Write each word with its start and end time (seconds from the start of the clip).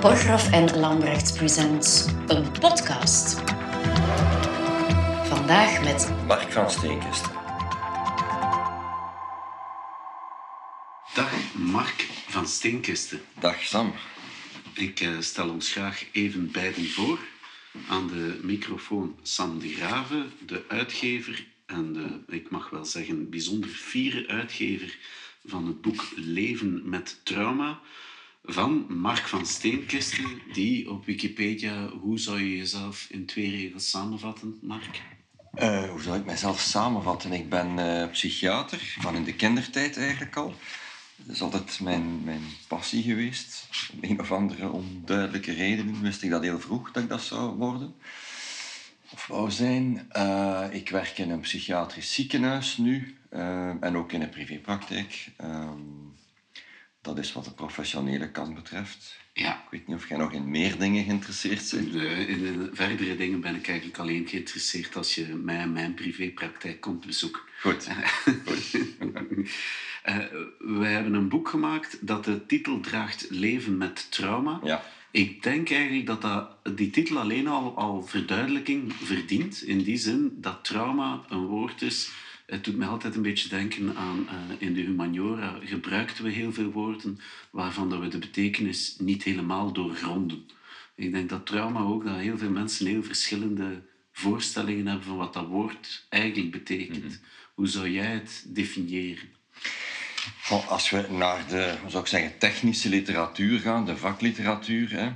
Borgroff 0.00 0.50
en 0.50 0.78
Lambrecht 0.78 1.34
Presents, 1.34 2.06
een 2.26 2.52
podcast. 2.52 3.40
Vandaag 5.24 5.82
met 5.84 6.26
Mark 6.26 6.52
van 6.52 6.70
Steenkisten. 6.70 7.30
Dag 11.14 11.54
Mark 11.54 12.08
van 12.28 12.46
Steenkisten. 12.46 13.20
Dag 13.40 13.62
Sam. 13.62 13.94
Ik 14.74 15.00
eh, 15.00 15.20
stel 15.20 15.48
ons 15.48 15.70
graag 15.72 16.04
even 16.12 16.50
beiden 16.50 16.88
voor. 16.88 17.18
Aan 17.88 18.06
de 18.06 18.40
microfoon 18.42 19.16
Sam 19.22 19.58
de 19.58 19.68
Grave, 19.68 20.26
de 20.46 20.64
uitgever 20.68 21.46
en 21.66 21.92
de, 21.92 22.34
ik 22.34 22.50
mag 22.50 22.70
wel 22.70 22.84
zeggen, 22.84 23.30
bijzonder 23.30 23.70
fiere 23.70 24.26
uitgever 24.28 24.96
van 25.46 25.66
het 25.66 25.80
boek 25.80 26.04
Leven 26.16 26.88
met 26.88 27.20
Trauma 27.22 27.80
van 28.42 28.86
Mark 28.88 29.26
van 29.28 29.46
Steenkisten, 29.46 30.42
die 30.52 30.90
op 30.90 31.04
Wikipedia, 31.04 31.88
hoe 31.88 32.18
zou 32.18 32.40
je 32.40 32.56
jezelf 32.56 33.06
in 33.10 33.26
twee 33.26 33.50
regels 33.50 33.90
samenvatten, 33.90 34.58
Mark? 34.62 35.02
Eh, 35.54 35.90
hoe 35.90 36.02
zou 36.02 36.18
ik 36.18 36.24
mijzelf 36.24 36.60
samenvatten? 36.60 37.32
Ik 37.32 37.48
ben 37.48 37.78
eh, 37.78 38.10
psychiater, 38.10 38.96
van 39.00 39.14
in 39.14 39.24
de 39.24 39.34
kindertijd 39.34 39.96
eigenlijk 39.96 40.36
al. 40.36 40.54
Dat 41.16 41.34
is 41.34 41.42
altijd 41.42 41.80
mijn, 41.80 42.24
mijn 42.24 42.42
passie 42.68 43.02
geweest. 43.02 43.68
Om 43.92 43.98
een 44.10 44.20
of 44.20 44.32
andere 44.32 44.70
onduidelijke 44.70 45.52
redenen 45.52 46.02
wist 46.02 46.22
ik 46.22 46.30
dat 46.30 46.42
heel 46.42 46.60
vroeg 46.60 46.92
dat 46.92 47.02
ik 47.02 47.08
dat 47.08 47.22
zou 47.22 47.56
worden. 47.56 47.94
Of 49.12 49.26
wou 49.26 49.50
zijn. 49.50 50.06
Eh, 50.08 50.64
ik 50.70 50.90
werk 50.90 51.18
in 51.18 51.30
een 51.30 51.40
psychiatrisch 51.40 52.14
ziekenhuis 52.14 52.76
nu 52.76 53.16
en 53.80 53.96
ook 53.96 54.12
in 54.12 54.22
een 54.22 54.30
privépraktijk. 54.30 55.30
Ehm, 55.36 56.07
dat 57.08 57.24
is 57.24 57.32
wat 57.32 57.44
de 57.44 57.50
professionele 57.50 58.30
kant 58.30 58.54
betreft. 58.54 59.16
Ja. 59.32 59.52
Ik 59.52 59.70
weet 59.70 59.86
niet 59.86 59.96
of 59.96 60.08
jij 60.08 60.18
nog 60.18 60.32
in 60.32 60.50
meer 60.50 60.78
dingen 60.78 61.04
geïnteresseerd 61.04 61.70
bent. 61.70 61.92
De, 61.92 62.26
in 62.26 62.42
de 62.42 62.70
verdere 62.72 63.16
dingen 63.16 63.40
ben 63.40 63.54
ik 63.54 63.68
eigenlijk 63.68 63.98
alleen 63.98 64.28
geïnteresseerd 64.28 64.96
als 64.96 65.14
je 65.14 65.26
mij 65.26 65.62
in 65.62 65.72
mijn 65.72 65.94
privépraktijk 65.94 66.80
komt 66.80 67.06
bezoeken. 67.06 67.42
Goed. 67.60 67.88
Uh, 70.08 70.16
we 70.58 70.86
hebben 70.86 71.14
een 71.14 71.28
boek 71.28 71.48
gemaakt 71.48 72.06
dat 72.06 72.24
de 72.24 72.46
titel 72.46 72.80
draagt 72.80 73.26
Leven 73.30 73.76
met 73.76 74.10
trauma. 74.10 74.60
Ja. 74.62 74.84
Ik 75.10 75.42
denk 75.42 75.70
eigenlijk 75.70 76.06
dat, 76.06 76.20
dat 76.20 76.76
die 76.76 76.90
titel 76.90 77.18
alleen 77.18 77.48
al, 77.48 77.76
al 77.76 78.02
verduidelijking 78.02 78.92
verdient. 78.94 79.62
In 79.62 79.82
die 79.82 79.96
zin 79.96 80.36
dat 80.40 80.64
trauma 80.64 81.24
een 81.28 81.46
woord 81.46 81.82
is. 81.82 82.10
Het 82.48 82.64
doet 82.64 82.76
mij 82.76 82.88
altijd 82.88 83.14
een 83.14 83.22
beetje 83.22 83.48
denken 83.48 83.96
aan 83.96 84.28
uh, 84.50 84.56
in 84.58 84.74
de 84.74 84.80
humaniora 84.80 85.58
gebruikten 85.64 86.24
we 86.24 86.30
heel 86.30 86.52
veel 86.52 86.70
woorden 86.70 87.20
waarvan 87.50 87.90
dat 87.90 88.00
we 88.00 88.08
de 88.08 88.18
betekenis 88.18 88.96
niet 88.98 89.22
helemaal 89.22 89.72
doorgronden. 89.72 90.48
Ik 90.94 91.12
denk 91.12 91.28
dat 91.28 91.46
trauma 91.46 91.80
ook, 91.80 92.04
dat 92.04 92.16
heel 92.16 92.38
veel 92.38 92.50
mensen 92.50 92.86
heel 92.86 93.02
verschillende 93.02 93.82
voorstellingen 94.12 94.86
hebben 94.86 95.06
van 95.06 95.16
wat 95.16 95.32
dat 95.32 95.46
woord 95.46 96.06
eigenlijk 96.08 96.50
betekent. 96.50 97.04
Mm 97.04 97.10
-hmm. 97.10 97.20
Hoe 97.54 97.66
zou 97.66 97.90
jij 97.90 98.12
het 98.12 98.44
definiëren? 98.46 99.28
Als 100.68 100.90
we 100.90 101.06
naar 101.10 101.48
de 101.48 101.76
zou 101.86 102.02
ik 102.02 102.08
zeggen, 102.08 102.38
technische 102.38 102.88
literatuur 102.88 103.60
gaan, 103.60 103.86
de 103.86 103.96
vakliteratuur, 103.96 104.90
hè, 104.90 105.12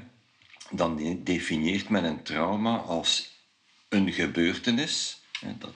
dan 0.71 1.21
definieert 1.25 1.89
men 1.89 2.05
een 2.05 2.23
trauma 2.23 2.77
als 2.77 3.31
een 3.89 4.13
gebeurtenis, 4.13 5.23
hè, 5.41 5.59
dat 5.59 5.73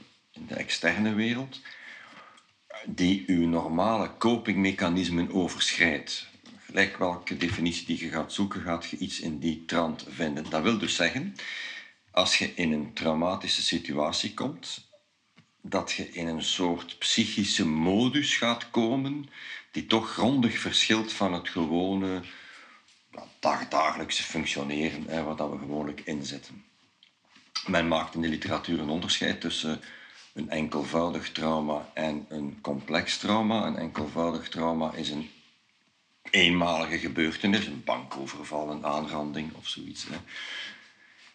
de 0.48 0.54
externe 0.54 1.14
wereld, 1.14 1.60
die 2.86 3.24
uw 3.26 3.46
normale 3.48 4.10
copingmechanismen 4.18 5.32
overschrijdt. 5.32 6.26
Gelijk 6.58 6.96
welke 6.96 7.36
definitie 7.36 7.86
die 7.86 8.00
je 8.00 8.08
gaat 8.08 8.32
zoeken, 8.32 8.60
gaat 8.60 8.86
je 8.86 8.96
iets 8.96 9.20
in 9.20 9.38
die 9.38 9.64
trant 9.64 10.06
vinden. 10.08 10.50
Dat 10.50 10.62
wil 10.62 10.78
dus 10.78 10.94
zeggen, 10.94 11.34
als 12.10 12.38
je 12.38 12.54
in 12.54 12.72
een 12.72 12.92
traumatische 12.92 13.62
situatie 13.62 14.34
komt, 14.34 14.88
dat 15.62 15.92
je 15.92 16.12
in 16.12 16.26
een 16.26 16.42
soort 16.42 16.98
psychische 16.98 17.66
modus 17.66 18.36
gaat 18.36 18.70
komen 18.70 19.28
die 19.72 19.86
toch 19.86 20.12
grondig 20.12 20.58
verschilt 20.58 21.12
van 21.12 21.32
het 21.32 21.48
gewone 21.48 22.22
dag, 23.38 23.68
dagelijkse 23.68 24.22
functioneren 24.22 25.04
hè, 25.06 25.22
waar 25.22 25.50
we 25.50 25.58
gewoonlijk 25.58 26.00
in 26.00 26.24
zitten. 26.24 26.64
Men 27.66 27.88
maakt 27.88 28.14
in 28.14 28.20
de 28.20 28.28
literatuur 28.28 28.80
een 28.80 28.88
onderscheid 28.88 29.40
tussen 29.40 29.80
een 30.36 30.50
enkelvoudig 30.50 31.32
trauma 31.32 31.90
en 31.94 32.26
een 32.28 32.58
complex 32.60 33.18
trauma. 33.18 33.66
Een 33.66 33.76
enkelvoudig 33.76 34.48
trauma 34.48 34.92
is 34.94 35.10
een 35.10 35.30
eenmalige 36.30 36.98
gebeurtenis, 36.98 37.66
een 37.66 37.84
bankoverval, 37.84 38.70
een 38.70 38.84
aanranding 38.84 39.54
of 39.54 39.68
zoiets. 39.68 40.06
Hè, 40.08 40.16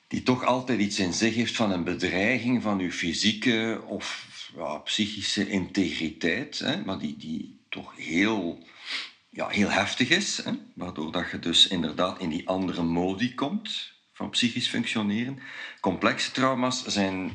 die 0.08 0.24
toch 0.24 0.46
altijd 0.46 0.80
iets 0.80 1.00
in 1.00 1.14
zich 1.14 1.36
heeft 1.36 1.56
van 1.56 1.72
een 1.72 1.84
bedreiging 1.84 2.62
van 2.62 2.80
uw 2.80 2.92
fysieke 2.92 3.82
of 3.86 4.30
ja, 4.56 4.78
psychische 4.78 5.50
integriteit, 5.50 6.60
hè, 6.60 6.84
maar 6.84 7.00
die, 7.00 7.18
die 7.18 7.60
toch 7.70 7.96
heel, 7.96 8.64
ja, 9.30 9.48
heel 9.48 9.70
heftig 9.70 10.10
is, 10.10 10.38
hè, 10.44 10.52
waardoor 10.74 11.12
dat 11.12 11.32
je 11.32 11.40
dus 11.40 11.68
inderdaad 11.68 12.20
in 12.20 12.30
die 12.30 12.48
andere 12.48 12.84
modi 12.84 13.36
komt 13.36 13.92
van 14.14 14.30
psychisch 14.30 14.68
functioneren. 14.68 15.40
Complexe 15.80 16.32
trauma's 16.32 16.86
zijn 16.86 17.32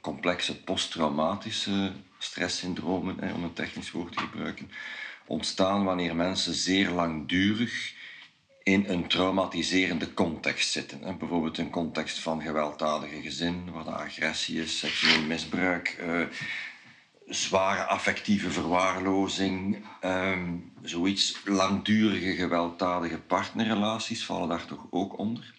complexe 0.00 0.62
posttraumatische 0.62 1.92
stresssyndromen, 2.18 3.34
om 3.34 3.44
een 3.44 3.52
technisch 3.52 3.90
woord 3.90 4.12
te 4.12 4.20
gebruiken, 4.20 4.70
ontstaan 5.26 5.84
wanneer 5.84 6.16
mensen 6.16 6.54
zeer 6.54 6.90
langdurig 6.90 7.94
in 8.62 8.84
een 8.88 9.08
traumatiserende 9.08 10.14
context 10.14 10.70
zitten. 10.70 11.18
Bijvoorbeeld 11.18 11.58
een 11.58 11.70
context 11.70 12.18
van 12.18 12.42
gewelddadige 12.42 13.20
gezin, 13.22 13.70
waar 13.72 13.84
de 13.84 13.90
agressie 13.90 14.62
is, 14.62 14.78
seksueel 14.78 15.22
misbruik, 15.22 15.96
uh, 16.00 16.26
zware 17.26 17.84
affectieve 17.84 18.50
verwaarlozing, 18.50 19.84
um, 20.04 20.72
zoiets, 20.82 21.40
langdurige 21.44 22.34
gewelddadige 22.34 23.18
partnerrelaties 23.18 24.24
vallen 24.24 24.48
daar 24.48 24.66
toch 24.66 24.86
ook 24.90 25.18
onder. 25.18 25.54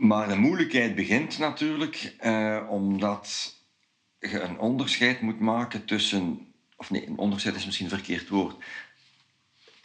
Maar 0.00 0.28
de 0.28 0.36
moeilijkheid 0.36 0.94
begint 0.94 1.38
natuurlijk 1.38 2.14
uh, 2.24 2.66
omdat 2.70 3.54
je 4.18 4.40
een 4.40 4.58
onderscheid 4.58 5.20
moet 5.20 5.40
maken 5.40 5.84
tussen, 5.84 6.52
of 6.76 6.90
nee, 6.90 7.06
een 7.06 7.18
onderscheid 7.18 7.54
is 7.54 7.64
misschien 7.64 7.86
een 7.86 7.96
verkeerd 7.96 8.28
woord, 8.28 8.64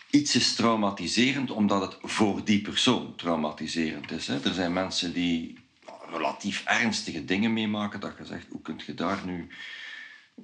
iets 0.10 0.36
is 0.36 0.56
traumatiserend 0.56 1.52
omdat 1.52 1.82
het 1.82 2.12
voor 2.12 2.46
die 2.46 2.62
persoon 2.62 3.16
traumatiserend 3.16 4.12
is. 4.12 4.28
Hè. 4.28 4.44
Er 4.44 4.54
zijn 4.54 4.74
mensen 4.74 5.14
die 5.14 5.58
relatief 6.10 6.64
ernstige 6.66 7.26
dingen 7.26 7.54
meemaken, 7.54 8.00
dat 8.00 8.18
je 8.18 8.26
zegt, 8.26 8.48
hoe 8.50 8.62
kun 8.62 8.82
je 8.86 8.94
daar 8.94 9.26
nu 9.26 9.48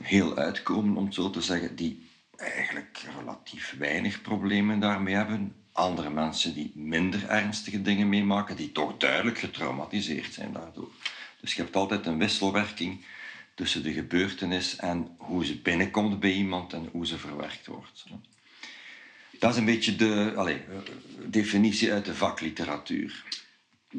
heel 0.02 0.38
uitkomen, 0.38 0.98
om 0.98 1.06
het 1.06 1.14
zo 1.14 1.30
te 1.30 1.42
zeggen, 1.42 1.76
die 1.76 2.10
eigenlijk 2.36 3.06
relatief 3.20 3.76
weinig 3.78 4.22
problemen 4.22 4.80
daarmee 4.80 5.16
hebben. 5.16 5.56
Andere 5.72 6.10
mensen 6.10 6.54
die 6.54 6.72
minder 6.76 7.28
ernstige 7.28 7.82
dingen 7.82 8.10
meemaken, 8.10 8.56
die 8.56 8.72
toch 8.72 8.98
duidelijk 8.98 9.38
getraumatiseerd 9.38 10.34
zijn 10.34 10.54
daardoor. 10.54 10.92
Dus 11.42 11.54
je 11.54 11.62
hebt 11.62 11.76
altijd 11.76 12.06
een 12.06 12.18
wisselwerking 12.18 13.06
tussen 13.56 13.84
de 13.84 13.94
gebeurtenis 13.94 14.76
en 14.76 15.16
hoe 15.18 15.46
ze 15.46 15.58
binnenkomt 15.58 16.20
bij 16.20 16.34
iemand 16.34 16.74
en 16.74 16.90
hoe 16.92 17.08
ze 17.08 17.18
verwerkt 17.18 17.68
wordt. 17.68 18.06
Dat 19.40 19.52
is 19.52 19.58
een 19.58 19.66
beetje 19.66 19.96
de 19.96 20.34
allez, 20.36 20.60
definitie 21.26 21.92
uit 21.92 22.06
de 22.06 22.16
vakliteratuur. 22.16 23.24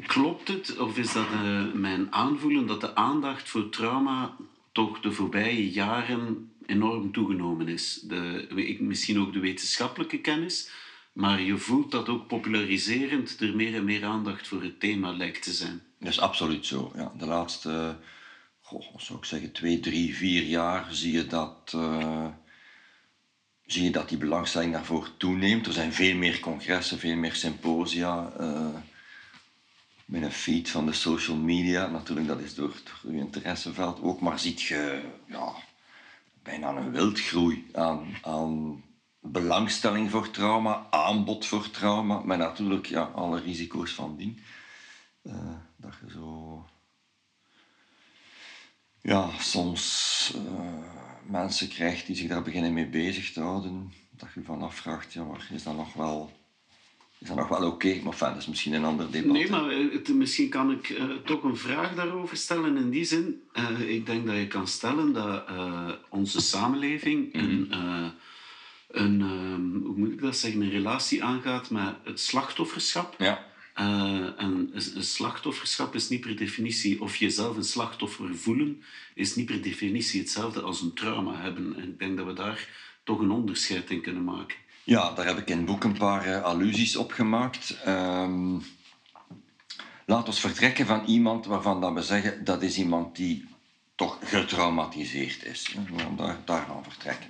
Klopt 0.05 0.47
het, 0.47 0.77
of 0.77 0.97
is 0.97 1.13
dat 1.13 1.27
uh, 1.43 1.73
mijn 1.73 2.13
aanvoelen 2.13 2.67
dat 2.67 2.81
de 2.81 2.95
aandacht 2.95 3.49
voor 3.49 3.69
trauma 3.69 4.35
toch 4.71 4.99
de 4.99 5.11
voorbije 5.11 5.71
jaren 5.71 6.51
enorm 6.65 7.11
toegenomen 7.11 7.67
is? 7.67 7.99
De, 8.03 8.77
misschien 8.79 9.19
ook 9.19 9.33
de 9.33 9.39
wetenschappelijke 9.39 10.19
kennis, 10.19 10.69
maar 11.13 11.41
je 11.41 11.57
voelt 11.57 11.91
dat 11.91 12.09
ook 12.09 12.27
populariserend 12.27 13.39
er 13.39 13.55
meer 13.55 13.75
en 13.75 13.83
meer 13.83 14.03
aandacht 14.03 14.47
voor 14.47 14.63
het 14.63 14.79
thema 14.79 15.11
lijkt 15.11 15.43
te 15.43 15.53
zijn. 15.53 15.81
Dat 15.99 16.09
is 16.09 16.19
absoluut 16.19 16.65
zo. 16.65 16.91
Ja. 16.95 17.11
De 17.17 17.25
laatste, 17.25 17.97
goh, 18.61 18.97
zou 18.97 19.19
ik 19.19 19.25
zeggen, 19.25 19.51
twee, 19.51 19.79
drie, 19.79 20.15
vier 20.15 20.43
jaar 20.43 20.87
zie 20.91 21.13
je 21.13 21.27
dat. 21.27 21.73
Uh, 21.75 22.27
zie 23.65 23.83
je 23.83 23.91
dat 23.91 24.09
die 24.09 24.17
belangstelling 24.17 24.73
daarvoor 24.73 25.09
toeneemt. 25.17 25.67
Er 25.67 25.73
zijn 25.73 25.93
veel 25.93 26.15
meer 26.15 26.39
congressen, 26.39 26.99
veel 26.99 27.15
meer 27.15 27.35
symposia. 27.35 28.33
Uh, 28.39 28.67
met 30.05 30.21
een 30.21 30.31
feed 30.31 30.69
van 30.69 30.85
de 30.85 30.93
social 30.93 31.37
media. 31.37 31.87
Natuurlijk, 31.87 32.27
dat 32.27 32.39
is 32.39 32.55
door, 32.55 32.75
door 33.03 33.13
interesseveld 33.13 34.01
ook. 34.01 34.21
Maar 34.21 34.39
ziet 34.39 34.61
je 34.61 35.01
ja, 35.27 35.53
bijna 36.43 36.69
een 36.69 36.91
wildgroei 36.91 37.67
aan, 37.73 38.17
aan 38.21 38.83
belangstelling 39.23 40.09
voor 40.09 40.31
trauma, 40.31 40.87
aanbod 40.89 41.45
voor 41.45 41.69
trauma. 41.69 42.19
Maar 42.19 42.37
natuurlijk 42.37 42.85
ja, 42.85 43.01
alle 43.01 43.39
risico's 43.39 43.91
van 43.91 44.17
dien. 44.17 44.39
Uh, 45.23 45.33
dat 45.75 45.93
je 46.05 46.11
zo... 46.11 46.65
Ja, 49.01 49.29
soms... 49.39 50.33
Uh, 50.35 51.01
mensen 51.27 51.67
krijgt 51.67 52.05
die 52.05 52.15
zich 52.15 52.27
daar 52.27 52.43
beginnen 52.43 52.73
mee 52.73 52.87
bezig 52.87 53.33
te 53.33 53.41
houden, 53.41 53.93
dat 54.09 54.29
je 54.35 54.43
van 54.43 54.61
afvraagt, 54.61 55.13
ja, 55.13 55.23
maar 55.23 55.49
is 55.51 55.63
dat 55.63 55.75
nog 55.75 55.93
wel 55.93 56.31
is 57.17 57.29
dat 57.29 57.37
nog 57.37 57.47
wel 57.47 57.67
oké, 57.67 57.87
maar 57.87 58.13
enfin, 58.13 58.27
dat 58.27 58.37
is 58.37 58.47
misschien 58.47 58.73
een 58.73 58.83
ander 58.83 59.11
debat. 59.11 59.31
Nee, 59.31 59.49
maar 59.49 59.69
eh, 59.69 59.91
het, 59.91 60.07
misschien 60.07 60.49
kan 60.49 60.71
ik 60.71 60.89
uh, 60.89 61.03
toch 61.25 61.43
een 61.43 61.57
vraag 61.57 61.95
daarover 61.95 62.37
stellen. 62.37 62.77
In 62.77 62.89
die 62.89 63.03
zin, 63.03 63.41
ik 63.87 64.05
denk 64.05 64.25
dat 64.25 64.35
je 64.35 64.47
kan 64.47 64.67
stellen 64.67 65.13
dat 65.13 65.45
onze 66.09 66.41
samenleving 66.41 67.33
mm 67.33 67.41
-hmm. 67.41 67.71
een, 67.71 68.13
een 68.93 69.21
um, 69.21 69.81
hoe 69.85 69.97
moet 69.97 70.11
ik 70.11 70.21
dat 70.21 70.37
zeggen, 70.37 70.61
een 70.61 70.69
relatie 70.69 71.23
aangaat 71.23 71.69
met 71.69 71.95
het 72.03 72.19
slachtofferschap. 72.19 73.15
Ja. 73.17 73.45
en 74.37 74.69
een 74.73 75.03
slachtofferschap 75.03 75.95
is 75.95 76.09
niet 76.09 76.21
per 76.21 76.35
definitie, 76.35 77.01
of 77.01 77.15
jezelf 77.15 77.55
een 77.55 77.63
slachtoffer 77.63 78.35
voelen, 78.35 78.83
is 79.13 79.35
niet 79.35 79.45
per 79.45 79.61
definitie 79.61 80.19
hetzelfde 80.19 80.61
als 80.61 80.81
een 80.81 80.93
trauma 80.93 81.41
hebben. 81.41 81.75
En 81.75 81.83
ik 81.83 81.99
denk 81.99 82.17
dat 82.17 82.25
we 82.25 82.33
daar 82.33 82.67
toch 83.03 83.19
een 83.19 83.31
onderscheid 83.31 83.89
in 83.89 84.01
kunnen 84.01 84.23
maken. 84.23 84.57
Ja, 84.83 85.11
daar 85.11 85.25
heb 85.25 85.37
ik 85.37 85.49
in 85.49 85.57
het 85.57 85.65
boek 85.65 85.83
een 85.83 85.97
paar 85.97 86.27
uh, 86.27 86.43
allusies 86.43 86.95
op 86.95 87.11
gemaakt. 87.11 87.77
Um, 87.87 88.61
laat 90.05 90.27
ons 90.27 90.39
vertrekken 90.39 90.85
van 90.85 91.05
iemand 91.05 91.45
waarvan 91.45 91.81
dat 91.81 91.93
we 91.93 92.01
zeggen 92.01 92.43
dat 92.43 92.61
is 92.61 92.77
iemand 92.77 93.15
die 93.15 93.47
toch 93.95 94.17
getraumatiseerd 94.23 95.45
is. 95.45 95.75
Daar, 96.17 96.37
daarvan 96.45 96.83
vertrekken. 96.83 97.29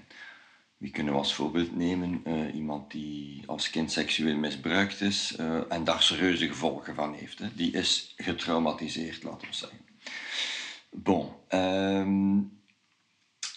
Wie 0.84 0.92
kunnen 0.92 1.14
we 1.14 1.20
als 1.20 1.34
voorbeeld 1.34 1.76
nemen? 1.76 2.22
Uh, 2.28 2.56
iemand 2.56 2.92
die 2.92 3.44
als 3.46 3.70
kind 3.70 3.92
seksueel 3.92 4.38
misbruikt 4.38 5.02
is 5.02 5.36
uh, 5.40 5.62
en 5.70 5.84
daar 5.84 6.02
serieuze 6.02 6.48
gevolgen 6.48 6.96
van 6.96 7.14
heeft. 7.14 7.40
Hè. 7.40 7.48
Die 7.56 7.72
is 7.72 8.14
getraumatiseerd, 8.18 9.24
laten 9.24 9.48
we 9.48 9.54
zeggen. 9.54 9.80
Bon. 10.92 11.32
Um, 11.50 12.62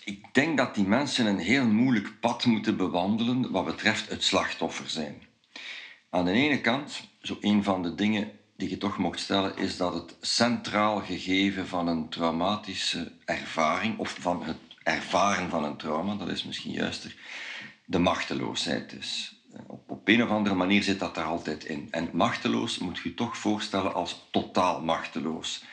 ik 0.04 0.24
denk 0.32 0.56
dat 0.56 0.74
die 0.74 0.84
mensen 0.84 1.26
een 1.26 1.38
heel 1.38 1.66
moeilijk 1.66 2.20
pad 2.20 2.44
moeten 2.44 2.76
bewandelen 2.76 3.50
wat 3.50 3.64
betreft 3.64 4.10
het 4.10 4.24
slachtoffer 4.24 4.88
zijn. 4.88 5.22
Aan 6.10 6.24
de 6.24 6.32
ene 6.32 6.60
kant, 6.60 7.08
zo 7.22 7.36
een 7.40 7.64
van 7.64 7.82
de 7.82 7.94
dingen 7.94 8.30
die 8.56 8.70
je 8.70 8.78
toch 8.78 8.98
mocht 8.98 9.20
stellen, 9.20 9.56
is 9.56 9.76
dat 9.76 9.94
het 9.94 10.16
centraal 10.20 11.00
gegeven 11.00 11.66
van 11.66 11.86
een 11.86 12.08
traumatische 12.08 13.12
ervaring, 13.24 13.98
of 13.98 14.16
van 14.20 14.44
het 14.44 14.65
ervaren 14.86 15.50
van 15.50 15.64
een 15.64 15.76
trauma, 15.76 16.14
dat 16.14 16.28
is 16.28 16.44
misschien 16.44 16.72
juister, 16.72 17.14
de 17.84 17.98
machteloosheid 17.98 18.92
is. 18.92 19.34
Op, 19.66 19.90
op 19.90 20.08
een 20.08 20.22
of 20.22 20.30
andere 20.30 20.54
manier 20.54 20.82
zit 20.82 20.98
dat 20.98 21.16
er 21.16 21.24
altijd 21.24 21.64
in. 21.64 21.88
En 21.90 22.08
machteloos 22.12 22.78
moet 22.78 22.98
je 22.98 23.14
toch 23.14 23.36
voorstellen 23.36 23.94
als 23.94 24.26
totaal 24.30 24.80
machteloos 24.82 25.64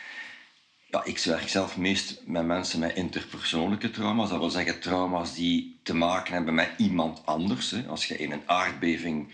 ja, 0.93 1.03
ik 1.03 1.19
werk 1.19 1.49
zelf 1.49 1.77
meest 1.77 2.21
met 2.25 2.45
mensen 2.45 2.79
met 2.79 2.95
interpersoonlijke 2.95 3.89
trauma's. 3.89 4.29
Dat 4.29 4.39
wil 4.39 4.49
zeggen 4.49 4.79
trauma's 4.79 5.33
die 5.33 5.79
te 5.83 5.95
maken 5.95 6.33
hebben 6.33 6.53
met 6.53 6.69
iemand 6.77 7.25
anders. 7.25 7.87
Als 7.87 8.07
je 8.07 8.17
in 8.17 8.31
een 8.31 8.43
aardbeving 8.45 9.33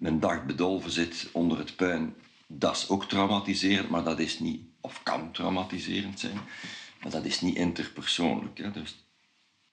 een 0.00 0.20
dag 0.20 0.44
bedolven 0.44 0.90
zit 0.90 1.28
onder 1.32 1.58
het 1.58 1.76
puin, 1.76 2.14
dat 2.46 2.76
is 2.76 2.88
ook 2.88 3.04
traumatiserend, 3.04 3.88
maar 3.88 4.04
dat 4.04 4.18
is 4.18 4.38
niet, 4.38 4.60
of 4.80 5.02
kan 5.02 5.32
traumatiserend 5.32 6.20
zijn, 6.20 6.40
maar 7.02 7.10
dat 7.10 7.24
is 7.24 7.40
niet 7.40 7.56
interpersoonlijk. 7.56 8.58
Hè. 8.58 8.70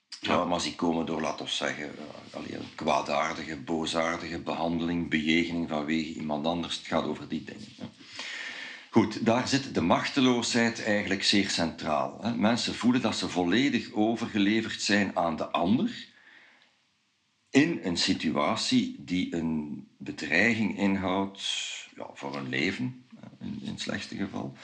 Dus 0.08 0.18
trauma's 0.18 0.62
die 0.62 0.74
komen 0.74 1.06
door, 1.06 1.20
laten 1.20 1.44
we 1.44 1.50
zeggen, 1.50 1.90
een 2.32 2.74
kwaadaardige, 2.74 3.56
boosaardige 3.56 4.38
behandeling, 4.38 5.10
bejegening 5.10 5.68
vanwege 5.68 6.12
iemand 6.14 6.46
anders. 6.46 6.76
Het 6.76 6.86
gaat 6.86 7.04
over 7.04 7.28
die 7.28 7.44
dingen. 7.44 7.68
Hè. 7.78 7.86
Goed, 8.90 9.26
daar 9.26 9.48
zit 9.48 9.74
de 9.74 9.80
machteloosheid 9.80 10.84
eigenlijk 10.84 11.24
zeer 11.24 11.50
centraal. 11.50 12.18
Hè. 12.22 12.34
Mensen 12.34 12.74
voelen 12.74 13.00
dat 13.00 13.16
ze 13.16 13.28
volledig 13.28 13.92
overgeleverd 13.92 14.82
zijn 14.82 15.16
aan 15.16 15.36
de 15.36 15.48
ander 15.48 16.08
in 17.50 17.80
een 17.82 17.96
situatie 17.96 18.96
die 18.98 19.34
een 19.34 19.86
bedreiging 19.96 20.78
inhoudt 20.78 21.42
ja, 21.96 22.06
voor 22.14 22.34
hun 22.34 22.48
leven, 22.48 23.06
in, 23.40 23.58
in 23.62 23.70
het 23.70 23.80
slechtste 23.80 24.16
geval, 24.16 24.56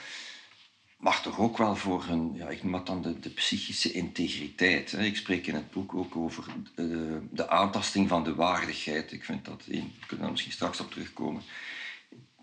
maar 0.97 1.21
toch 1.21 1.39
ook 1.39 1.57
wel 1.57 1.75
voor 1.75 2.05
hun, 2.05 2.33
ja, 2.33 2.49
ik 2.49 2.63
noem 2.63 2.71
dat 2.71 2.85
dan 2.85 3.01
de, 3.01 3.29
psychische 3.29 3.91
integriteit. 3.91 4.91
Hè. 4.91 5.03
Ik 5.03 5.15
spreek 5.15 5.47
in 5.47 5.55
het 5.55 5.71
boek 5.71 5.95
ook 5.95 6.15
over 6.15 6.45
de, 6.75 7.21
de 7.31 7.49
aantasting 7.49 8.09
van 8.09 8.23
de 8.23 8.35
waardigheid. 8.35 9.11
Ik 9.11 9.23
vind 9.23 9.45
dat, 9.45 9.65
we 9.65 9.83
kunnen 9.99 10.19
daar 10.19 10.31
misschien 10.31 10.51
straks 10.51 10.79
op 10.79 10.91
terugkomen, 10.91 11.41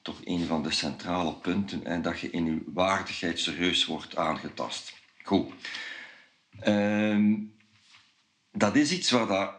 toch 0.02 0.20
een 0.25 0.46
van 0.46 0.62
de 0.62 0.70
centrale 0.70 1.34
punten 1.34 1.84
en 1.84 2.02
dat 2.02 2.20
je 2.20 2.31
in 2.31 2.44
je 2.44 2.62
waardigheid 2.66 3.38
serieus 3.38 3.84
wordt 3.84 4.16
aangetast. 4.16 4.94
Goed. 5.22 5.52
Um, 6.66 7.55
dat 8.52 8.76
is 8.76 8.93
iets 8.93 9.10
waar, 9.10 9.26
dat, 9.26 9.55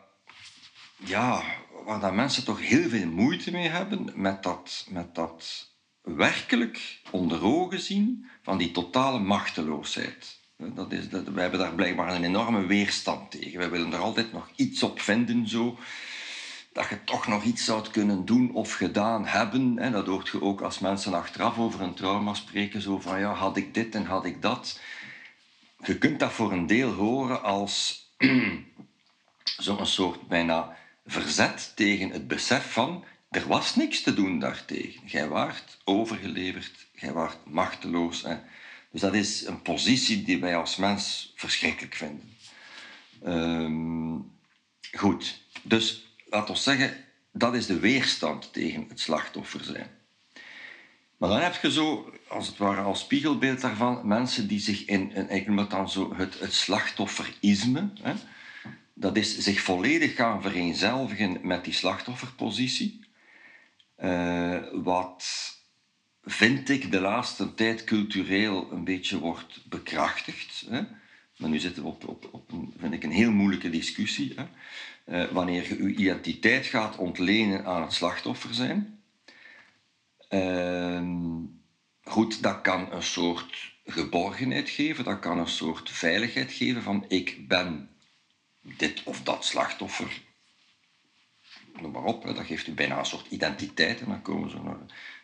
ja, 0.97 1.43
waar 1.85 1.99
dat 1.99 2.13
mensen 2.13 2.45
toch 2.45 2.59
heel 2.59 2.89
veel 2.89 3.07
moeite 3.07 3.51
mee 3.51 3.69
hebben 3.69 4.11
met 4.15 4.43
dat, 4.43 4.85
met 4.89 5.15
dat 5.15 5.71
werkelijk 6.03 7.01
onder 7.11 7.43
ogen 7.43 7.79
zien 7.79 8.25
van 8.41 8.57
die 8.57 8.71
totale 8.71 9.19
machteloosheid. 9.19 10.41
Dat 10.57 10.91
is, 10.91 11.09
dat, 11.09 11.27
wij 11.27 11.41
hebben 11.41 11.59
daar 11.59 11.75
blijkbaar 11.75 12.15
een 12.15 12.23
enorme 12.23 12.65
weerstand 12.65 13.31
tegen. 13.31 13.59
Wij 13.59 13.69
willen 13.69 13.93
er 13.93 13.99
altijd 13.99 14.31
nog 14.31 14.49
iets 14.55 14.83
op 14.83 15.01
vinden, 15.01 15.47
zo 15.47 15.77
dat 16.73 16.89
je 16.89 17.03
toch 17.03 17.27
nog 17.27 17.43
iets 17.43 17.65
zou 17.65 17.89
kunnen 17.91 18.25
doen 18.25 18.53
of 18.53 18.73
gedaan 18.73 19.25
hebben. 19.25 19.79
En 19.79 19.91
dat 19.91 20.07
hoort 20.07 20.27
je 20.27 20.41
ook 20.41 20.61
als 20.61 20.79
mensen 20.79 21.13
achteraf 21.13 21.57
over 21.57 21.81
een 21.81 21.93
trauma 21.93 22.33
spreken, 22.33 22.81
zo 22.81 22.99
van 22.99 23.19
ja, 23.19 23.33
had 23.33 23.57
ik 23.57 23.73
dit 23.73 23.95
en 23.95 24.05
had 24.05 24.25
ik 24.25 24.41
dat. 24.41 24.79
Je 25.83 25.97
kunt 25.97 26.19
dat 26.19 26.31
voor 26.31 26.51
een 26.51 26.67
deel 26.67 26.91
horen 26.91 27.43
als 27.43 28.07
zo'n 29.43 29.85
soort 29.85 30.27
bijna 30.27 30.77
verzet 31.05 31.71
tegen 31.75 32.09
het 32.09 32.27
besef 32.27 32.71
van 32.71 33.03
er 33.33 33.47
was 33.47 33.75
niks 33.75 34.01
te 34.01 34.13
doen 34.13 34.39
daartegen. 34.39 35.01
Jij 35.05 35.27
waart 35.27 35.77
overgeleverd, 35.83 36.85
jij 36.95 37.11
waart 37.11 37.37
machteloos. 37.45 38.21
Hè. 38.21 38.35
Dus 38.91 39.01
dat 39.01 39.13
is 39.13 39.45
een 39.45 39.61
positie 39.61 40.23
die 40.23 40.39
wij 40.39 40.55
als 40.55 40.75
mens 40.75 41.33
verschrikkelijk 41.35 41.95
vinden. 41.95 42.37
Um, 43.25 44.31
goed, 44.91 45.41
dus 45.61 46.15
laten 46.29 46.53
we 46.53 46.59
zeggen, 46.59 47.05
dat 47.31 47.55
is 47.55 47.65
de 47.65 47.79
weerstand 47.79 48.53
tegen 48.53 48.85
het 48.89 48.99
slachtoffer 48.99 49.63
zijn. 49.63 49.87
Maar 51.17 51.29
dan 51.29 51.41
heb 51.41 51.55
je 51.61 51.71
zo, 51.71 52.13
als 52.27 52.47
het 52.47 52.57
ware 52.57 52.81
als 52.81 52.99
spiegelbeeld 52.99 53.61
daarvan, 53.61 54.07
mensen 54.07 54.47
die 54.47 54.59
zich 54.59 54.85
in, 54.85 55.29
ik 55.29 55.47
noem 55.47 55.57
het 55.57 55.69
dan 55.69 55.89
zo, 55.89 56.15
het, 56.15 56.39
het 56.39 56.53
slachtofferisme, 56.53 57.89
hè, 58.01 58.13
dat 58.93 59.17
is 59.17 59.37
zich 59.37 59.61
volledig 59.61 60.15
gaan 60.15 60.41
vereenzelvigen 60.41 61.39
met 61.41 61.63
die 61.63 61.73
slachtofferpositie. 61.73 63.02
Uh, 64.03 64.57
wat 64.71 65.53
vind 66.23 66.69
ik 66.69 66.91
de 66.91 66.99
laatste 66.99 67.53
tijd 67.53 67.83
cultureel 67.83 68.71
een 68.71 68.83
beetje 68.83 69.19
wordt 69.19 69.61
bekrachtigd. 69.69 70.65
Hè. 70.69 70.81
Maar 71.37 71.49
nu 71.49 71.59
zitten 71.59 71.83
we 71.83 71.89
op, 71.89 72.07
op, 72.07 72.29
op 72.31 72.51
een, 72.51 72.73
vind 72.77 72.93
ik, 72.93 73.03
een 73.03 73.11
heel 73.11 73.31
moeilijke 73.31 73.69
discussie. 73.69 74.33
Hè. 74.35 74.45
Uh, 75.05 75.31
wanneer 75.31 75.67
je 75.67 75.83
je 75.83 75.95
identiteit 75.95 76.65
gaat 76.65 76.97
ontlenen 76.97 77.65
aan 77.65 77.81
het 77.81 77.93
slachtoffer 77.93 78.53
zijn. 78.53 79.03
Uh, 80.29 81.01
goed, 82.03 82.43
dat 82.43 82.61
kan 82.61 82.91
een 82.91 83.03
soort 83.03 83.73
geborgenheid 83.85 84.69
geven, 84.69 85.03
dat 85.03 85.19
kan 85.19 85.39
een 85.39 85.47
soort 85.47 85.89
veiligheid 85.89 86.51
geven 86.51 86.81
van 86.81 87.05
ik 87.07 87.47
ben 87.47 87.89
dit 88.61 89.01
of 89.03 89.21
dat 89.23 89.45
slachtoffer. 89.45 90.21
Noem 91.81 91.91
maar 91.91 92.03
op, 92.03 92.25
dat 92.25 92.45
geeft 92.45 92.67
u 92.67 92.71
bijna 92.71 92.99
een 92.99 93.05
soort 93.05 93.27
identiteit 93.29 94.01
en 94.01 94.07
dan 94.07 94.21
komen 94.21 94.49
ze 94.49 94.57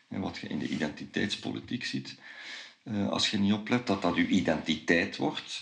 naar 0.08 0.22
wat 0.22 0.38
je 0.38 0.48
in 0.48 0.60
de 0.60 0.68
identiteitspolitiek 0.68 1.86
ziet. 1.86 2.16
Uh, 2.84 3.10
als 3.10 3.32
je 3.32 3.40
niet 3.40 3.54
oplet, 3.54 3.88
dat 3.88 4.02
dat 4.02 4.16
uw 4.16 4.28
identiteit 4.28 5.18
wordt. 5.18 5.62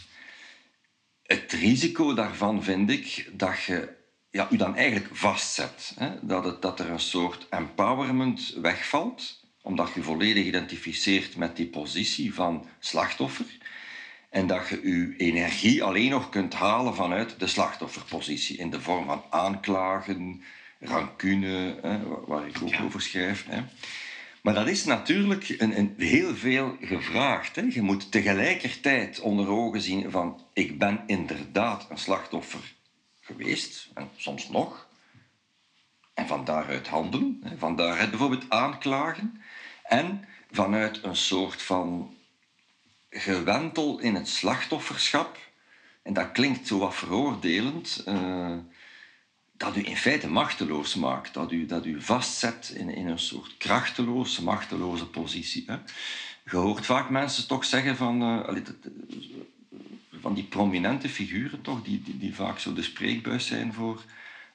Het 1.23 1.51
risico 1.51 2.13
daarvan 2.13 2.63
vind 2.63 2.89
ik 2.89 3.29
dat 3.33 3.63
je 3.63 3.95
ja, 4.31 4.47
u 4.51 4.57
dan 4.57 4.75
eigenlijk 4.75 5.15
vastzet. 5.15 5.93
Hè? 5.95 6.11
Dat, 6.21 6.43
het, 6.43 6.61
dat 6.61 6.79
er 6.79 6.89
een 6.89 6.99
soort 6.99 7.47
empowerment 7.49 8.53
wegvalt, 8.61 9.43
omdat 9.61 9.93
je 9.93 10.03
volledig 10.03 10.45
identificeert 10.45 11.35
met 11.35 11.55
die 11.55 11.67
positie 11.67 12.33
van 12.33 12.65
slachtoffer. 12.79 13.45
En 14.29 14.47
dat 14.47 14.67
je 14.67 14.81
je 14.83 15.13
energie 15.17 15.83
alleen 15.83 16.09
nog 16.09 16.29
kunt 16.29 16.53
halen 16.53 16.95
vanuit 16.95 17.39
de 17.39 17.47
slachtofferpositie, 17.47 18.57
in 18.57 18.69
de 18.69 18.81
vorm 18.81 19.05
van 19.05 19.23
aanklagen, 19.29 20.43
rancune, 20.79 21.79
hè, 21.81 21.99
waar 22.25 22.47
ik 22.47 22.61
ook 22.63 22.81
over 22.83 23.01
schrijf. 23.01 23.45
Hè. 23.47 23.61
Maar 24.41 24.53
dat 24.53 24.67
is 24.67 24.85
natuurlijk 24.85 25.55
een, 25.57 25.77
een 25.77 25.93
heel 25.97 26.35
veel 26.35 26.77
gevraagd. 26.81 27.55
Hè. 27.55 27.61
Je 27.69 27.81
moet 27.81 28.11
tegelijkertijd 28.11 29.19
onder 29.19 29.49
ogen 29.49 29.81
zien 29.81 30.11
van 30.11 30.41
ik 30.53 30.79
ben 30.79 31.03
inderdaad 31.05 31.87
een 31.89 31.97
slachtoffer 31.97 32.75
geweest, 33.21 33.89
en 33.93 34.09
soms 34.15 34.49
nog. 34.49 34.87
En 36.13 36.27
van 36.27 36.45
daaruit 36.45 36.87
handelen, 36.87 37.43
van 37.57 37.75
daaruit 37.75 38.09
bijvoorbeeld 38.09 38.49
aanklagen. 38.49 39.41
En 39.83 40.25
vanuit 40.51 41.03
een 41.03 41.15
soort 41.15 41.61
van 41.61 42.15
gewentel 43.09 43.99
in 43.99 44.15
het 44.15 44.27
slachtofferschap. 44.27 45.37
En 46.03 46.13
dat 46.13 46.31
klinkt 46.31 46.67
zo 46.67 46.77
wat 46.77 46.95
veroordelend. 46.95 48.03
Uh, 48.07 48.57
dat 49.57 49.75
u 49.75 49.85
in 49.85 49.97
feite 49.97 50.29
machteloos 50.29 50.95
maakt. 50.95 51.33
Dat 51.33 51.51
u, 51.51 51.65
dat 51.65 51.85
u 51.85 52.01
vastzet 52.01 52.73
in, 52.75 52.89
in 52.89 53.07
een 53.07 53.19
soort 53.19 53.57
krachteloze, 53.57 54.43
machteloze 54.43 55.07
positie. 55.07 55.63
Hè. 55.67 55.77
Je 56.51 56.57
hoort 56.57 56.85
vaak 56.85 57.09
mensen 57.09 57.47
toch 57.47 57.65
zeggen 57.65 57.95
van... 57.95 58.21
Uh, 58.21 58.57
van 60.21 60.33
die 60.33 60.43
prominente 60.43 61.09
figuren 61.09 61.61
toch, 61.61 61.83
die, 61.83 62.01
die, 62.03 62.17
die, 62.17 62.35
vaak 62.35 62.59
zo 62.59 62.73
de 62.73 62.81
spreekbuis 62.81 63.47
zijn 63.47 63.73
voor 63.73 64.01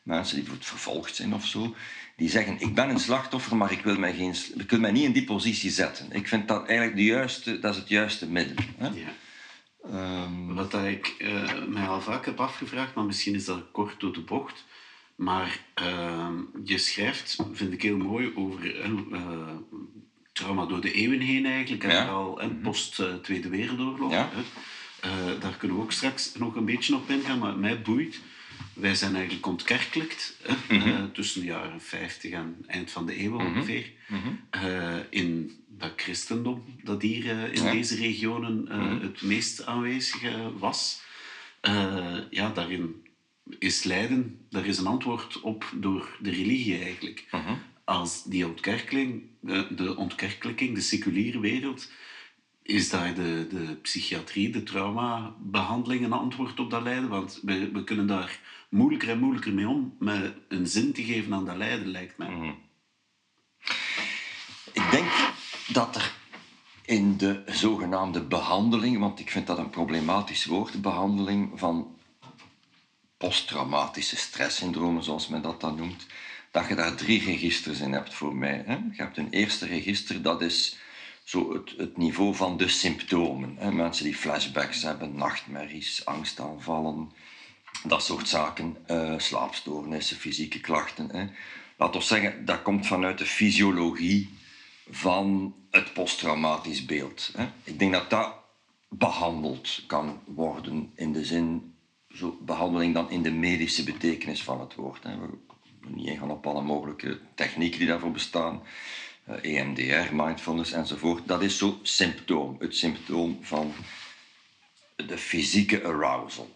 mensen 0.03 0.37
die 0.37 0.53
vervolgd 0.59 1.15
zijn 1.15 1.35
of 1.35 1.47
zo. 1.47 1.75
Die 2.17 2.31
zeggen, 2.31 2.61
ik 2.61 2.75
ben 2.75 2.89
een 2.89 2.99
slachtoffer, 2.99 3.57
maar 3.57 3.73
ik 3.73 3.83
wil 3.83 3.99
mij, 3.99 4.15
geen, 4.15 4.35
ik 4.57 4.71
wil 4.71 4.81
mij 4.81 4.91
niet 4.91 5.05
in 5.05 5.13
die 5.13 5.25
positie 5.25 5.71
zetten. 5.71 6.13
Ik 6.13 6.29
vind 6.29 6.49
dat 6.49 6.67
eigenlijk 6.67 6.97
de 6.97 7.05
juiste, 7.05 7.59
dat 7.59 7.75
is 7.75 7.81
het 7.81 7.89
juiste 7.89 8.31
middel. 8.31 8.65
Hè. 8.77 8.89
Ja. 8.89 10.23
Um... 10.25 10.55
Wat 10.55 10.75
ik 10.75 11.15
uh, 11.19 11.65
mij 11.67 11.87
al 11.87 12.01
vaak 12.01 12.27
heb 12.27 12.41
afgevraagd, 12.41 12.95
maar 12.95 13.05
misschien 13.05 13.35
is 13.35 13.45
dat 13.45 13.71
kort 13.73 14.01
door 14.01 14.13
de 14.13 14.21
bocht. 14.21 14.65
Maar 15.17 15.61
uh, 15.83 16.29
je 16.65 16.79
schrijft, 16.79 17.39
vind 17.53 17.73
ik 17.73 17.83
heel 17.83 17.97
mooi, 17.97 18.33
over 18.35 18.91
uh, 19.13 19.49
trauma 20.33 20.67
door 20.67 20.81
de 20.81 20.93
eeuwen 20.93 21.21
heen 21.21 21.47
eigenlijk. 21.47 21.85
En 21.85 22.09
al 22.09 22.41
mhm. 22.43 22.61
post-Tweede 22.61 23.49
Wereldoorlog. 23.49 24.13
Ja. 24.13 24.31
daar 25.41 25.57
kunnen 25.57 25.77
we 25.77 25.83
ook 25.83 25.93
straks 25.93 26.35
nog 26.35 26.57
een 26.57 26.65
beetje 26.65 26.95
op 26.95 27.11
ingaan. 27.11 27.39
Maar 27.39 27.59
mij 27.59 27.83
boeit 27.83 28.21
wij 28.75 28.95
zijn 28.95 29.15
eigenlijk 29.15 29.47
ontkerkelijkt 29.47 30.37
mm 30.69 31.13
tussen 31.13 31.41
de 31.41 31.47
jaren 31.47 31.81
50 31.81 32.33
en 32.33 32.57
eind 32.67 32.91
van 32.91 33.07
de 33.07 33.21
eeuw 33.23 33.37
mhm. 33.37 33.47
ongeveer. 33.47 33.93
in 35.11 35.61
dat 35.69 35.93
christendom 35.97 36.65
dat 36.83 37.03
hier 37.03 37.53
in 37.53 37.71
deze 37.71 37.97
regionen 37.97 38.63
mhm. 38.63 39.01
het 39.01 39.23
meest 39.23 39.67
aanwezig 39.67 40.23
was. 40.59 41.03
ja, 42.31 42.51
daarin 42.55 43.02
is 43.59 43.83
lijden, 43.85 44.47
daar 44.51 44.67
is 44.67 44.79
een 44.79 44.87
antwoord 44.87 45.41
op 45.41 45.73
door 45.75 46.17
de 46.21 46.31
religie 46.31 46.83
eigenlijk. 46.83 47.29
Mhm. 47.31 47.55
Als 47.85 48.25
die 48.25 48.47
ontkerkeling, 48.47 49.23
de 49.77 49.95
ontkerkelijking, 49.97 50.75
de 50.75 50.81
seculiere 50.81 51.41
wereld, 51.41 51.91
is 52.63 52.91
daar 52.91 53.15
de, 53.15 53.47
de 53.51 53.77
psychiatrie, 53.83 54.51
de 54.51 54.63
traumabehandeling 54.63 56.05
een 56.05 56.13
antwoord 56.13 56.61
op 56.61 56.71
dat 56.71 56.83
lijden? 56.83 57.09
Want 57.09 57.41
we, 57.43 57.71
we 57.71 57.85
kunnen 57.85 58.07
daar 58.07 58.41
moeilijker 58.69 59.09
en 59.09 59.19
moeilijker 59.19 59.53
mee 59.53 59.69
om, 59.69 59.95
met 59.99 60.35
een 60.49 60.67
zin 60.67 60.93
te 60.93 61.05
geven 61.05 61.35
aan 61.35 61.45
dat 61.45 61.57
lijden, 61.57 61.87
lijkt 61.87 62.19
mij. 62.19 62.31
Mhm. 62.31 62.53
Ik 64.73 64.91
denk 64.91 65.11
dat 65.69 65.97
er 65.97 66.15
in 66.85 67.17
de 67.17 67.43
zogenaamde 67.47 68.23
behandeling, 68.23 68.99
want 68.99 69.21
ik 69.21 69.31
vind 69.31 69.47
dat 69.47 69.59
een 69.59 69.71
problematisch 69.71 70.45
woord, 70.45 70.83
behandeling 70.83 71.51
van 71.55 71.97
posttraumatische 73.23 74.17
stresssyndromen, 74.17 75.03
zoals 75.03 75.29
men 75.29 75.43
dat 75.43 75.61
dan 75.61 75.77
noemt, 75.77 76.07
dat 76.51 76.69
je 76.69 76.75
daar 76.75 76.95
drie 76.95 77.25
registers 77.25 77.81
in 77.81 77.93
hebt 77.93 78.15
voor 78.15 78.37
mij. 78.37 78.63
Hè? 78.67 78.75
Je 78.75 79.03
hebt 79.03 79.17
een 79.17 79.31
eerste 79.31 79.67
register, 79.67 80.23
dat 80.23 80.43
is 80.43 80.77
zo 81.25 81.53
het, 81.53 81.75
het 81.77 81.97
niveau 81.97 82.35
van 82.35 82.57
de 82.57 82.69
symptomen. 82.69 83.57
Hè? 83.59 83.73
Mensen 83.73 84.05
die 84.05 84.17
flashbacks 84.17 84.83
hebben, 84.83 85.17
nachtmerries, 85.17 86.05
angstaanvallen, 86.05 87.13
dat 87.85 88.05
soort 88.05 88.29
zaken, 88.29 88.77
uh, 88.91 89.15
slaapstoornissen, 89.19 90.17
fysieke 90.17 90.61
klachten. 90.61 91.09
Hè. 91.13 91.27
Laat 91.77 91.95
ons 91.95 92.07
zeggen, 92.07 92.45
dat 92.45 92.63
komt 92.63 92.87
vanuit 92.87 93.19
de 93.19 93.27
fysiologie 93.27 94.31
van 94.91 95.55
het 95.71 95.93
posttraumatisch 95.93 96.85
beeld. 96.85 97.33
Hè. 97.37 97.47
Ik 97.65 97.79
denk 97.79 97.93
dat 97.93 98.11
dat 98.11 98.35
behandeld 98.89 99.83
kan 99.87 100.21
worden 100.25 100.93
in 100.95 101.13
de 101.13 101.25
zin, 101.25 101.72
zo 102.15 102.39
behandeling 102.41 102.95
dan 102.95 103.11
in 103.11 103.23
de 103.23 103.31
medische 103.31 103.85
betekenis 103.85 104.43
van 104.43 104.61
het 104.61 104.75
woord. 104.75 105.03
Hè. 105.03 105.19
We 105.19 105.29
niet 105.87 106.07
ingaan 106.07 106.31
op 106.31 106.47
alle 106.47 106.63
mogelijke 106.63 107.21
technieken 107.35 107.79
die 107.79 107.89
daarvoor 107.89 108.11
bestaan. 108.11 108.63
EMDR, 109.43 109.81
eh, 109.81 110.11
e 110.11 110.15
mindfulness 110.15 110.73
enzovoort. 110.73 111.29
Dat 111.29 111.43
is 111.43 111.59
zo 111.59 111.79
symptoom, 111.83 112.57
het 112.59 112.77
symptoom 112.77 113.39
van 113.41 113.73
de 114.97 115.19
fysieke 115.19 115.85
arousal. 115.85 116.51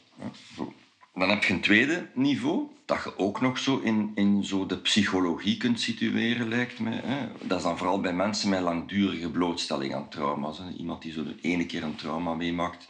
Dan 1.15 1.29
heb 1.29 1.45
je 1.45 1.53
een 1.53 1.61
tweede 1.61 2.09
niveau, 2.15 2.69
dat 2.85 3.05
je 3.05 3.19
ook 3.19 3.41
nog 3.41 3.59
zo 3.59 3.79
in, 3.79 4.13
in 4.15 4.45
zo 4.45 4.67
de 4.67 4.79
psychologie 4.79 5.57
kunt 5.57 5.81
situeren, 5.81 6.49
lijkt 6.49 6.79
me. 6.79 7.01
Dat 7.43 7.59
is 7.59 7.65
dan 7.65 7.79
vooral 7.79 8.01
bij 8.01 8.13
mensen 8.13 8.49
met 8.49 8.61
langdurige 8.61 9.31
blootstelling 9.31 9.95
aan 9.95 10.09
trauma's. 10.09 10.61
Iemand 10.79 11.03
die 11.03 11.13
zo 11.13 11.25
de 11.25 11.35
ene 11.41 11.67
keer 11.67 11.83
een 11.83 11.97
trauma 11.97 12.35
meemaakt, 12.35 12.89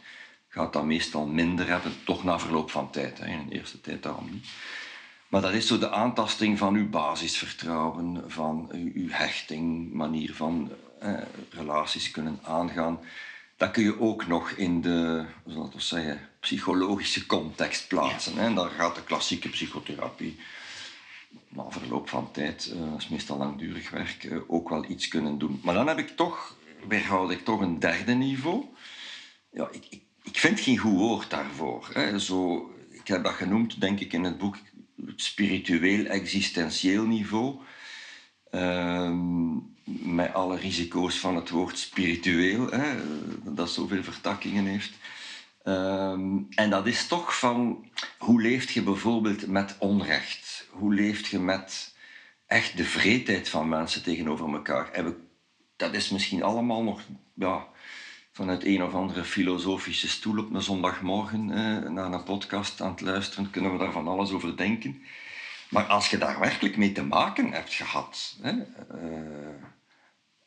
gaat 0.57 0.73
dat 0.73 0.85
meestal 0.85 1.27
minder 1.27 1.67
hebben, 1.67 1.91
toch 2.05 2.23
na 2.23 2.39
verloop 2.39 2.71
van 2.71 2.89
tijd. 2.89 3.17
Hè. 3.17 3.25
In 3.25 3.45
de 3.49 3.55
eerste 3.55 3.81
tijd 3.81 4.03
daarom 4.03 4.29
niet. 4.31 4.47
Maar 5.27 5.41
dat 5.41 5.53
is 5.53 5.67
zo 5.67 5.77
de 5.77 5.89
aantasting 5.89 6.57
van 6.57 6.75
uw 6.75 6.89
basisvertrouwen, 6.89 8.23
van 8.27 8.69
uw, 8.71 9.09
hechting, 9.09 9.93
manier 9.93 10.33
van 10.33 10.71
eh, 10.99 11.13
relaties 11.49 12.11
kunnen 12.11 12.39
aangaan. 12.43 12.99
Dat 13.57 13.71
kun 13.71 13.83
je 13.83 13.99
ook 13.99 14.27
nog 14.27 14.49
in 14.49 14.81
de, 14.81 15.25
hoe 15.43 15.69
we 15.73 15.81
zeggen, 15.81 16.19
psychologische 16.39 17.25
context 17.25 17.87
plaatsen. 17.87 18.35
Ja. 18.35 18.49
Dan 18.49 18.69
gaat 18.69 18.95
de 18.95 19.03
klassieke 19.03 19.49
psychotherapie 19.49 20.39
na 21.49 21.69
verloop 21.69 22.09
van 22.09 22.31
tijd, 22.31 22.71
uh, 22.73 22.91
dat 22.91 23.01
is 23.01 23.07
meestal 23.07 23.37
langdurig 23.37 23.89
werk, 23.89 24.23
uh, 24.23 24.37
ook 24.47 24.69
wel 24.69 24.89
iets 24.89 25.07
kunnen 25.07 25.37
doen. 25.37 25.59
Maar 25.63 25.73
dan 25.73 25.87
heb 25.87 25.97
ik 25.97 26.15
toch, 26.15 26.55
weerhoud 26.87 27.31
ik 27.31 27.43
toch 27.43 27.61
een 27.61 27.79
derde 27.79 28.13
niveau. 28.13 28.65
Ja, 29.51 29.67
ik, 29.71 30.01
ik 30.27 30.37
vind 30.37 30.59
geen 30.59 30.77
goed 30.77 30.97
woord 30.97 31.29
daarvoor. 31.29 31.89
Hè. 31.93 32.19
Zo, 32.19 32.69
ik 32.89 33.07
heb 33.07 33.23
dat 33.23 33.33
genoemd, 33.33 33.81
denk 33.81 33.99
ik, 33.99 34.13
in 34.13 34.23
het 34.23 34.37
boek 34.37 34.57
het 35.05 35.21
spiritueel-existentieel 35.21 37.05
niveau. 37.05 37.55
Ehm, 38.51 39.55
met 40.15 40.33
alle 40.33 40.57
risico's 40.57 41.15
van 41.15 41.35
het 41.35 41.49
woord 41.49 41.77
spiritueel, 41.77 42.69
hè, 42.69 42.95
dat 43.43 43.69
zoveel 43.69 44.03
vertakkingen 44.03 44.65
heeft. 44.65 44.91
Ehm, 45.63 46.37
en 46.49 46.69
dat 46.69 46.87
is 46.87 47.07
toch 47.07 47.39
van 47.39 47.85
hoe 48.17 48.41
leeft 48.41 48.71
je 48.71 48.81
bijvoorbeeld 48.81 49.47
met 49.47 49.75
onrecht? 49.79 50.67
Hoe 50.69 50.93
leeft 50.93 51.27
je 51.27 51.39
met 51.39 51.95
echt 52.45 52.77
de 52.77 52.85
vreedheid 52.85 53.49
van 53.49 53.69
mensen 53.69 54.03
tegenover 54.03 54.53
elkaar? 54.53 54.91
En 54.91 55.15
dat 55.75 55.93
is 55.93 56.09
misschien 56.09 56.43
allemaal 56.43 56.83
nog 56.83 57.01
ja, 57.33 57.67
vanuit 58.37 58.65
een 58.65 58.83
of 58.83 58.93
andere 58.93 59.23
filosofische 59.23 60.07
stoel 60.07 60.37
op 60.37 60.53
een 60.53 60.61
zondagmorgen 60.61 61.51
eh, 61.51 61.89
naar 61.89 62.11
een 62.11 62.23
podcast 62.23 62.81
aan 62.81 62.91
het 62.91 63.01
luisteren, 63.01 63.49
kunnen 63.49 63.71
we 63.71 63.77
daar 63.77 63.91
van 63.91 64.07
alles 64.07 64.31
over 64.31 64.57
denken. 64.57 65.01
Maar 65.69 65.83
als 65.83 66.09
je 66.09 66.17
daar 66.17 66.39
werkelijk 66.39 66.77
mee 66.77 66.91
te 66.91 67.03
maken 67.03 67.51
hebt 67.51 67.73
gehad, 67.73 68.37
hè, 68.41 68.51
uh, 68.51 69.63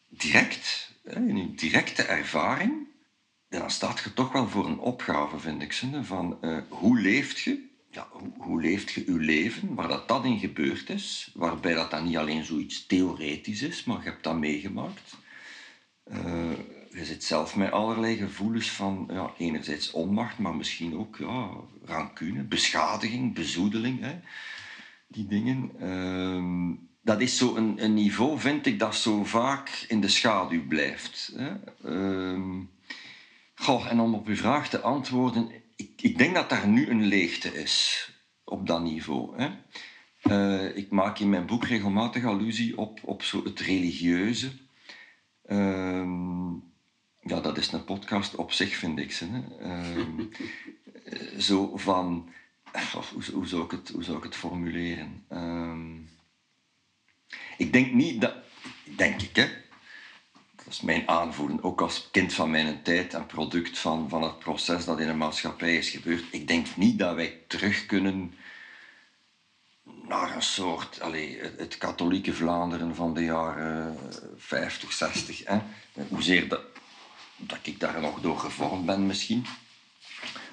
direct, 0.09 0.92
hè, 1.04 1.14
in 1.14 1.37
je 1.37 1.54
directe 1.54 2.02
ervaring, 2.02 2.73
dan 3.49 3.70
staat 3.70 4.00
je 4.00 4.14
toch 4.14 4.32
wel 4.32 4.49
voor 4.49 4.66
een 4.66 4.78
opgave, 4.78 5.38
vind 5.38 5.62
ik. 5.62 5.82
Van 6.02 6.38
uh, 6.40 6.59
hoe 6.68 7.00
leeft 7.00 7.40
je? 7.40 7.68
Ja, 7.90 8.09
hoe, 8.37 8.61
leeft 8.61 8.90
je 8.90 9.04
je 9.06 9.18
leven? 9.18 9.75
Waar 9.75 9.88
dat, 9.88 10.09
dat 10.09 10.25
in 10.25 10.38
gebeurd 10.38 10.88
is. 10.88 11.30
Waarbij 11.35 11.75
dat 11.75 11.90
dan 11.90 12.04
niet 12.04 12.16
alleen 12.16 12.44
zoiets 12.44 12.87
theoretisch 12.87 13.62
is, 13.62 13.85
maar 13.85 14.02
je 14.02 14.11
hebt 14.11 14.25
dat 14.25 14.38
meegemaakt. 14.38 15.16
Uh, 16.12 16.50
je 16.90 17.04
zit 17.04 17.25
zelf 17.25 17.56
met 17.56 17.73
allerlei 17.73 18.16
gevoelens 18.16 18.70
van 18.70 19.09
ja, 19.12 19.32
enerzijds 19.38 19.90
onmacht, 19.90 20.38
maar 20.38 20.54
misschien 20.54 20.97
ook 20.97 21.16
ja, 21.16 21.50
rancune, 21.85 22.42
beschadiging, 22.42 23.35
bezoedeling. 23.35 24.00
Hè. 24.00 24.20
Die 25.06 25.26
dingen. 25.26 25.70
Uh, 25.80 26.76
dat 27.02 27.20
is 27.20 27.37
zo 27.37 27.56
een, 27.56 27.85
een, 27.85 27.94
niveau, 27.94 28.38
vind 28.38 28.66
ik, 28.66 28.78
dat 28.78 28.94
zo 28.94 29.25
vaak 29.25 29.85
in 29.88 30.00
de 30.00 30.09
schaduw 30.09 30.66
blijft. 30.66 31.32
Hè. 31.37 31.52
Uh, 31.85 32.64
Goh, 33.54 33.90
en 33.90 34.00
om 34.00 34.14
op 34.14 34.26
uw 34.26 34.37
vraag 34.37 34.68
te 34.68 34.80
antwoorden, 34.80 35.50
ik, 35.76 35.90
ik 35.97 36.18
denk 36.18 36.35
dat 36.35 36.50
daar 36.50 36.68
nu 36.68 36.88
een 36.88 37.04
leegte 37.04 37.54
is 37.62 38.11
op 38.44 38.66
dat 38.66 38.82
niveau. 38.82 39.37
Hè. 39.37 39.49
Uh, 40.23 40.76
ik 40.76 40.90
maak 40.90 41.18
in 41.18 41.28
mijn 41.28 41.47
boek 41.47 41.64
regelmatig 41.64 42.25
allusie 42.25 42.78
op, 42.78 43.00
op 43.04 43.23
zo 43.23 43.44
het 43.44 43.61
religieuze. 43.61 44.50
Uh, 45.47 46.52
ja, 47.20 47.40
dat 47.40 47.58
is 47.58 47.72
een 47.72 47.84
podcast 47.84 48.34
op 48.34 48.52
zich, 48.52 48.76
vind 48.76 48.98
ik. 48.98 49.12
Ze, 49.12 49.26
uh, 49.60 51.38
zo 51.38 51.76
van... 51.76 52.28
Hoe, 52.92 53.24
hoe, 53.32 53.46
zou 53.46 53.64
ik 53.64 53.70
het, 53.70 53.88
hoe 53.88 54.04
zou 54.04 54.16
ik 54.16 54.22
het 54.22 54.36
formuleren? 54.36 55.24
Ehm, 55.28 55.96
ik 57.56 57.72
denk 57.72 57.92
niet 57.92 58.20
dat... 58.20 58.34
Denk 58.96 59.22
ik, 59.22 59.36
hè 59.36 59.48
dat 60.70 60.78
is 60.78 60.80
mijn 60.80 61.08
aanvoelen, 61.08 61.62
ook 61.62 61.80
als 61.80 62.08
kind 62.10 62.32
van 62.32 62.50
mijn 62.50 62.82
tijd 62.82 63.14
en 63.14 63.26
product 63.26 63.78
van, 63.78 64.08
van 64.08 64.22
het 64.22 64.38
proces 64.38 64.84
dat 64.84 65.00
in 65.00 65.08
een 65.08 65.16
maatschappij 65.16 65.76
is 65.76 65.90
gebeurd. 65.90 66.24
Ik 66.30 66.48
denk 66.48 66.76
niet 66.76 66.98
dat 66.98 67.14
wij 67.14 67.40
terug 67.48 67.86
kunnen 67.86 68.34
naar 70.08 70.34
een 70.34 70.42
soort, 70.42 71.00
allez, 71.00 71.36
het, 71.56 71.78
katholieke 71.78 72.32
Vlaanderen 72.32 72.94
van 72.94 73.14
de 73.14 73.24
jaren 73.24 73.98
50, 74.36 74.92
60. 74.92 75.42
Hè. 75.44 75.58
Hoezeer 76.08 76.48
dat, 76.48 76.60
dat 77.40 77.59
ik 77.62 77.80
daar 77.80 78.00
nog 78.00 78.20
door 78.20 78.38
gevormd 78.38 78.87
ben 78.87 79.06
misschien. 79.06 79.47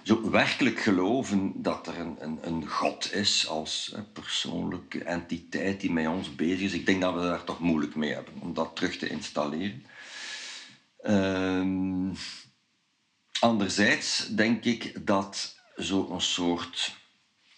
zo 0.03 0.29
werkelijk 0.29 0.79
geloven 0.79 1.62
dat 1.62 1.88
er 1.88 2.00
een, 2.00 2.15
een, 2.20 2.39
een 2.41 2.67
God 2.67 3.13
is 3.13 3.48
als 3.48 3.91
hè, 3.96 4.03
persoonlijke 4.03 5.03
entiteit 5.03 5.82
die 5.82 5.91
met 5.91 6.08
ons 6.08 6.36
bezig 6.36 6.60
is, 6.60 6.74
ik 6.74 6.86
denk 6.86 7.01
dat 7.01 7.13
we 7.13 7.22
daar 7.22 7.44
toch 7.44 7.60
moeilijk 7.60 7.96
mee 7.96 8.13
hebben 8.13 8.34
om 8.39 8.53
dat 8.53 8.75
terug 8.75 8.98
te 8.98 9.10
installeren. 9.10 9.86
Ehm, 11.01 12.13
anderzijds 13.39 14.27
denk 14.27 14.63
ik 14.63 15.06
dat 15.06 15.56
zo'n 15.75 16.22
soort 16.22 16.96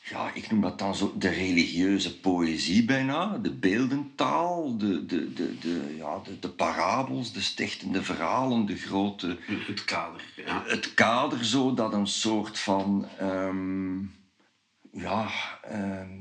ja, 0.09 0.31
ik 0.33 0.51
noem 0.51 0.61
dat 0.61 0.79
dan 0.79 0.95
zo 0.95 1.13
de 1.17 1.29
religieuze 1.29 2.19
poëzie 2.19 2.85
bijna, 2.85 3.37
de 3.37 3.51
beeldentaal, 3.51 4.77
de, 4.77 5.05
de, 5.05 5.33
de, 5.33 5.57
de, 5.59 5.95
ja, 5.97 6.19
de, 6.23 6.39
de 6.39 6.49
parabels, 6.49 7.33
de 7.33 7.41
stichtende 7.41 8.03
verhalen, 8.03 8.65
de 8.65 8.75
grote... 8.75 9.37
Het 9.41 9.85
kader. 9.85 10.33
Ja. 10.35 10.63
Het 10.65 10.93
kader 10.93 11.45
zo, 11.45 11.73
dat 11.73 11.93
een 11.93 12.07
soort 12.07 12.59
van... 12.59 13.07
ehm, 13.17 13.97
ja, 14.91 15.29
ehm, 15.61 16.17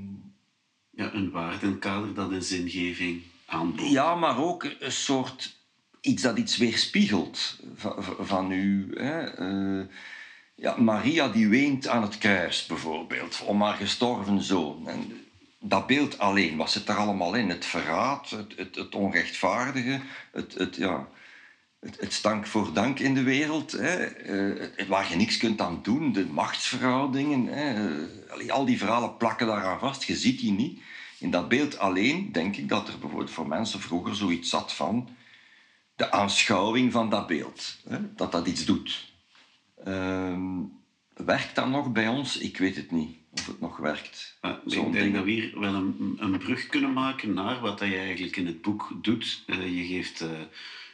ja, 0.90 1.14
een 1.14 1.30
waardenkader 1.30 2.14
dat 2.14 2.30
een 2.30 2.42
zingeving 2.42 3.22
aanbiedt. 3.46 3.90
ja, 3.90 4.14
maar 4.14 4.38
ook 4.38 4.64
een 4.78 4.92
soort... 4.92 5.56
Iets 6.00 6.22
dat 6.22 6.38
iets 6.38 6.56
weerspiegelt 6.56 7.58
van, 7.74 8.04
van 8.20 8.50
u. 8.50 8.90
Hè. 8.94 9.20
Eh, 9.20 9.86
ja, 10.60 10.76
Maria 10.76 11.28
die 11.28 11.48
weent 11.48 11.88
aan 11.88 12.02
het 12.02 12.18
kruis 12.18 12.66
bijvoorbeeld, 12.66 13.42
om 13.44 13.62
haar 13.62 13.74
gestorven 13.74 14.42
zoon. 14.42 14.88
En 14.88 15.26
dat 15.60 15.86
beeld 15.86 16.18
alleen, 16.18 16.56
wat 16.56 16.70
zit 16.70 16.88
er 16.88 16.96
allemaal 16.96 17.34
in? 17.34 17.48
Het 17.48 17.64
verraad, 17.64 18.30
het, 18.30 18.56
het, 18.56 18.74
het 18.74 18.94
onrechtvaardige, 18.94 20.00
het, 20.32 20.54
het, 20.54 20.76
ja, 20.76 21.08
het, 21.80 22.00
het 22.00 22.12
stank 22.12 22.46
voor 22.46 22.72
dank 22.72 22.98
in 22.98 23.14
de 23.14 23.22
wereld, 23.22 23.72
hè? 23.72 24.04
eh, 24.04 24.88
waar 24.88 25.10
je 25.10 25.16
niks 25.16 25.36
kunt 25.36 25.60
aan 25.60 25.80
doen, 25.82 26.12
de 26.12 26.26
machtsverhoudingen. 26.26 27.46
Hè? 27.46 28.50
al 28.50 28.64
die 28.64 28.78
verhalen 28.78 29.16
plakken 29.16 29.46
daaraan 29.46 29.78
vast, 29.78 30.02
je 30.02 30.16
ziet 30.16 30.40
die 30.40 30.52
niet. 30.52 30.80
In 31.18 31.30
dat 31.30 31.48
beeld 31.48 31.78
alleen 31.78 32.32
denk 32.32 32.56
ik 32.56 32.68
dat 32.68 32.88
er 32.88 32.98
bijvoorbeeld 32.98 33.30
voor 33.30 33.48
mensen 33.48 33.80
vroeger 33.80 34.16
zoiets 34.16 34.50
zat 34.50 34.72
van 34.72 35.08
de 35.96 36.10
aanschouwing 36.10 36.92
van 36.92 37.10
dat 37.10 37.26
beeld, 37.26 37.76
hè? 37.88 38.14
dat 38.14 38.32
dat 38.32 38.46
iets 38.46 38.64
doet. 38.64 39.07
Ehm, 39.84 40.42
werkt 41.14 41.54
dat 41.54 41.68
nog 41.68 41.92
bij 41.92 42.08
ons? 42.08 42.38
Ik 42.38 42.56
weet 42.58 42.76
het 42.76 42.90
niet 42.90 43.16
of 43.30 43.46
het 43.46 43.60
nog 43.60 43.76
werkt. 43.76 44.38
Maar 44.40 44.58
Zo'n 44.66 44.86
ik 44.86 44.92
denk 44.92 45.04
ding. 45.04 45.14
dat 45.14 45.24
we 45.24 45.30
hier 45.30 45.60
wel 45.60 45.74
een, 45.74 46.16
een 46.20 46.38
brug 46.38 46.66
kunnen 46.66 46.92
maken 46.92 47.34
naar 47.34 47.60
wat 47.60 47.78
dat 47.78 47.88
je 47.88 47.96
eigenlijk 47.96 48.36
in 48.36 48.46
het 48.46 48.62
boek 48.62 48.90
doet. 49.02 49.42
Eh, 49.46 49.76
je 49.76 49.84
geeft 49.86 50.20
eh, 50.20 50.28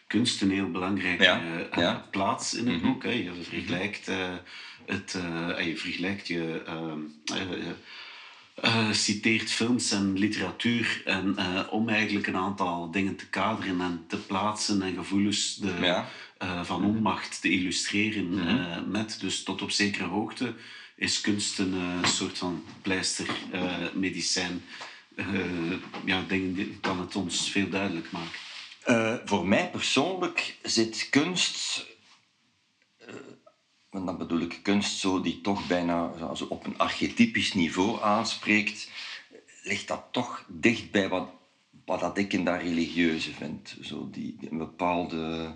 kunst 0.07 0.43
een 0.43 0.51
heel 0.51 0.71
belangrijke 0.71 1.23
Ja, 1.23 1.41
eh, 1.71 1.79
ja. 1.83 1.93
Mhm. 1.93 2.01
plaats 2.11 2.55
in 2.55 2.69
het 2.69 2.83
boek. 2.83 3.03
Hè. 3.03 3.11
Je 3.11 3.33
vergelijkt 3.43 4.09
eh, 4.09 4.33
het, 4.87 5.19
je 5.65 5.77
vergelijkt 5.77 6.27
je. 6.27 6.63
ehm, 6.67 6.99
eh, 7.25 7.41
eh, 7.41 7.69
eh, 8.55 8.91
citeert 8.93 9.51
films 9.51 9.91
en 9.91 10.19
literatuur 10.19 11.03
en 11.05 11.37
om 11.71 11.89
eigenlijk 11.89 12.27
een 12.27 12.37
aantal 12.37 12.91
dingen 12.91 13.17
te 13.17 13.27
kaderen 13.29 13.81
en 13.81 14.05
te 14.07 14.17
plaatsen 14.17 14.83
en 14.83 14.95
gevoelens 14.95 15.57
de, 15.57 15.73
Ja. 15.81 16.09
Eh, 16.39 16.65
van 16.65 16.85
onmacht 16.85 17.41
te 17.41 17.51
illustreren 17.51 18.29
Mhm. 18.29 18.49
eh, 18.49 18.83
met. 18.87 19.17
Dus 19.21 19.43
tot 19.43 19.63
op 19.63 19.71
zekere 19.71 20.05
hoogte 20.05 20.55
is 20.97 21.21
kunst 21.21 21.59
een 21.59 21.75
eh, 21.75 22.05
soort 22.05 22.39
van 22.39 22.65
pleister, 22.83 23.27
eh, 23.53 23.93
medicijn. 23.95 24.63
Ja, 26.05 26.23
die 26.29 26.79
kan 26.81 27.01
het 27.01 27.17
ons 27.17 27.51
veel 27.51 27.69
duidelijk 27.69 28.09
maken. 28.13 28.41
Voor 29.25 29.47
mij 29.47 29.71
persoonlijk 29.71 30.57
zit 30.63 31.07
kunst, 31.11 31.87
en 33.91 34.05
dan 34.05 34.19
bedoel 34.19 34.41
ik 34.41 34.59
kunst 34.63 34.99
zo 34.99 35.21
die 35.21 35.41
toch 35.41 35.67
bijna 35.67 36.19
zo- 36.19 36.35
zo 36.35 36.45
op 36.45 36.67
een 36.67 36.79
archetypisch 36.79 37.53
niveau 37.55 38.03
aanspreekt, 38.03 38.91
ligt 39.63 39.89
dat 39.89 40.05
toch 40.11 40.45
dicht 40.49 40.91
bij 40.91 41.09
wat, 41.09 41.29
wat 41.85 42.01
dat 42.01 42.19
ik 42.19 42.33
in 42.33 42.45
dat 42.45 42.61
religieuze 42.61 43.33
vind. 43.33 43.77
Zo 43.83 44.09
die, 44.11 44.37
die- 44.41 44.51
een 44.51 44.59
bepaalde 44.59 45.55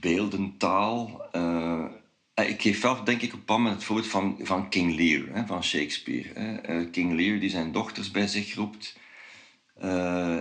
beeldentaal. 0.00 1.28
eh, 1.32 2.48
ik 2.48 2.62
geef 2.62 2.80
zelf 2.80 3.00
denk 3.00 3.22
ik 3.22 3.34
op 3.34 3.50
een 3.50 3.64
het 3.64 3.84
voorbeeld 3.84 4.08
van, 4.08 4.38
van 4.42 4.68
King 4.68 4.96
Lear, 4.96 5.22
hè, 5.32 5.46
van 5.46 5.64
Shakespeare. 5.64 6.28
Hè. 6.34 6.56
Eh, 6.56 6.90
King 6.90 7.12
Lear 7.12 7.38
die 7.38 7.50
zijn 7.50 7.72
dochters 7.72 8.10
bij 8.10 8.26
zich 8.26 8.54
roept. 8.54 8.96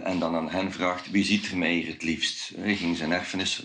En 0.04 0.20
dan 0.20 0.36
aan 0.36 0.50
hen 0.50 0.72
vraagt 0.72 1.12
wie 1.12 1.24
ziet 1.24 1.52
er 1.52 1.58
mij 1.58 1.74
hier 1.74 1.88
het 1.88 2.04
liefst. 2.04 2.52
Hij 2.58 2.76
ging 2.76 2.98
zijn 2.98 3.12
erfenis 3.12 3.63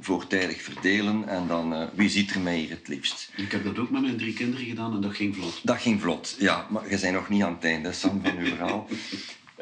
voortijdig 0.00 0.62
verdelen 0.62 1.28
en 1.28 1.46
dan 1.46 1.90
wie 1.94 2.08
ziet 2.08 2.30
er 2.30 2.40
mij 2.40 2.58
hier 2.58 2.70
het 2.70 2.88
liefst. 2.88 3.30
Ik 3.36 3.52
heb 3.52 3.64
dat 3.64 3.78
ook 3.78 3.90
met 3.90 4.02
mijn 4.02 4.16
drie 4.16 4.32
kinderen 4.32 4.66
gedaan 4.66 4.94
en 4.94 5.00
dat 5.00 5.14
ging 5.14 5.36
vlot. 5.36 5.60
Dat 5.62 5.80
ging 5.80 6.00
vlot, 6.00 6.36
ja, 6.38 6.66
maar 6.70 6.90
je 6.90 6.98
bent 7.00 7.14
nog 7.14 7.28
niet 7.28 7.42
aan 7.42 7.54
het 7.54 7.64
einde, 7.64 7.92
Sam, 7.92 8.20
van 8.22 8.38
uw 8.38 8.46
verhaal. 8.46 8.88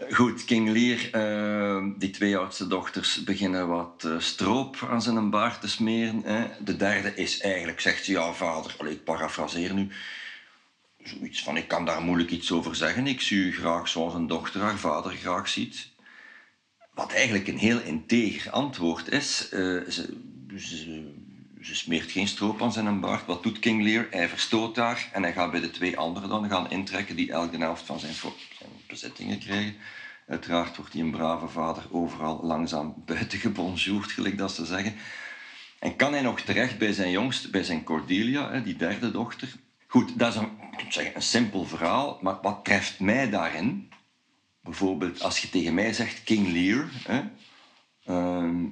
Goed, 0.06 0.44
King 0.44 0.68
Lear, 0.68 1.10
eh, 1.12 1.84
die 1.96 2.10
twee 2.10 2.36
oudste 2.36 2.66
dochters 2.66 3.24
beginnen 3.24 3.68
wat 3.68 4.04
eh, 4.04 4.18
stroop 4.18 4.86
aan 4.90 5.02
zijn 5.02 5.30
baard 5.30 5.60
te 5.60 5.68
smeren. 5.68 6.22
Hè. 6.24 6.46
De 6.60 6.76
derde 6.76 7.14
is 7.14 7.40
eigenlijk, 7.40 7.80
zegt 7.80 8.04
ze, 8.04 8.12
ja 8.12 8.32
vader, 8.32 8.74
ik 8.86 9.04
parafraseer 9.04 9.74
nu, 9.74 9.88
zoiets 11.02 11.42
van, 11.42 11.56
ik 11.56 11.68
kan 11.68 11.84
daar 11.84 12.02
moeilijk 12.02 12.30
iets 12.30 12.52
over 12.52 12.76
zeggen. 12.76 13.06
Ik 13.06 13.20
zie 13.20 13.38
u 13.38 13.52
graag 13.52 13.88
zoals 13.88 14.14
een 14.14 14.26
dochter 14.26 14.60
haar 14.60 14.78
vader 14.78 15.12
graag 15.12 15.48
ziet. 15.48 15.88
Wat 16.94 17.12
eigenlijk 17.12 17.48
een 17.48 17.58
heel 17.58 17.80
integer 17.80 18.50
antwoord 18.50 19.08
is. 19.08 19.48
eh, 19.50 19.58
ze, 19.88 20.16
ze, 20.56 21.74
smeert 21.74 22.10
geen 22.10 22.28
stroop 22.28 22.62
aan 22.62 22.72
zijn 22.72 23.00
baard. 23.00 23.26
Wat 23.26 23.42
doet 23.42 23.58
King 23.58 23.82
Lear? 23.82 24.06
Hij 24.10 24.28
verstoot 24.28 24.76
haar 24.76 25.10
en 25.12 25.22
hij 25.22 25.32
gaat 25.32 25.50
bij 25.50 25.60
de 25.60 25.70
twee 25.70 25.98
anderen 25.98 26.28
dan 26.28 26.48
gaan 26.48 26.70
intrekken 26.70 27.16
die 27.16 27.32
elk 27.32 27.52
de 27.52 27.58
helft 27.58 27.86
van 27.86 28.00
zijn, 28.00 28.14
bezittingen 28.88 29.38
krijgen. 29.38 29.76
Uiteraard 30.26 30.76
wordt 30.76 30.92
hij 30.92 31.02
een 31.02 31.10
brave 31.10 31.48
vader 31.48 31.84
overal 31.90 32.40
langzaam 32.42 32.94
buiten 33.06 33.38
gebonjourd, 33.38 34.12
gelijk 34.12 34.38
dat 34.38 34.52
ze 34.52 34.64
zeggen. 34.64 34.94
En 35.78 35.96
kan 35.96 36.12
hij 36.12 36.22
nog 36.22 36.40
terecht 36.40 36.78
bij 36.78 36.92
zijn 36.92 37.10
jongste, 37.10 37.50
bij 37.50 37.62
zijn 37.62 37.84
Cordelia, 37.84 38.60
die 38.60 38.76
derde 38.76 39.10
dochter? 39.10 39.54
Goed, 39.86 40.18
dat 40.18 40.34
is 40.34 40.40
een, 40.40 40.50
zeggen, 40.88 41.14
een 41.14 41.22
simpel 41.22 41.64
verhaal, 41.64 42.18
maar 42.22 42.38
wat 42.42 42.64
treft 42.64 43.00
mij 43.00 43.30
daarin? 43.30 43.92
Bijvoorbeeld 44.60 45.22
als 45.22 45.38
je 45.38 45.50
tegen 45.50 45.74
mij 45.74 45.92
zegt 45.92 46.24
King 46.24 46.52
Lear, 46.52 46.88
hè, 47.04 47.22
ehm, 48.04 48.64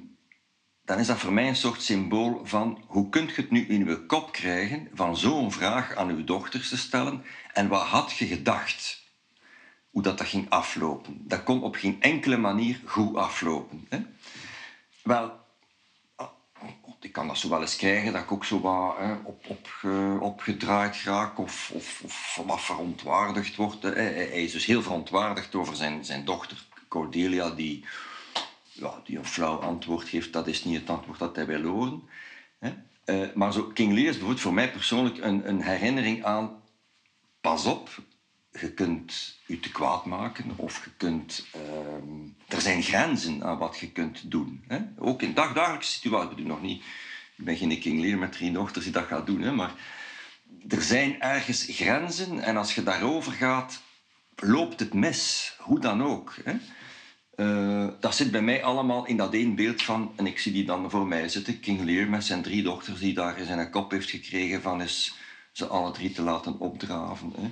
dan 0.85 0.99
is 0.99 1.07
dat 1.07 1.17
voor 1.17 1.33
mij 1.33 1.47
een 1.47 1.55
soort 1.55 1.81
symbool 1.81 2.41
van 2.45 2.83
hoe 2.87 3.09
kunt 3.09 3.35
je 3.35 3.41
het 3.41 3.51
nu 3.51 3.67
in 3.67 3.85
je 3.85 4.05
kop 4.05 4.31
krijgen 4.31 4.89
van 4.93 5.17
zo'n 5.17 5.51
vraag 5.51 5.95
aan 5.95 6.09
uw 6.09 6.23
dochters 6.23 6.69
te 6.69 6.77
stellen 6.77 7.23
en 7.53 7.67
wat 7.67 7.81
had 7.81 8.17
je 8.17 8.25
gedacht? 8.25 9.06
Hoe 9.97 10.05
dat, 10.05 10.17
dat 10.17 10.27
ging 10.27 10.49
aflopen. 10.49 11.27
Dat 11.27 11.43
kon 11.43 11.63
op 11.63 11.75
geen 11.75 12.01
enkele 12.01 12.37
manier 12.37 12.81
goed 12.85 13.15
aflopen. 13.15 13.85
Hè? 13.89 13.99
Wel, 15.03 15.31
ik 16.99 17.11
kan 17.11 17.27
dat 17.27 17.37
zo 17.37 17.49
wel 17.49 17.61
eens 17.61 17.75
krijgen, 17.75 18.13
dat 18.13 18.21
ik 18.21 18.31
ook 18.31 18.45
zo 18.45 18.59
wat 18.61 18.97
hè, 18.97 19.13
op, 19.13 19.45
opge- 19.47 20.17
opgedraaid 20.19 21.01
raak 21.03 21.37
of, 21.37 21.71
of, 21.73 22.01
of 22.03 22.41
wat 22.45 22.61
verontwaardigd 22.61 23.55
word. 23.55 23.83
hè. 23.83 23.91
Hij, 23.91 24.13
hij 24.13 24.43
is 24.43 24.51
dus 24.51 24.65
heel 24.65 24.81
verontwaardigd 24.81 25.55
over 25.55 25.75
zijn, 25.75 26.05
zijn 26.05 26.25
dochter 26.25 26.65
Cordelia, 26.87 27.49
die, 27.49 27.85
ja, 28.71 29.01
die 29.05 29.17
een 29.17 29.25
flauw 29.25 29.59
antwoord 29.59 30.09
geeft. 30.09 30.33
Dat 30.33 30.47
is 30.47 30.63
niet 30.63 30.79
het 30.79 30.89
antwoord 30.89 31.19
dat 31.19 31.35
hij 31.35 31.45
wil 31.45 31.63
horen. 31.63 32.03
Hè. 32.59 32.73
Eh, 33.03 33.33
maar 33.35 33.53
zo, 33.53 33.63
King 33.63 33.93
Lear 33.93 34.05
is 34.05 34.11
bijvoorbeeld 34.11 34.41
voor 34.41 34.53
mij 34.53 34.71
persoonlijk 34.71 35.17
een, 35.17 35.47
een 35.47 35.61
herinnering 35.61 36.23
aan... 36.23 36.61
Pas 37.41 37.65
op, 37.65 37.89
je 38.59 38.71
kunt 38.71 39.39
je 39.45 39.59
te 39.59 39.71
kwaad 39.71 40.05
maken 40.05 40.51
of 40.55 40.83
je 40.85 40.91
kunt... 40.97 41.47
ehm, 41.51 42.55
er 42.55 42.61
zijn 42.61 42.83
grenzen 42.83 43.43
aan 43.43 43.57
wat 43.57 43.77
je 43.77 43.91
kunt 43.91 44.31
doen. 44.31 44.63
Hè? 44.67 44.79
Ook 44.97 45.21
in 45.21 45.33
dagdagelijkse 45.33 45.91
situaties. 45.91 46.29
Ik 46.29 46.35
bedoel 46.35 46.51
nog 46.51 46.61
niet... 46.61 46.83
Ik 47.37 47.45
ben 47.45 47.57
geen 47.57 47.79
King 47.79 48.01
Lear 48.01 48.17
met 48.17 48.31
drie 48.31 48.51
dochters 48.51 48.83
die 48.83 48.93
dat 48.93 49.05
gaat 49.05 49.25
doen. 49.25 49.41
Hè? 49.41 49.51
Maar 49.51 49.73
er 50.67 50.81
zijn 50.81 51.21
ergens 51.21 51.65
grenzen 51.69 52.39
en 52.39 52.57
als 52.57 52.75
je 52.75 52.83
daarover 52.83 53.31
gaat, 53.31 53.81
loopt 54.35 54.79
het 54.79 54.93
mis. 54.93 55.53
Hoe 55.59 55.79
dan 55.79 56.03
ook. 56.03 56.35
Hè? 56.43 56.53
Eh, 57.35 57.87
dat 57.99 58.15
zit 58.15 58.31
bij 58.31 58.41
mij 58.41 58.63
allemaal 58.63 59.05
in 59.05 59.17
dat 59.17 59.33
één 59.33 59.55
beeld 59.55 59.81
van, 59.81 60.13
en 60.15 60.27
ik 60.27 60.39
zie 60.39 60.51
die 60.51 60.65
dan 60.65 60.89
voor 60.89 61.07
mij 61.07 61.29
zitten, 61.29 61.59
King 61.59 61.83
Lear 61.83 62.09
met 62.09 62.23
zijn 62.23 62.41
drie 62.41 62.63
dochters 62.63 62.99
die 62.99 63.13
daar 63.13 63.39
zijn 63.45 63.71
kop 63.71 63.91
heeft 63.91 64.09
gekregen 64.09 64.61
van 64.61 64.81
ze 65.51 65.67
alle 65.67 65.91
drie 65.91 66.11
te 66.11 66.21
laten 66.21 66.59
opdraven. 66.59 67.33
Hè. 67.35 67.51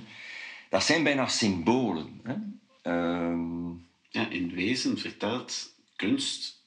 Dat 0.68 0.84
zijn 0.84 1.02
bijna 1.02 1.28
symbolen. 1.28 2.20
Hè. 2.22 2.34
Ehm, 2.82 3.66
Ja, 4.08 4.28
in 4.28 4.54
wezen 4.54 4.98
vertelt 4.98 5.72
kunst 5.96 6.62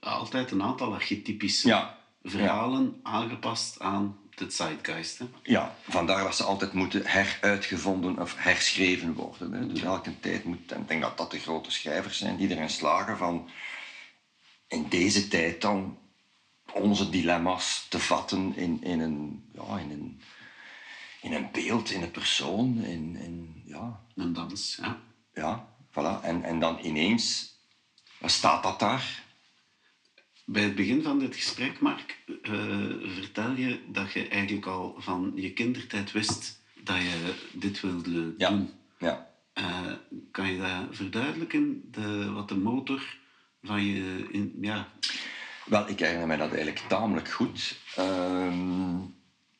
altijd 0.00 0.50
een 0.50 0.62
aantal 0.62 0.92
archetypische 0.94 1.68
Ja, 1.68 1.98
verhalen 2.22 3.00
aangepast 3.02 3.80
aan 3.80 4.18
de 4.34 4.50
zeitgeist. 4.50 5.18
Hè? 5.18 5.24
ja, 5.42 5.76
vandaar 5.88 6.24
dat 6.24 6.36
ze 6.36 6.44
altijd 6.44 6.72
moeten 6.72 7.06
heruitgevonden 7.06 8.18
of 8.18 8.34
herschreven 8.36 9.14
worden. 9.14 9.52
Hè. 9.52 9.66
Dus 9.66 9.82
elke 9.82 10.20
tijd 10.20 10.44
moet, 10.44 10.72
en 10.72 10.80
ik 10.80 10.88
denk 10.88 11.02
dat 11.02 11.16
dat 11.16 11.30
de 11.30 11.38
grote 11.38 11.70
schrijvers 11.70 12.18
zijn 12.18 12.36
die 12.36 12.50
erin 12.50 12.70
slagen 12.70 13.16
van 13.16 13.48
in 14.68 14.86
deze 14.88 15.28
tijd 15.28 15.60
dan 15.60 15.98
onze 16.72 17.10
dilemma's 17.10 17.86
te 17.88 17.98
vatten 17.98 18.56
in, 18.56 18.82
in, 18.82 19.00
een, 19.00 19.50
ja, 19.52 19.78
in, 19.78 19.90
een, 19.90 19.90
in 19.90 20.00
een 20.00 20.20
beeld, 21.64 21.90
in 21.90 22.02
een 22.02 22.10
persoon, 22.10 22.84
in, 22.84 23.16
in 23.16 23.62
ja, 23.66 24.00
Een 24.14 24.32
dans, 24.32 24.78
ja. 24.82 25.00
ja, 25.34 25.68
voilà. 25.90 26.22
En, 26.22 26.42
en 26.44 26.58
dan 26.60 26.78
ineens 26.82 27.54
staat 28.24 28.62
dat 28.62 28.78
daar. 28.80 29.22
Bij 30.44 30.62
het 30.62 30.74
begin 30.74 31.02
van 31.02 31.18
dit 31.18 31.34
gesprek, 31.36 31.80
Mark, 31.80 32.18
eh, 32.42 32.52
vertel 33.04 33.52
je 33.52 33.80
dat 33.88 34.12
je 34.12 34.28
eigenlijk 34.28 34.66
al 34.66 34.94
van 34.98 35.32
je 35.34 35.52
kindertijd 35.52 36.12
wist 36.12 36.60
dat 36.74 36.96
je 36.96 37.34
dit 37.52 37.80
wilde 37.80 38.34
Ja. 38.38 38.48
doen. 38.48 38.70
Ja. 38.98 39.30
Eh, 39.52 39.92
kan 40.30 40.52
je 40.52 40.58
dat 40.58 40.96
verduidelijken, 40.96 41.82
de, 41.90 42.30
wat 42.32 42.48
de 42.48 42.56
motor 42.56 43.16
van 43.62 43.84
je... 43.84 44.26
In, 44.30 44.52
ja, 44.60 44.92
Wel, 45.64 45.88
ik 45.88 45.98
herinner 45.98 46.26
mij 46.26 46.36
dat 46.36 46.48
eigenlijk 46.48 46.82
tamelijk 46.88 47.30
goed. 47.30 47.76
Ehm, 47.96 48.98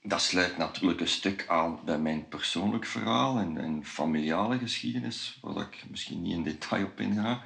dat 0.03 0.23
sluit 0.23 0.57
natuurlijk 0.57 1.01
een 1.01 1.09
stuk 1.09 1.45
aan 1.49 1.79
bij 1.85 1.99
mijn 1.99 2.29
persoonlijk 2.29 2.87
verhaal 2.87 3.39
en, 3.39 3.59
en 3.59 3.85
familiale 3.85 4.59
geschiedenis, 4.59 5.39
waar 5.41 5.63
ik 5.63 5.85
misschien 5.91 6.23
niet 6.23 6.35
in 6.35 6.43
detail 6.43 6.85
op 6.85 7.01
inga. 7.01 7.43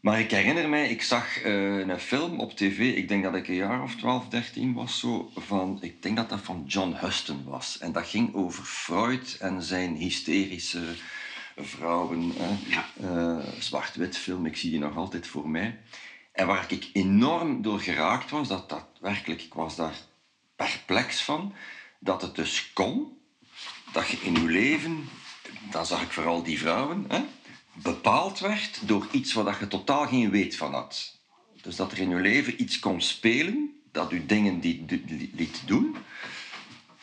Maar 0.00 0.20
ik 0.20 0.30
herinner 0.30 0.68
mij, 0.68 0.88
ik 0.88 1.02
zag 1.02 1.40
eh, 1.40 1.78
een 1.78 1.98
film 1.98 2.40
op 2.40 2.56
tv, 2.56 2.96
ik 2.96 3.08
denk 3.08 3.22
dat 3.22 3.34
ik 3.34 3.48
een 3.48 3.54
jaar 3.54 3.82
of 3.82 3.96
12, 3.96 4.28
13 4.28 4.72
was, 4.72 4.98
zo, 4.98 5.30
van, 5.36 5.78
ik 5.80 6.02
denk 6.02 6.16
dat 6.16 6.28
dat 6.28 6.40
van 6.40 6.64
John 6.66 6.96
Huston 7.00 7.44
was. 7.44 7.78
En 7.78 7.92
dat 7.92 8.06
ging 8.06 8.34
over 8.34 8.64
Freud 8.64 9.36
en 9.40 9.62
zijn 9.62 9.94
hysterische 9.94 10.82
vrouwen. 11.56 12.32
Ja. 12.66 12.88
Eh, 13.00 13.38
Zwart-wit 13.58 14.16
film, 14.16 14.46
ik 14.46 14.56
zie 14.56 14.70
die 14.70 14.78
nog 14.78 14.96
altijd 14.96 15.26
voor 15.26 15.48
mij. 15.48 15.78
En 16.32 16.46
waar 16.46 16.64
ik 16.68 16.90
enorm 16.92 17.62
door 17.62 17.80
geraakt 17.80 18.30
was, 18.30 18.48
dat, 18.48 18.68
dat 18.68 18.86
werkelijk, 19.00 19.42
ik 19.42 19.54
was 19.54 19.76
daar 19.76 19.94
perplex 20.66 21.22
van, 21.22 21.54
dat 21.98 22.22
het 22.22 22.34
dus 22.34 22.72
kon, 22.72 23.18
dat 23.92 24.08
je 24.08 24.16
in 24.22 24.32
je 24.32 24.48
leven, 24.48 25.08
dan 25.70 25.86
zag 25.86 26.02
ik 26.02 26.10
vooral 26.10 26.42
die 26.42 26.58
vrouwen, 26.58 27.04
hè, 27.08 27.20
bepaald 27.72 28.38
werd 28.38 28.80
door 28.82 29.08
iets 29.10 29.32
waar 29.32 29.56
je 29.60 29.68
totaal 29.68 30.06
geen 30.06 30.30
weet 30.30 30.56
van 30.56 30.74
had. 30.74 31.18
Dus 31.62 31.76
dat 31.76 31.92
er 31.92 31.98
in 31.98 32.08
je 32.08 32.20
leven 32.20 32.62
iets 32.62 32.78
kon 32.78 33.00
spelen, 33.00 33.80
dat 33.92 34.12
u 34.12 34.26
dingen 34.26 34.60
die, 34.60 34.84
liet 35.32 35.62
doen, 35.66 35.96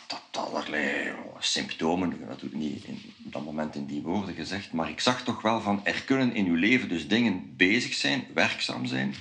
dat 0.08 0.22
allerlei 0.32 1.14
symptomen, 1.40 2.28
dat 2.28 2.40
doe 2.40 2.50
ik 2.50 2.56
niet 2.56 2.84
in, 2.84 3.02
dat 3.18 3.46
moment 3.46 3.76
in 3.76 3.86
die 3.86 4.02
woorden 4.02 4.36
gezegd, 4.36 4.72
maar 4.72 4.90
ik 4.90 5.00
zag 5.00 5.24
toch 5.24 5.42
wel 5.42 5.62
van, 5.62 5.86
er 5.86 6.04
kunnen 6.04 6.36
in 6.36 6.46
uw 6.46 6.56
leven 6.56 6.90
dus 6.90 7.08
dingen 7.08 7.56
bezig 7.56 7.94
zijn, 7.94 8.28
werkzaam 8.34 8.86
zijn, 8.86 9.16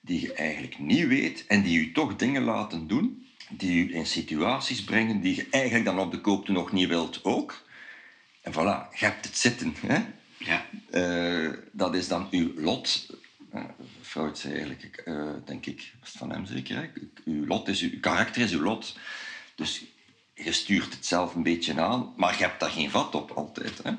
die 0.00 0.20
je 0.20 0.32
eigenlijk 0.32 0.78
niet 0.78 1.06
weet 1.06 1.46
en 1.46 1.62
die 1.62 1.78
u 1.78 1.92
toch 1.92 2.16
dingen 2.16 2.42
laten 2.42 2.86
doen, 2.86 3.23
die 3.50 3.88
u 3.88 3.94
in 3.94 4.06
situaties 4.06 4.84
brengen 4.84 5.20
die 5.20 5.36
je 5.36 5.46
eigenlijk 5.50 5.84
dan 5.84 5.98
op 5.98 6.10
de 6.10 6.20
koop 6.20 6.48
nog 6.48 6.72
niet 6.72 6.88
wilt 6.88 7.24
ook. 7.24 7.62
En 8.40 8.52
voilà, 8.52 8.98
je 8.98 9.04
hebt 9.04 9.24
het 9.24 9.36
zitten. 9.36 9.74
Hè? 9.86 10.04
ja. 10.38 10.66
Eh, 10.90 11.52
dat 11.72 11.94
is 11.94 12.08
dan 12.08 12.28
uw 12.30 12.52
lot. 12.56 13.06
Eh, 13.52 13.62
Freud 14.02 14.38
zei 14.38 14.52
eigenlijk, 14.52 14.96
eh, 14.96 15.28
denk 15.44 15.66
ik, 15.66 15.92
was 16.00 16.08
het 16.08 16.18
van 16.18 16.30
hem 16.30 16.46
zeker, 16.46 16.76
hè? 16.76 16.88
uw 17.24 17.46
lot 17.46 17.68
is 17.68 17.80
uw, 17.80 17.90
uw 17.90 18.00
karakter 18.00 18.42
is 18.42 18.52
uw 18.52 18.62
lot. 18.62 18.96
Dus 19.54 19.84
je 20.34 20.52
stuurt 20.52 20.94
het 20.94 21.06
zelf 21.06 21.34
een 21.34 21.42
beetje 21.42 21.80
aan, 21.80 22.12
maar 22.16 22.36
je 22.38 22.44
hebt 22.44 22.60
daar 22.60 22.70
geen 22.70 22.90
vat 22.90 23.14
op 23.14 23.30
altijd. 23.30 23.82
Hè? 23.82 23.92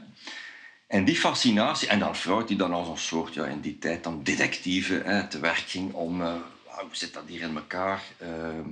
En 0.87 1.05
die 1.05 1.15
fascinatie, 1.15 1.87
en 1.87 1.99
dan 1.99 2.15
Freud 2.15 2.47
die 2.47 2.57
dan 2.57 2.73
als 2.73 2.87
een 2.87 2.97
soort, 2.97 3.33
ja, 3.33 3.45
in 3.45 3.61
die 3.61 3.77
tijd 3.77 4.03
dan 4.03 4.23
detectieve 4.23 5.01
hè, 5.05 5.27
te 5.27 5.39
werk 5.39 5.57
ging 5.67 5.93
om, 5.93 6.21
hoe 6.21 6.89
zit 6.91 7.13
dat 7.13 7.23
hier 7.27 7.41
in 7.41 7.55
elkaar, 7.55 8.03
Ehm, 8.17 8.69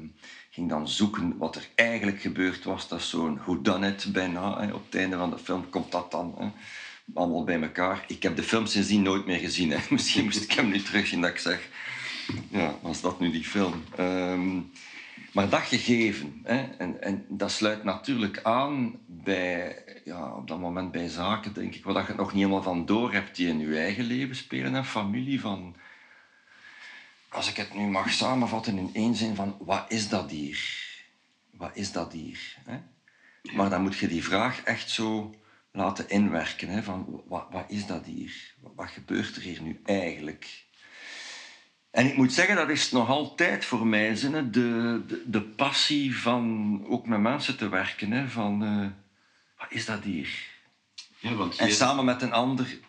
ging 0.53 0.69
dan 0.69 0.87
zoeken 0.87 1.37
wat 1.37 1.55
er 1.55 1.67
eigenlijk 1.75 2.21
gebeurd 2.21 2.63
was. 2.63 2.87
Dat 2.87 2.99
is 2.99 3.09
zo'n 3.09 3.37
whodunit 3.37 4.07
bijna. 4.11 4.61
Hè. 4.61 4.73
Op 4.73 4.85
het 4.85 4.95
einde 4.95 5.17
van 5.17 5.29
de 5.29 5.37
film 5.37 5.69
komt 5.69 5.91
dat 5.91 6.11
dan 6.11 6.35
hè, 6.37 6.47
allemaal 7.13 7.43
bij 7.43 7.61
elkaar. 7.61 8.03
Ik 8.07 8.23
heb 8.23 8.35
de 8.35 8.43
film 8.43 8.65
sindsdien 8.65 9.01
nooit 9.01 9.25
meer 9.25 9.39
gezien. 9.39 9.71
Hè. 9.71 9.77
Misschien 9.89 10.23
moest 10.23 10.43
ik 10.43 10.51
hem 10.51 10.67
nu 10.69 10.81
terugzien 10.81 11.21
dat 11.21 11.29
ik 11.29 11.37
zeg, 11.37 11.69
ja, 12.49 12.75
was 12.81 13.01
dat 13.01 13.19
nu 13.19 13.31
die 13.31 13.43
film? 13.43 13.83
Ehm, 13.95 14.59
maar 15.31 15.49
dat 15.49 15.61
gegeven, 15.61 16.41
hè, 16.43 16.63
en, 16.77 17.01
en 17.01 17.25
dat 17.29 17.51
sluit 17.51 17.83
natuurlijk 17.83 18.39
aan 18.43 18.99
bij, 19.05 19.83
ja, 20.05 20.35
op 20.35 20.47
dat 20.47 20.59
moment 20.59 20.91
bij 20.91 21.07
zaken, 21.07 21.53
denk 21.53 21.75
ik, 21.75 21.83
waar 21.83 22.07
je 22.07 22.13
nog 22.15 22.33
niet 22.33 22.41
helemaal 22.41 22.63
van 22.63 22.85
door 22.85 23.13
hebt 23.13 23.35
die 23.35 23.47
in 23.47 23.59
je 23.59 23.77
eigen 23.77 24.03
leven 24.03 24.35
spelen 24.35 24.75
en 24.75 24.85
familie. 24.85 25.41
Van, 25.41 25.75
als 27.33 27.49
ik 27.49 27.57
het 27.57 27.73
nu 27.73 27.87
mag 27.87 28.11
samenvatten 28.11 28.77
in 28.77 28.89
één 28.93 29.15
zin, 29.15 29.35
van 29.35 29.57
wat 29.59 29.85
is 29.87 30.09
dat 30.09 30.29
hier? 30.29 30.81
Wat 31.51 31.71
is 31.73 31.91
dat 31.91 32.11
hier? 32.11 32.57
Hè? 32.65 32.77
Maar 33.55 33.69
dan 33.69 33.81
moet 33.81 33.97
je 33.97 34.07
die 34.07 34.23
vraag 34.23 34.63
echt 34.63 34.89
zo 34.89 35.35
laten 35.71 36.09
inwerken. 36.09 36.67
Hè, 36.67 36.83
van 36.83 37.21
wat, 37.27 37.47
wat 37.51 37.65
is 37.67 37.85
dat 37.85 38.05
hier? 38.05 38.53
Wat, 38.59 38.71
wat 38.75 38.89
gebeurt 38.89 39.35
er 39.35 39.41
hier 39.41 39.61
nu 39.61 39.81
eigenlijk? 39.85 40.65
En 41.91 42.05
ik 42.05 42.17
moet 42.17 42.33
zeggen, 42.33 42.55
dat 42.55 42.69
is 42.69 42.91
nog 42.91 43.09
altijd 43.09 43.65
voor 43.65 43.87
mij 43.87 44.13
de, 44.13 44.49
de, 44.49 45.23
de 45.25 45.41
passie 45.41 46.17
van 46.17 46.79
ook 46.87 47.07
met 47.07 47.19
mensen 47.19 47.57
te 47.57 47.69
werken. 47.69 48.11
Hè, 48.11 48.27
van, 48.27 48.63
eh, 48.63 48.87
wat 49.57 49.71
is 49.71 49.85
dat 49.85 50.03
hier? 50.03 50.51
ja, 51.19 51.33
want 51.33 51.57
En 51.57 51.67
je, 51.67 51.73
samen 51.73 52.05
met 52.05 52.21
een 52.21 52.33
ander, 52.33 52.79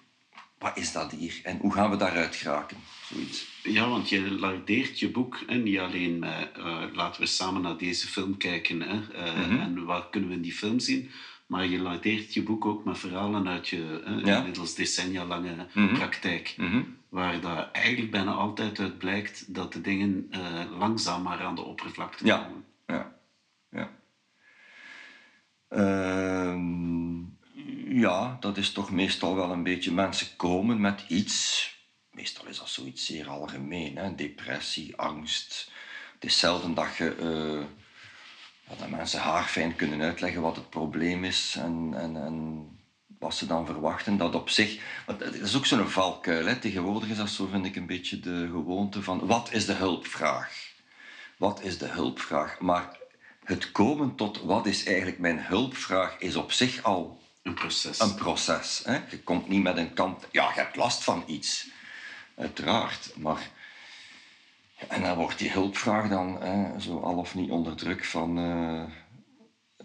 wat 0.65 0.77
is 0.77 0.93
dat 0.93 1.11
hier? 1.13 1.41
En 1.43 1.59
hoe 1.61 1.73
gaan 1.73 1.91
we 1.91 1.97
daaruit 1.97 2.35
geraken? 2.37 2.77
Zoiets. 3.13 3.47
ja, 3.63 3.89
want 3.89 4.09
je 4.09 4.31
lardeert 4.31 4.99
je 4.99 5.11
boek 5.11 5.47
niet 5.49 5.79
alleen 5.79 6.19
met 6.19 6.51
eh, 6.57 6.83
laten 6.93 7.21
we 7.21 7.27
samen 7.27 7.63
naar 7.63 7.77
deze 7.77 8.07
film 8.07 8.37
kijken 8.37 8.81
hè, 8.81 9.13
eh, 9.13 9.37
Mhm. 9.49 9.61
en 9.61 9.85
wat 9.85 10.11
kunnen 10.11 10.29
we 10.31 10.35
in 10.37 10.43
die 10.43 10.53
film 10.53 10.79
zien, 10.79 11.11
maar 11.47 11.67
je 11.67 11.79
lardeert 11.79 12.35
je 12.35 12.43
boek 12.43 12.65
ook 12.65 12.85
met 12.85 12.99
verhalen 12.99 13.49
uit 13.49 13.69
je 13.69 14.01
hè, 14.05 14.15
Ja. 14.31 14.37
inmiddels 14.39 14.75
decennia 14.75 15.25
lange 15.25 15.67
Mhm. 15.75 15.95
praktijk. 15.95 16.55
Mhm. 16.57 16.83
Waar 17.09 17.41
dat 17.41 17.69
eigenlijk 17.73 18.11
bijna 18.11 18.33
altijd 18.33 18.79
uit 18.81 18.99
blijkt 18.99 19.55
dat 19.55 19.73
de 19.73 19.81
dingen 19.81 20.27
eh, 20.31 20.41
langzaam 20.79 21.23
maar 21.23 21.41
aan 21.43 21.55
de 21.55 21.63
oppervlakte 21.65 22.25
komen. 22.25 22.65
Ja. 22.87 23.13
Ja. 23.71 23.91
Ehm, 25.69 27.04
ja, 27.95 28.37
dat 28.41 28.57
is 28.57 28.73
toch 28.73 28.91
meestal 28.91 29.35
wel 29.35 29.51
een 29.51 29.63
beetje... 29.63 29.93
Mensen 29.93 30.37
komen 30.37 30.81
met 30.81 31.05
iets... 31.09 31.69
Meestal 32.11 32.47
is 32.47 32.59
dat 32.59 32.69
zoiets 32.69 33.07
zeer 33.07 33.29
algemeen. 33.29 33.97
Hè? 33.97 34.15
Depressie, 34.15 34.97
angst. 34.97 35.71
Het 36.15 36.25
is 36.25 36.39
zelden 36.39 36.75
dat 36.75 36.97
je... 36.97 37.17
ja, 38.69 38.75
dat 38.79 38.91
mensen 38.91 39.21
haarfijn 39.21 39.77
kunnen 39.77 40.01
uitleggen 40.01 40.43
wat 40.43 40.57
het 40.57 40.71
probleem 40.71 41.25
is 41.25 41.57
en, 41.59 41.91
en, 41.97 42.17
en 42.17 42.69
wat 43.19 43.35
ze 43.35 43.47
dan 43.47 43.67
verwachten. 43.67 44.17
Dat 44.17 44.35
op 44.35 44.49
zich... 44.49 44.81
Het 45.07 45.35
is 45.35 45.57
ook 45.57 45.67
zo'n 45.67 45.89
valkuil. 45.89 46.47
Hè? 46.47 46.57
Tegenwoordig 46.57 47.09
is 47.09 47.17
dat 47.17 47.31
zo, 47.31 47.47
vind 47.47 47.67
ik, 47.67 47.77
een 47.77 47.87
beetje 47.87 48.21
de 48.21 48.49
gewoonte 48.51 49.03
van... 49.03 49.27
Wat 49.27 49.53
is 49.53 49.67
de 49.67 49.73
hulpvraag? 49.73 50.73
Wat 51.37 51.63
is 51.63 51.79
de 51.79 51.89
hulpvraag? 51.89 52.61
Maar 52.61 52.99
het 53.45 53.73
komen 53.73 54.15
tot 54.15 54.43
wat 54.43 54.67
is 54.67 54.85
eigenlijk 54.85 55.19
mijn 55.19 55.45
hulpvraag 55.45 56.19
is 56.19 56.37
op 56.37 56.53
zich 56.53 56.83
al 56.83 57.23
Een 57.45 57.55
proces. 57.55 58.01
een 58.01 58.15
proces. 58.15 58.83
Hè? 58.85 58.99
Je 59.11 59.23
komt 59.23 59.49
niet 59.49 59.63
met 59.63 59.77
een 59.77 59.95
kant... 59.95 60.27
Ja, 60.31 60.49
je 60.49 60.61
hebt 60.61 60.77
last 60.77 61.05
van 61.05 61.25
iets. 61.27 61.69
Uiteraard. 62.37 63.13
Maar... 63.17 63.51
En 64.89 65.03
dan 65.03 65.17
wordt 65.17 65.39
die 65.39 65.51
hulpvraag 65.51 66.09
dan 66.09 66.43
hè, 66.43 66.81
zo 66.81 66.99
al 66.99 67.17
of 67.17 67.35
niet 67.35 67.51
onder 67.51 67.77
druk 67.77 68.05
van 68.05 68.39
eh, 68.39 68.83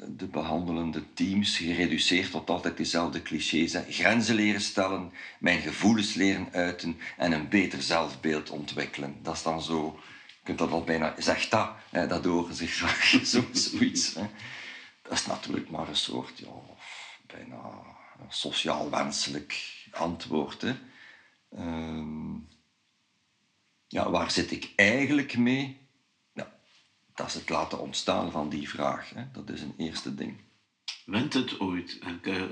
de 0.08 0.26
behandelende 0.26 1.14
teams 1.14 1.58
gereduceerd 1.58 2.32
tot 2.32 2.50
altijd 2.50 2.78
dezelfde 2.78 3.22
clichés. 3.22 3.78
Grenzen 3.90 4.36
leren 4.36 4.62
stellen, 4.62 5.14
mijn 5.40 5.62
gevoelens 5.62 6.14
leren 6.14 6.48
uiten 6.52 7.00
en 7.18 7.32
een 7.32 7.50
beter 7.50 7.82
zelfbeeld 7.82 8.50
ontwikkelen. 8.50 9.20
Dat 9.22 9.36
is 9.36 9.44
dan 9.44 9.62
zo... 9.62 10.00
Je 10.28 10.46
kunt 10.56 10.58
dat 10.58 10.72
al 10.72 10.84
bijna... 10.84 11.14
Zeg 11.18 11.50
dat, 11.50 11.72
hè, 11.90 12.08
dat 12.08 12.26
horen 12.26 12.56
zich 12.56 12.74
graag, 12.74 13.06
zo, 13.26 13.46
zoiets. 13.52 14.14
Hè. 14.14 14.28
Dat 15.02 15.12
is 15.12 15.26
natuurlijk 15.26 15.70
maar 15.70 15.88
een 15.88 15.96
soort, 15.96 16.44
bijna 17.34 17.82
sociaal 18.28 18.90
wenselijk 18.90 19.78
antwoord. 19.92 20.66
Ehm, 21.50 22.34
ja, 23.88 24.10
waar 24.10 24.32
zit 24.32 24.52
ik 24.52 24.74
eigenlijk 24.76 25.38
mee? 25.38 25.78
Ja, 26.34 26.52
dat 27.16 27.28
is 27.28 27.34
het 27.34 27.50
laten 27.50 27.80
ontstaan 27.80 28.32
van 28.32 28.50
die 28.50 28.70
vraag. 28.70 29.10
Hè. 29.10 29.24
Dat 29.32 29.50
is 29.50 29.62
een 29.62 29.76
eerste 29.78 30.16
ding. 30.16 30.38
Went 31.06 31.34
het 31.34 31.60
ooit? 31.60 32.00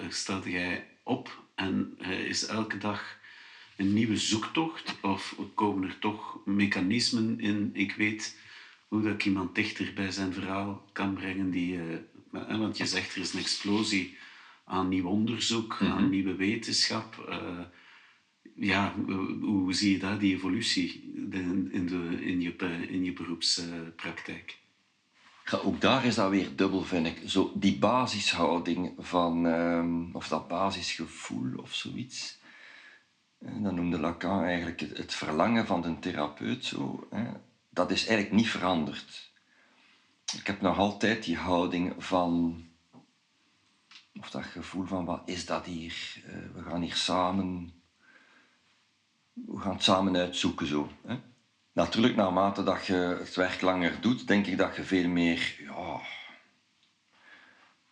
Stelde 0.09 0.49
jij 0.49 0.87
op 1.03 1.43
en 1.55 1.95
eh, 1.99 2.19
is 2.19 2.45
elke 2.45 2.77
dag 2.77 3.17
een 3.77 3.93
nieuwe 3.93 4.17
zoektocht? 4.17 5.01
Of 5.01 5.35
komen 5.53 5.87
er 5.87 5.99
toch 5.99 6.39
mechanismen 6.45 7.39
in? 7.39 7.69
Ik 7.73 7.93
weet 7.93 8.37
hoe 8.87 9.01
dat 9.01 9.13
ik 9.13 9.25
iemand 9.25 9.55
dichter 9.55 9.93
bij 9.93 10.11
zijn 10.11 10.33
verhaal 10.33 10.89
kan 10.91 11.13
brengen. 11.13 11.51
Die, 11.51 11.79
eh, 12.31 12.59
want 12.59 12.77
je 12.77 12.85
zegt 12.85 13.15
er 13.15 13.21
is 13.21 13.33
een 13.33 13.39
explosie 13.39 14.17
aan 14.67 14.87
nieuw 14.87 15.07
onderzoek, 15.07 15.77
aan 15.81 16.09
nieuwe 16.09 16.35
wetenschap. 16.35 17.25
Eh, 17.29 17.59
ja, 18.55 18.93
hoe- 19.39 19.73
zie 19.73 19.91
je 19.91 19.99
daar 19.99 20.19
die 20.19 20.35
evolutie 20.35 21.13
in, 21.31 21.69
in, 21.71 21.87
de, 21.87 22.25
in, 22.25 22.41
je, 22.41 22.55
in 22.87 23.03
je 23.03 23.13
beroepspraktijk? 23.13 24.57
Ja, 25.45 25.57
ook 25.57 25.81
daar 25.81 26.05
is 26.05 26.15
dat 26.15 26.29
weer 26.29 26.55
dubbel, 26.55 26.81
vind 26.83 27.07
ik. 27.07 27.21
Zo 27.25 27.51
die 27.55 27.77
basishouding 27.77 28.93
van, 28.97 29.45
ehm, 29.47 30.15
of 30.15 30.27
dat 30.27 30.47
basisgevoel 30.47 31.51
of 31.55 31.73
zoiets. 31.73 32.37
En 33.39 33.63
dat 33.63 33.73
noemde 33.73 33.99
Lacan 33.99 34.43
eigenlijk 34.43 34.79
het, 34.79 34.97
het 34.97 35.13
verlangen 35.13 35.65
van 35.65 35.81
de 35.81 35.99
therapeut. 35.99 36.65
Zo, 36.65 37.07
hè. 37.09 37.23
Dat 37.69 37.91
is 37.91 38.05
eigenlijk 38.07 38.35
niet 38.35 38.49
veranderd. 38.49 39.31
Ik 40.37 40.47
heb 40.47 40.61
nog 40.61 40.77
altijd 40.77 41.23
die 41.23 41.37
houding 41.37 41.93
van, 41.97 42.63
of 44.19 44.29
dat 44.29 44.43
gevoel 44.43 44.85
van 44.85 45.05
wat 45.05 45.21
is 45.25 45.45
dat 45.45 45.65
hier? 45.65 46.23
Eh, 46.25 46.33
we 46.53 46.69
gaan 46.69 46.81
hier 46.81 46.95
samen, 46.95 47.73
we 49.33 49.59
gaan 49.59 49.73
het 49.73 49.83
samen 49.83 50.15
uitzoeken 50.15 50.67
zo. 50.67 50.91
Hè. 51.05 51.19
Natuurlijk, 51.73 52.15
naarmate 52.15 52.63
dat 52.63 52.85
je 52.85 52.93
het 52.93 53.35
werk 53.35 53.61
langer 53.61 54.01
doet, 54.01 54.27
denk 54.27 54.45
ik 54.45 54.57
dat 54.57 54.75
je 54.75 54.83
veel 54.83 55.07
meer, 55.07 55.55
ja... 55.59 55.99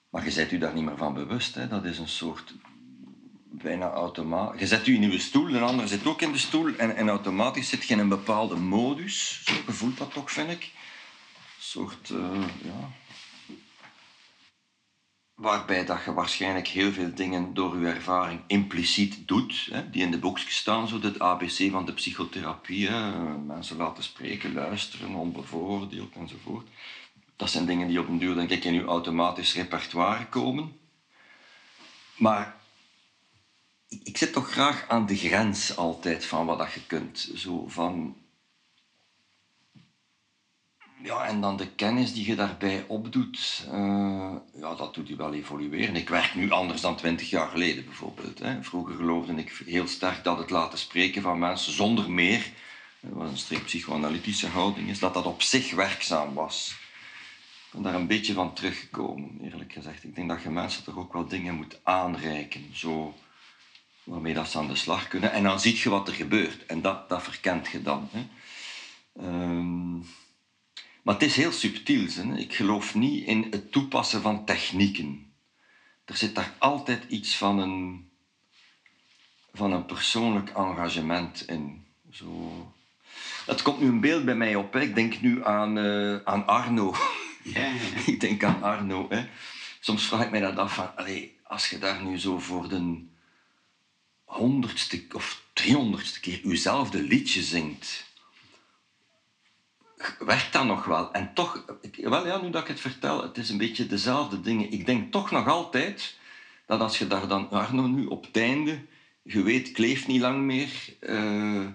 Maar 0.09 0.25
je 0.25 0.35
bent 0.35 0.51
u 0.51 0.57
daar 0.57 0.73
niet 0.73 0.83
meer 0.83 0.97
van 0.97 1.13
bewust. 1.13 1.55
Hè. 1.55 1.67
Dat 1.67 1.85
is 1.85 1.97
een 1.97 2.07
soort 2.07 2.53
bijna 3.49 3.91
automatisch. 3.91 4.59
Je 4.59 4.67
zet 4.67 4.87
u 4.87 4.95
in 4.95 5.03
uw 5.03 5.17
stoel, 5.17 5.51
de 5.51 5.59
ander 5.59 5.87
zit 5.87 6.05
ook 6.05 6.21
in 6.21 6.31
de 6.31 6.37
stoel 6.37 6.75
en, 6.75 6.95
en 6.95 7.09
automatisch 7.09 7.69
zit 7.69 7.83
je 7.83 7.93
in 7.93 7.99
een 7.99 8.09
bepaalde 8.09 8.55
modus. 8.55 9.41
Zo 9.45 9.53
gevoelt 9.65 9.97
dat 9.97 10.13
toch, 10.13 10.31
vind 10.31 10.49
ik. 10.49 10.63
Een 10.63 10.71
soort, 11.57 12.09
eh, 12.09 12.47
ja... 12.63 12.91
Waarbij 15.35 15.85
dat 15.85 16.03
je 16.03 16.13
waarschijnlijk 16.13 16.67
heel 16.67 16.91
veel 16.91 17.15
dingen 17.15 17.53
door 17.53 17.79
je 17.79 17.87
ervaring 17.87 18.41
impliciet 18.47 19.27
doet, 19.27 19.67
hè, 19.71 19.89
die 19.89 20.01
in 20.01 20.11
de 20.11 20.19
boekjes 20.19 20.55
staan, 20.55 20.87
zo 20.87 21.01
het 21.01 21.19
ABC 21.19 21.71
van 21.71 21.85
de 21.85 21.93
psychotherapie. 21.93 22.87
Hè. 22.87 23.11
Mensen 23.37 23.77
laten 23.77 24.03
spreken, 24.03 24.53
luisteren, 24.53 25.15
onbevooroordeeld 25.15 26.15
enzovoort. 26.15 26.67
Dat 27.35 27.49
zijn 27.49 27.65
dingen 27.65 27.87
die 27.87 27.99
op 27.99 28.07
een 28.07 28.17
duur, 28.17 28.35
denk 28.35 28.49
ik, 28.49 28.63
in 28.63 28.73
je 28.73 28.83
automatisch 28.83 29.55
repertoire 29.55 30.25
komen. 30.27 30.79
Maar 32.17 32.55
ik 34.03 34.17
zit 34.17 34.33
toch 34.33 34.51
graag 34.51 34.85
aan 34.87 35.05
de 35.05 35.15
grens 35.15 35.77
altijd 35.77 36.25
van 36.25 36.45
wat 36.45 36.57
dat 36.57 36.73
je 36.73 36.85
kunt. 36.85 37.31
Zo 37.35 37.67
van... 37.67 38.15
Ja, 41.05 41.25
en 41.25 41.41
dan 41.41 41.57
de 41.57 41.67
kennis 41.67 42.13
die 42.13 42.25
je 42.25 42.35
daarbij 42.35 42.85
opdoet, 42.87 43.67
uh, 43.71 44.33
ja, 44.55 44.75
dat 44.75 44.93
doet 44.93 45.07
je 45.07 45.15
wel 45.15 45.33
evolueren. 45.33 45.95
Ik 45.95 46.09
werk 46.09 46.35
nu 46.35 46.51
anders 46.51 46.81
dan 46.81 46.95
twintig 46.95 47.29
jaar 47.29 47.49
geleden 47.49 47.85
bijvoorbeeld. 47.85 48.39
Hè. 48.39 48.63
Vroeger 48.63 48.95
geloofde 48.95 49.33
ik 49.35 49.61
heel 49.65 49.87
sterk 49.87 50.23
dat 50.23 50.37
het 50.37 50.49
laten 50.49 50.77
spreken 50.77 51.21
van 51.21 51.39
mensen 51.39 51.73
zonder 51.73 52.11
meer, 52.11 52.51
wat 52.99 53.29
een 53.29 53.37
strikt 53.37 53.65
psychoanalytische 53.65 54.47
houding 54.47 54.89
is, 54.89 54.99
dat 54.99 55.13
dat 55.13 55.25
op 55.25 55.41
zich 55.41 55.71
werkzaam 55.71 56.33
was. 56.33 56.75
Ik 57.65 57.71
ben 57.71 57.81
daar 57.81 57.93
een 57.93 58.07
beetje 58.07 58.33
van 58.33 58.53
teruggekomen, 58.53 59.39
eerlijk 59.43 59.73
gezegd. 59.73 60.03
Ik 60.03 60.15
denk 60.15 60.29
dat 60.29 60.43
je 60.43 60.49
mensen 60.49 60.83
toch 60.83 60.97
ook 60.97 61.13
wel 61.13 61.27
dingen 61.27 61.55
moet 61.55 61.79
aanreiken. 61.83 62.69
Zo 62.73 63.13
waarmee 64.03 64.33
dat 64.33 64.49
ze 64.49 64.57
aan 64.57 64.67
de 64.67 64.75
slag 64.75 65.07
kunnen. 65.07 65.31
En 65.31 65.43
dan 65.43 65.59
zie 65.59 65.79
je 65.83 65.89
wat 65.89 66.07
er 66.07 66.13
gebeurt. 66.13 66.65
En 66.65 66.81
dat, 66.81 67.09
dat 67.09 67.23
verkent 67.23 67.67
je 67.67 67.81
dan. 67.81 68.09
Hè. 68.11 68.25
Um, 69.27 70.05
maar 71.05 71.13
het 71.13 71.23
is 71.23 71.35
heel 71.35 71.51
subtiel. 71.51 72.07
Hè. 72.09 72.37
Ik 72.37 72.53
geloof 72.55 72.95
niet 72.95 73.27
in 73.27 73.47
het 73.51 73.71
toepassen 73.71 74.21
van 74.21 74.45
technieken. 74.45 75.33
Er 76.05 76.17
zit 76.17 76.35
daar 76.35 76.53
altijd 76.57 77.03
iets 77.07 77.37
van 77.37 77.59
een, 77.59 78.09
van 79.53 79.71
een 79.71 79.85
persoonlijk 79.85 80.49
engagement 80.49 81.47
in. 81.47 81.85
Zo. 82.11 82.51
Het 83.45 83.61
komt 83.61 83.79
nu 83.79 83.87
een 83.87 83.99
beeld 83.99 84.25
bij 84.25 84.35
mij 84.35 84.55
op. 84.55 84.73
Hè. 84.73 84.81
Ik 84.81 84.95
denk 84.95 85.21
nu 85.21 85.45
aan, 85.45 85.77
uh, 85.77 86.17
aan 86.23 86.47
Arno. 86.47 86.95
Ja, 87.43 87.71
ik 88.11 88.19
denk 88.19 88.43
aan 88.43 88.63
Arno. 88.63 89.05
Hè. 89.09 89.27
Soms 89.79 90.07
vraag 90.07 90.23
ik 90.23 90.31
mij 90.31 90.39
dat 90.39 90.57
af 90.57 90.73
van, 90.73 90.97
allee, 90.97 91.37
als 91.43 91.69
je 91.69 91.77
daar 91.77 92.03
nu 92.03 92.19
zo 92.19 92.39
voor 92.39 92.69
de 92.69 93.05
honderdste 94.23 95.05
of 95.13 95.41
driehonderdste 95.53 96.19
keer 96.19 96.41
uzelfde 96.43 97.01
liedje 97.01 97.41
zingt, 97.41 98.05
werkt 100.19 100.53
dat 100.53 100.65
nog 100.65 100.85
wel. 100.85 101.13
En 101.13 101.31
toch, 101.33 101.65
wel 101.95 102.27
ja, 102.27 102.41
nu 102.41 102.49
dat 102.49 102.61
ik 102.61 102.67
het 102.67 102.79
vertel, 102.79 103.21
het 103.21 103.37
is 103.37 103.49
een 103.49 103.57
beetje 103.57 103.87
dezelfde 103.87 104.41
dingen. 104.41 104.71
Ik 104.71 104.85
denk 104.85 105.11
toch 105.11 105.31
nog 105.31 105.47
altijd 105.47 106.17
dat 106.65 106.79
als 106.79 106.97
je 106.97 107.07
daar 107.07 107.27
dan, 107.27 107.49
Arno 107.49 107.87
nu 107.87 108.05
op 108.05 108.25
het 108.25 108.37
einde, 108.37 108.79
je 109.21 109.43
weet, 109.43 109.67
ik 109.69 109.77
leef 109.77 110.07
niet 110.07 110.21
lang 110.21 110.41
meer, 110.41 110.69
uh, 111.01 111.67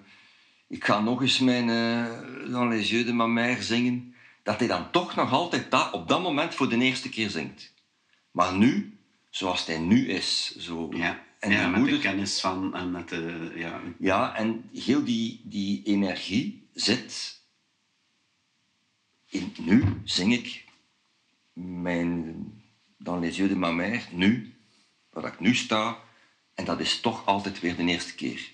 ik 0.68 0.84
ga 0.84 1.00
nog 1.00 1.22
eens 1.22 1.38
mijn 1.38 1.68
uh, 1.68 2.50
Dans 2.52 2.74
les 2.74 2.90
yeux 2.90 3.06
de 3.06 3.12
ma 3.12 3.26
mère 3.26 3.62
zingen, 3.62 4.14
dat 4.42 4.58
hij 4.58 4.68
dan 4.68 4.90
toch 4.90 5.14
nog 5.14 5.32
altijd 5.32 5.70
dat, 5.70 5.92
op 5.92 6.08
dat 6.08 6.22
moment 6.22 6.54
voor 6.54 6.68
de 6.68 6.78
eerste 6.78 7.08
keer 7.08 7.30
zingt. 7.30 7.72
Maar 8.30 8.56
nu, 8.56 8.98
zoals 9.30 9.66
hij 9.66 9.78
nu 9.78 10.08
is, 10.08 10.56
zo... 10.56 10.88
Ja. 10.92 11.22
En 11.38 11.50
ja, 11.50 11.68
met 11.68 11.78
moeder, 11.78 11.96
de 11.96 12.02
kennis 12.02 12.40
van 12.40 12.74
en 12.74 12.90
met 12.90 13.08
de... 13.08 13.52
Ja, 13.54 13.80
ja 13.98 14.36
en 14.36 14.70
heel 14.74 15.04
die, 15.04 15.40
die 15.44 15.82
energie 15.84 16.68
zit 16.72 17.39
in, 19.30 19.54
nu 19.58 20.00
zing 20.04 20.32
ik 20.32 20.64
mijn 21.52 22.36
Dans 23.00 23.16
les 23.16 23.36
yeux 23.38 23.48
de 23.48 23.56
ma 23.56 23.70
mère, 23.70 24.02
nu, 24.10 24.54
waar 25.10 25.24
ik 25.24 25.40
nu 25.40 25.54
sta, 25.54 25.98
en 26.54 26.64
dat 26.64 26.80
is 26.80 27.00
toch 27.00 27.26
altijd 27.26 27.60
weer 27.60 27.76
de 27.76 27.84
eerste 27.84 28.14
keer. 28.14 28.50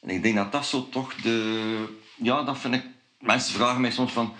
En 0.00 0.08
ik 0.08 0.22
denk 0.22 0.34
dat 0.36 0.52
dat 0.52 0.66
zo 0.66 0.88
toch 0.88 1.14
de... 1.14 1.98
Ja, 2.16 2.42
dat 2.42 2.58
vind 2.58 2.74
ik... 2.74 2.84
Mensen 3.18 3.54
vragen 3.54 3.80
mij 3.80 3.90
soms 3.90 4.12
van... 4.12 4.34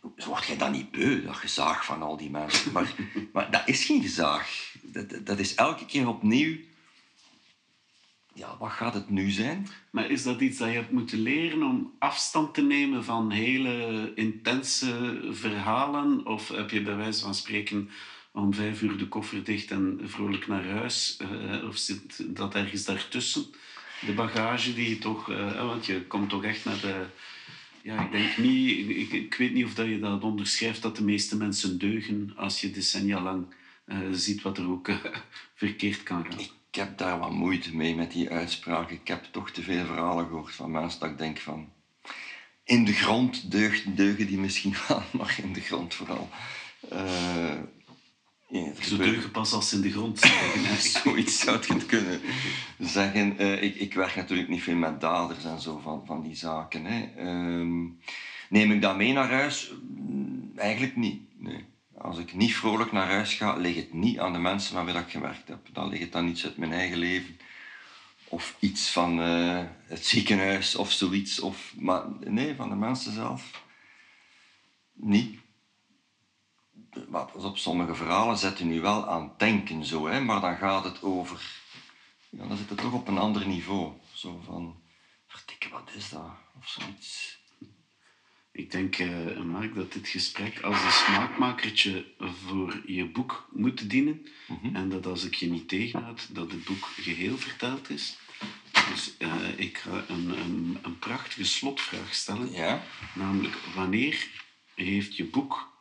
Word 0.00 0.44
jij 0.44 0.56
dan 0.56 0.72
niet 0.72 0.90
beu, 0.90 1.24
dat 1.24 1.36
gezaag 1.36 1.84
van 1.84 2.02
al 2.02 2.16
die 2.16 2.30
mensen? 2.30 2.72
Maar, 2.72 2.94
maar 3.32 3.50
dat 3.50 3.62
is 3.68 3.84
geen 3.84 4.02
gezaag. 4.02 4.74
Dat, 4.82 5.26
dat 5.26 5.38
is 5.38 5.54
elke 5.54 5.86
keer 5.86 6.08
opnieuw 6.08 6.56
ja, 8.34 8.56
wat 8.58 8.70
gaat 8.70 8.94
het 8.94 9.10
nu 9.10 9.30
zijn? 9.30 9.66
Maar 9.90 10.10
is 10.10 10.22
dat 10.22 10.40
iets 10.40 10.58
dat 10.58 10.68
je 10.68 10.74
hebt 10.74 10.92
moeten 10.92 11.18
leren 11.18 11.62
om 11.62 11.92
afstand 11.98 12.54
te 12.54 12.62
nemen 12.62 13.04
van 13.04 13.30
hele 13.30 14.12
intense 14.14 15.20
verhalen? 15.30 16.26
Of 16.26 16.48
heb 16.48 16.70
je 16.70 16.82
bij 16.82 16.96
wijze 16.96 17.22
van 17.22 17.34
spreken 17.34 17.90
om 18.32 18.54
vijf 18.54 18.82
uur 18.82 18.96
de 18.96 19.08
koffer 19.08 19.44
dicht 19.44 19.70
en 19.70 20.00
vrolijk 20.04 20.46
naar 20.46 20.64
huis? 20.64 21.18
Uh, 21.22 21.68
of 21.68 21.76
zit 21.76 22.36
dat 22.36 22.54
ergens 22.54 22.84
daartussen? 22.84 23.44
De 24.06 24.12
bagage 24.12 24.74
die 24.74 24.88
je 24.88 24.98
toch... 24.98 25.30
Uh, 25.30 25.66
want 25.66 25.86
je 25.86 26.06
komt 26.06 26.28
toch 26.28 26.44
echt 26.44 26.64
naar 26.64 26.80
de... 26.80 27.06
Ja, 27.82 28.04
ik 28.04 28.12
denk 28.12 28.36
niet... 28.36 28.88
Ik, 28.88 29.12
ik, 29.12 29.34
weet 29.34 29.52
niet 29.52 29.64
of 29.64 29.74
dat 29.74 29.86
je 29.86 29.98
dat 29.98 30.22
onderschrijft 30.22 30.82
dat 30.82 30.96
de 30.96 31.04
meeste 31.04 31.36
mensen 31.36 31.78
deugen 31.78 32.32
als 32.36 32.60
je 32.60 32.70
decennia 32.70 33.20
lang 33.20 33.46
uh, 33.86 33.98
ziet 34.12 34.42
wat 34.42 34.58
er 34.58 34.68
ook 34.68 34.90
verkeerd 35.54 36.02
kan 36.02 36.24
gaan 36.28 36.62
ik 36.74 36.80
heb 36.80 36.98
daar 36.98 37.18
wat 37.18 37.30
moeite 37.30 37.76
mee 37.76 37.94
met 37.94 38.12
die 38.12 38.30
uitspraak. 38.30 38.90
Ik 38.90 39.08
heb 39.08 39.24
toch 39.30 39.50
te 39.50 39.62
veel 39.62 39.84
verhalen 39.84 40.26
gehoord 40.26 40.54
van 40.54 40.70
mensen 40.70 41.00
dat 41.00 41.10
ik 41.10 41.18
denk 41.18 41.38
van... 41.38 41.68
In 42.64 42.84
de 42.84 42.92
grond 42.92 43.50
deugt, 43.50 43.96
deugen 43.96 44.26
die 44.26 44.38
misschien 44.38 44.74
wel, 44.88 45.02
maar 45.12 45.38
in 45.42 45.52
de 45.52 45.60
grond 45.60 45.94
vooral. 45.94 46.28
Uh, 46.92 47.58
ja, 48.46 48.72
Ze 48.82 48.96
deugen 48.96 49.30
pas 49.30 49.52
als 49.52 49.68
ze 49.68 49.76
in 49.76 49.82
de 49.82 49.90
grond 49.90 50.18
zijn. 50.20 50.76
Zoiets 50.78 51.40
zou 51.40 51.60
je 51.66 51.86
kunnen 51.86 52.20
zeggen. 52.78 53.42
Uh, 53.42 53.62
ik, 53.62 53.74
ik 53.74 53.94
werk 53.94 54.16
natuurlijk 54.16 54.48
niet 54.48 54.62
veel 54.62 54.76
met 54.76 55.00
daders 55.00 55.44
en 55.44 55.60
zo 55.60 55.78
van, 55.78 56.02
van 56.06 56.22
die 56.22 56.36
zaken. 56.36 56.84
Hè. 56.84 57.08
Uh, 57.18 57.90
neem 58.48 58.72
ik 58.72 58.82
dat 58.82 58.96
mee 58.96 59.12
naar 59.12 59.30
huis? 59.30 59.72
Eigenlijk 60.56 60.96
niet, 60.96 61.20
nee. 61.38 61.64
Als 61.98 62.18
ik 62.18 62.34
niet 62.34 62.54
vrolijk 62.54 62.92
naar 62.92 63.10
huis 63.10 63.34
ga, 63.34 63.56
ligt 63.56 63.76
het 63.76 63.92
niet 63.92 64.18
aan 64.18 64.32
de 64.32 64.38
mensen 64.38 64.84
wie 64.84 64.94
ik 64.94 65.10
gewerkt 65.10 65.48
heb. 65.48 65.68
Dan 65.72 65.88
ligt 65.88 66.02
het 66.02 66.12
dan 66.12 66.28
iets 66.28 66.44
uit 66.44 66.56
mijn 66.56 66.72
eigen 66.72 66.98
leven. 66.98 67.38
Of 68.28 68.56
iets 68.58 68.90
van 68.90 69.18
uh, 69.18 69.64
het 69.84 70.06
ziekenhuis 70.06 70.74
of 70.76 70.92
zoiets. 70.92 71.40
Of, 71.40 71.74
maar 71.76 72.04
nee, 72.20 72.54
van 72.54 72.68
de 72.68 72.74
mensen 72.74 73.12
zelf. 73.12 73.62
Niet. 74.92 75.38
Maar 77.08 77.34
op 77.34 77.58
sommige 77.58 77.94
verhalen 77.94 78.38
zet 78.38 78.58
je 78.58 78.64
nu 78.64 78.80
wel 78.80 79.08
aan 79.08 79.22
het 79.22 79.38
denken, 79.38 79.84
zo, 79.84 80.06
hè, 80.06 80.20
maar 80.20 80.40
dan 80.40 80.56
gaat 80.56 80.84
het 80.84 81.02
over. 81.02 81.62
Dan 82.30 82.56
zit 82.56 82.68
het 82.68 82.78
toch 82.78 82.92
op 82.92 83.08
een 83.08 83.18
ander 83.18 83.46
niveau. 83.46 83.92
Zo 84.12 84.40
van, 84.44 84.82
verdikke, 85.26 85.68
wat 85.68 85.90
is 85.94 86.08
dat? 86.08 86.30
Of 86.58 86.68
zoiets. 86.68 87.42
Ik 88.56 88.70
denk, 88.70 88.98
uh, 88.98 89.40
Mark, 89.42 89.74
dat 89.74 89.92
dit 89.92 90.08
gesprek 90.08 90.60
als 90.60 90.82
een 90.82 90.90
smaakmakertje 90.90 92.04
voor 92.18 92.82
je 92.86 93.04
boek 93.04 93.48
moet 93.52 93.90
dienen. 93.90 94.26
Mhm. 94.46 94.76
En 94.76 94.88
dat 94.88 95.06
als 95.06 95.24
ik 95.24 95.34
je 95.34 95.46
niet 95.50 95.68
tegenhoud, 95.68 96.34
dat 96.34 96.50
het 96.50 96.64
boek 96.64 96.84
geheel 96.84 97.38
verteld 97.38 97.90
is. 97.90 98.16
Dus 98.90 99.14
uh, 99.18 99.28
ik 99.56 99.78
ga 99.78 100.04
een, 100.08 100.38
een, 100.38 100.78
een, 100.82 100.98
prachtige 100.98 101.44
slotvraag 101.44 102.14
stellen. 102.14 102.52
Ja? 102.52 102.82
Namelijk, 103.14 103.54
wanneer 103.74 104.26
heeft 104.74 105.16
je 105.16 105.24
boek 105.24 105.72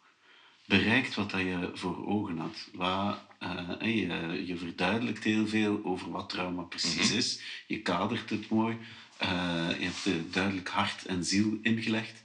bereikt 0.66 1.16
wat 1.16 1.32
dat 1.32 1.40
je 1.40 1.70
voor 1.74 2.06
ogen 2.08 2.38
had? 2.38 2.70
Waar, 2.74 3.26
uh, 3.40 3.70
je, 3.80 4.44
je 4.46 4.58
verduidelijkt 4.58 5.24
heel 5.24 5.48
veel 5.48 5.80
over 5.84 6.12
wat 6.12 6.30
trauma 6.30 6.62
precies 6.62 7.10
Mhm. 7.10 7.18
is. 7.18 7.42
Je 7.68 7.82
kadert 7.82 8.30
het 8.30 8.50
mooi. 8.50 8.78
Uh, 9.24 9.80
je 9.80 9.86
hebt 9.86 10.06
uh, 10.06 10.34
duidelijk 10.34 10.70
hart 10.70 11.06
en 11.06 11.24
ziel 11.24 11.58
ingelegd. 11.62 12.24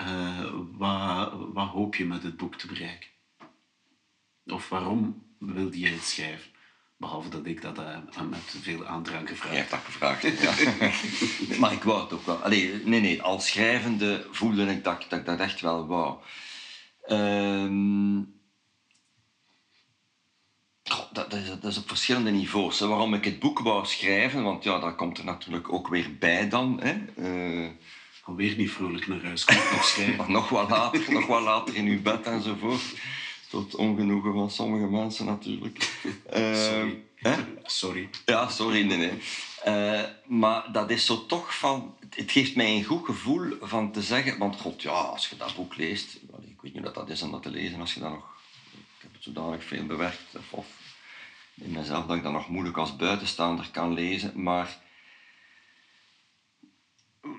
uh, 0.00 0.50
wat, 0.76 1.32
wat 1.52 1.68
hoop 1.68 1.94
je 1.94 2.04
met 2.04 2.22
het 2.22 2.36
boek 2.36 2.54
te 2.54 2.66
bereiken? 2.66 3.08
Of 4.46 4.68
waarom 4.68 5.22
wilde 5.38 5.80
je 5.80 5.88
het 5.88 6.04
schrijven? 6.04 6.50
Behalve 6.96 7.28
dat 7.28 7.46
ik 7.46 7.62
dat 7.62 7.76
met 8.30 8.56
veel 8.60 8.86
aandrang 8.86 9.28
gevraagd 9.28 9.42
heb. 9.42 9.52
Je 9.52 9.58
hebt 9.58 9.70
dat 9.70 9.80
gevraagd, 9.84 10.40
ja. 10.40 11.58
maar 11.60 11.72
ik 11.72 11.82
wou 11.82 12.02
het 12.02 12.12
ook 12.12 12.26
wel. 12.26 12.36
Allee, 12.36 12.82
nee, 12.84 13.00
nee, 13.00 13.22
als 13.22 13.46
schrijvende 13.46 14.26
voelde 14.30 14.66
ik 14.66 14.84
dat, 14.84 15.06
dat 15.08 15.18
ik 15.18 15.24
dat 15.24 15.38
echt 15.38 15.60
wel 15.60 15.86
wou. 15.86 16.18
Ehm, 17.06 18.18
dat, 21.12 21.34
is, 21.34 21.48
dat, 21.48 21.64
is, 21.64 21.78
op 21.78 21.88
verschillende 21.88 22.30
niveaus. 22.30 22.78
Hè. 22.78 22.86
Waarom 22.86 23.14
ik 23.14 23.24
het 23.24 23.38
boek 23.38 23.58
wou 23.58 23.86
schrijven, 23.86 24.42
want 24.42 24.64
ja, 24.64 24.78
dat 24.78 24.94
komt 24.94 25.18
er 25.18 25.24
natuurlijk 25.24 25.72
ook 25.72 25.88
weer 25.88 26.16
bij 26.18 26.48
dan. 26.48 26.80
Hè. 26.82 26.94
Uh, 27.16 27.68
Alweer 28.24 28.56
niet 28.56 28.70
vrolijk 28.70 29.06
naar 29.06 29.24
huis, 29.24 29.44
nog 29.44 29.84
schrijven. 29.84 30.16
maar 30.16 30.30
nog 30.30 30.48
wat 30.48 30.70
later, 30.70 31.12
nog 31.12 31.26
wat 31.26 31.42
later 31.42 31.76
in 31.76 31.86
uw 31.86 32.02
bed 32.02 32.26
enzovoort. 32.26 32.82
Tot 33.48 33.74
ongenoegen 33.74 34.32
van 34.32 34.50
sommige 34.50 34.86
mensen 34.86 35.26
natuurlijk. 35.26 35.98
Uh, 36.36 36.54
sorry. 36.54 37.02
Hè? 37.14 37.34
Sorry. 37.62 38.08
Ja, 38.24 38.48
sorry, 38.48 38.82
nee, 38.82 38.96
nee. 38.96 39.12
Uh, 39.66 40.02
maar 40.26 40.72
dat 40.72 40.90
is 40.90 41.06
zo 41.06 41.26
toch 41.26 41.58
van... 41.58 41.94
Het 42.10 42.30
geeft 42.30 42.56
mij 42.56 42.76
een 42.76 42.84
goed 42.84 43.04
gevoel 43.04 43.56
van 43.60 43.92
te 43.92 44.02
zeggen... 44.02 44.38
Want 44.38 44.60
god, 44.60 44.82
ja, 44.82 44.90
als 44.90 45.28
je 45.28 45.36
dat 45.36 45.56
boek 45.56 45.76
leest... 45.76 46.18
Ik 46.42 46.60
weet 46.60 46.74
niet 46.74 46.82
wat 46.82 46.94
dat 46.94 47.10
is 47.10 47.22
om 47.22 47.30
dat 47.30 47.42
te 47.42 47.50
lezen 47.50 47.80
als 47.80 47.94
je 47.94 48.00
dat 48.00 48.10
nog... 48.10 48.24
Ik 48.72 49.02
heb 49.02 49.12
het 49.12 49.22
zodanig 49.22 49.64
veel 49.64 49.86
bewerkt. 49.86 50.36
Of, 50.36 50.52
of 50.52 50.66
in 51.60 51.70
mezelf 51.72 52.06
dat 52.06 52.16
ik 52.16 52.22
dat 52.22 52.32
nog 52.32 52.48
moeilijk 52.48 52.76
als 52.76 52.96
buitenstaander 52.96 53.70
kan 53.70 53.92
lezen. 53.92 54.42
Maar 54.42 54.78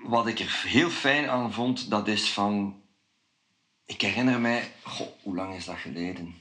wat 0.02 0.26
ik 0.26 0.38
er 0.38 0.62
heel 0.66 0.90
fijn 0.90 1.28
aan 1.28 1.52
vond, 1.52 1.90
dat 1.90 2.08
is 2.08 2.32
van... 2.32 2.80
Ik 3.86 4.00
herinner 4.00 4.40
mij, 4.40 4.72
goh, 4.82 5.08
hoe 5.22 5.34
lang 5.34 5.54
is 5.54 5.64
dat 5.64 5.76
geleden? 5.76 6.34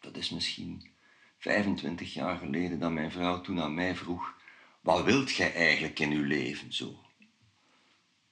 Dat 0.00 0.16
is 0.16 0.30
misschien 0.30 0.94
25 1.38 2.14
jaar 2.14 2.36
geleden 2.36 2.78
dat 2.78 2.90
mijn 2.90 3.10
vrouw 3.10 3.40
toen 3.40 3.60
aan 3.60 3.74
mij 3.74 3.94
vroeg: 3.96 4.34
Wat 4.80 5.04
wilt 5.04 5.34
jij 5.34 5.54
eigenlijk 5.54 5.98
in 5.98 6.10
uw 6.10 6.24
leven? 6.24 6.72
Zo. 6.72 7.04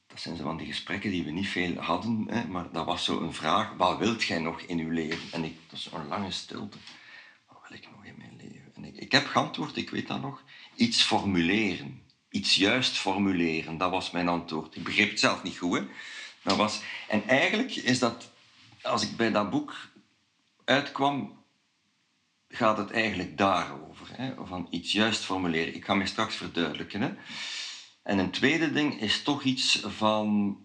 Dat 0.06 0.20
zijn 0.20 0.36
zo 0.36 0.42
van 0.42 0.56
die 0.56 0.66
gesprekken 0.66 1.10
die 1.10 1.24
we 1.24 1.30
niet 1.30 1.48
veel 1.48 1.74
hadden, 1.76 2.26
hè, 2.28 2.46
maar 2.46 2.72
dat 2.72 2.86
was 2.86 3.04
zo 3.04 3.20
een 3.20 3.34
vraag: 3.34 3.72
Wat 3.76 3.98
wilt 3.98 4.22
jij 4.22 4.38
nog 4.38 4.60
in 4.60 4.78
uw 4.78 4.90
leven? 4.90 5.32
En 5.32 5.44
ik, 5.44 5.56
dat 5.70 5.78
is 5.78 5.90
een 5.92 6.08
lange 6.08 6.30
stilte. 6.30 6.78
Wat 7.46 7.62
wil 7.68 7.78
ik 7.78 7.88
nog 7.90 8.04
in 8.04 8.14
mijn 8.18 8.36
leven? 8.36 8.74
En 8.74 8.82
ik, 8.94 9.12
heb 9.12 9.26
geantwoord, 9.26 9.76
ik 9.76 9.90
weet 9.90 10.09
dat 10.09 10.20
nog: 10.20 10.42
iets 10.74 11.02
formuleren. 11.02 12.02
Iets 12.31 12.55
juist 12.55 12.98
formuleren, 12.98 13.78
dat 13.78 13.90
was 13.90 14.11
mijn 14.11 14.28
antwoord. 14.28 14.76
Ik 14.76 14.85
begreep 14.85 15.11
het 15.11 15.20
zelf 15.20 15.42
niet 15.42 15.59
goed. 15.59 15.78
Hè? 15.78 15.85
Dat 16.42 16.57
was, 16.57 16.83
en 17.09 17.28
eigenlijk 17.28 17.74
is 17.74 17.98
dat, 17.98 18.31
als 18.83 19.02
ik 19.02 19.16
bij 19.16 19.31
dat 19.31 19.50
boek 19.50 19.74
uitkwam, 20.64 21.42
gaat 22.48 22.78
het 22.78 22.90
eigenlijk 22.90 23.38
daarover. 23.38 24.09
Hè? 24.12 24.35
Van 24.44 24.66
iets 24.70 24.92
juist 24.92 25.24
formuleren. 25.24 25.74
Ik 25.74 25.85
ga 25.85 25.94
me 25.94 26.07
straks 26.07 26.35
verduidelijken. 26.35 27.00
Hè? 27.00 27.12
En 28.02 28.18
een 28.18 28.31
tweede 28.31 28.72
ding 28.72 29.00
is 29.00 29.22
toch 29.22 29.42
iets 29.42 29.83
van... 29.87 30.57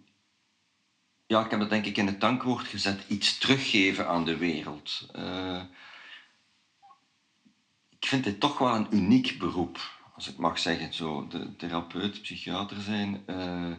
Ja, 1.26 1.46
ik 1.46 1.52
heb 1.52 1.60
dat 1.60 1.70
denk 1.70 1.86
ik 1.86 1.98
in 1.98 2.08
het 2.08 2.20
tankwoord 2.20 2.68
gezet. 2.68 3.04
Iets 3.08 3.38
teruggeven 3.38 4.08
aan 4.08 4.26
de 4.26 4.38
wereld. 4.38 5.08
Uh, 5.16 5.62
vind 8.08 8.24
dit 8.24 8.40
toch 8.40 8.58
wel 8.58 8.76
een 8.76 8.88
uniek 8.90 9.38
beroep. 9.40 9.96
Als 10.16 10.28
ik 10.28 10.38
mag 10.38 10.60
zeggen, 10.60 10.94
zo, 10.94 11.28
de 11.28 11.56
therapeut, 11.56 12.22
psychiater 12.22 12.82
zijn. 12.82 13.24
Uh, 13.28 13.76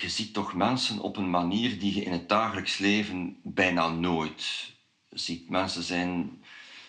je 0.00 0.08
ziet 0.08 0.34
toch 0.34 0.54
mensen 0.54 0.98
op 0.98 1.16
een 1.16 1.30
manier 1.30 1.78
die 1.78 1.94
je 1.94 2.04
in 2.04 2.12
het 2.12 2.28
dagelijks 2.28 2.78
leven 2.78 3.36
bijna 3.42 3.88
nooit 3.88 4.72
ziet. 5.10 5.48
Mensen 5.48 5.82
zijn, 5.82 6.42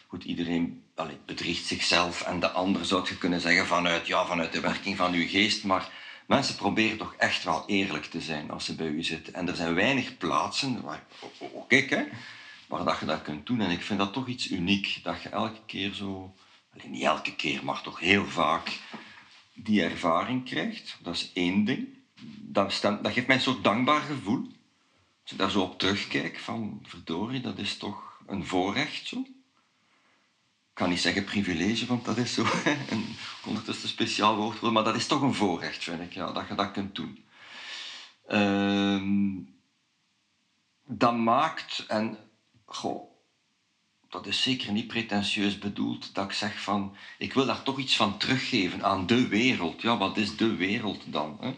goed, 0.08 0.24
iedereen 0.24 0.84
allee, 0.96 1.18
bedriegt 1.26 1.66
zichzelf 1.66 2.22
en 2.22 2.40
de 2.40 2.50
ander 2.50 2.86
zou 2.86 3.08
je 3.10 3.18
kunnen 3.18 3.42
zeggen 3.42 3.66
vanuit, 3.66 4.08
ja, 4.08 4.26
vanuit 4.26 4.54
de 4.54 4.60
werking 4.60 4.98
van 4.98 5.14
uw 5.14 5.28
geest, 5.28 5.64
maar 5.64 5.90
mensen 6.28 6.56
proberen 6.56 6.98
toch 6.98 7.16
echt 7.18 7.44
wel 7.44 7.64
eerlijk 7.68 8.06
te 8.06 8.22
zijn 8.22 8.52
als 8.52 8.66
ze 8.66 8.76
bij 8.76 8.88
u 8.88 9.04
zitten. 9.04 9.34
En 9.34 9.48
er 9.48 9.56
zijn 9.56 9.74
weinig 9.74 10.18
plaatsen, 10.18 10.82
waar, 10.82 11.04
ook 11.54 11.72
ik, 11.72 11.90
hè, 11.90 12.04
waar 12.68 12.84
dat 12.84 13.00
je 13.00 13.06
dat 13.06 13.22
kunt 13.22 13.46
doen. 13.46 13.62
En 13.62 13.70
ik 13.70 13.82
vind 13.82 14.00
dat 14.00 14.14
toch 14.14 14.28
iets 14.28 14.52
uniek, 14.52 15.00
dat 15.04 15.22
je 15.22 15.30
elke 15.30 15.60
keer 15.66 15.94
zo, 15.94 16.36
alleen 16.74 16.92
niet 16.92 17.04
elke 17.04 17.36
keer, 17.36 17.66
maar 17.66 17.82
toch 17.82 18.00
heel 18.00 18.26
vaak 18.26 18.80
die 19.54 19.84
ervaring 19.84 20.46
krijgt. 20.46 20.98
Dat 21.02 21.16
is 21.16 21.32
één 21.34 21.66
ding. 21.66 21.88
Dat, 22.40 22.72
stemt, 22.72 23.04
dat 23.04 23.14
geeft 23.14 23.28
mij 23.28 23.36
een 23.36 23.42
soort 23.42 23.64
dankbaar 23.64 24.02
gevoel. 24.02 24.48
Als 25.22 25.32
ik 25.32 25.38
daar 25.38 25.52
zo 25.52 25.62
op 25.62 25.80
terugkijk, 25.80 26.40
van 26.40 26.80
verdorie, 26.84 27.42
dat 27.42 27.58
is 27.58 27.78
toch 27.78 28.22
een 28.28 28.46
voorrecht 28.46 29.08
zo. 29.08 29.18
Ik 29.18 30.82
kan 30.82 30.90
niet 30.90 31.02
zeggen 31.02 31.24
privilege, 31.24 31.86
want 31.86 32.06
dat 32.06 32.18
is 32.18 32.34
zo 32.34 32.46
een 32.90 33.16
ondertussen 33.46 33.90
speciaal 33.90 34.36
woord, 34.36 34.62
maar 34.62 34.84
dat 34.84 34.96
is 34.96 35.08
toch 35.08 35.22
een 35.22 35.34
voorrecht, 35.34 35.84
vind 35.84 36.02
ik, 36.02 36.14
ja, 36.14 36.32
dat 36.32 36.48
je 36.48 36.56
dat 36.56 36.72
kunt 36.72 36.96
doen. 36.96 37.26
Uh, 38.28 39.42
dat 40.86 41.16
maakt, 41.16 41.86
en 41.88 42.18
goh, 42.76 43.14
dat 44.10 44.26
is 44.26 44.42
zeker 44.42 44.72
niet 44.72 44.88
pretentieus 44.88 45.58
bedoeld, 45.58 46.16
dat 46.16 46.26
ik 46.26 46.32
zeg 46.32 46.62
van, 46.62 46.96
ik 47.18 47.34
wil 47.34 47.46
daar 47.46 47.64
toch 47.64 47.80
iets 47.80 47.96
van 47.96 48.18
teruggeven 48.18 48.84
aan 48.84 49.06
de 49.06 49.28
wereld. 49.28 49.82
Ja, 49.82 49.98
wat 49.98 50.18
is 50.18 50.38
de 50.38 50.56
wereld 50.56 51.02
dan? 51.06 51.38
Hè? 51.42 51.56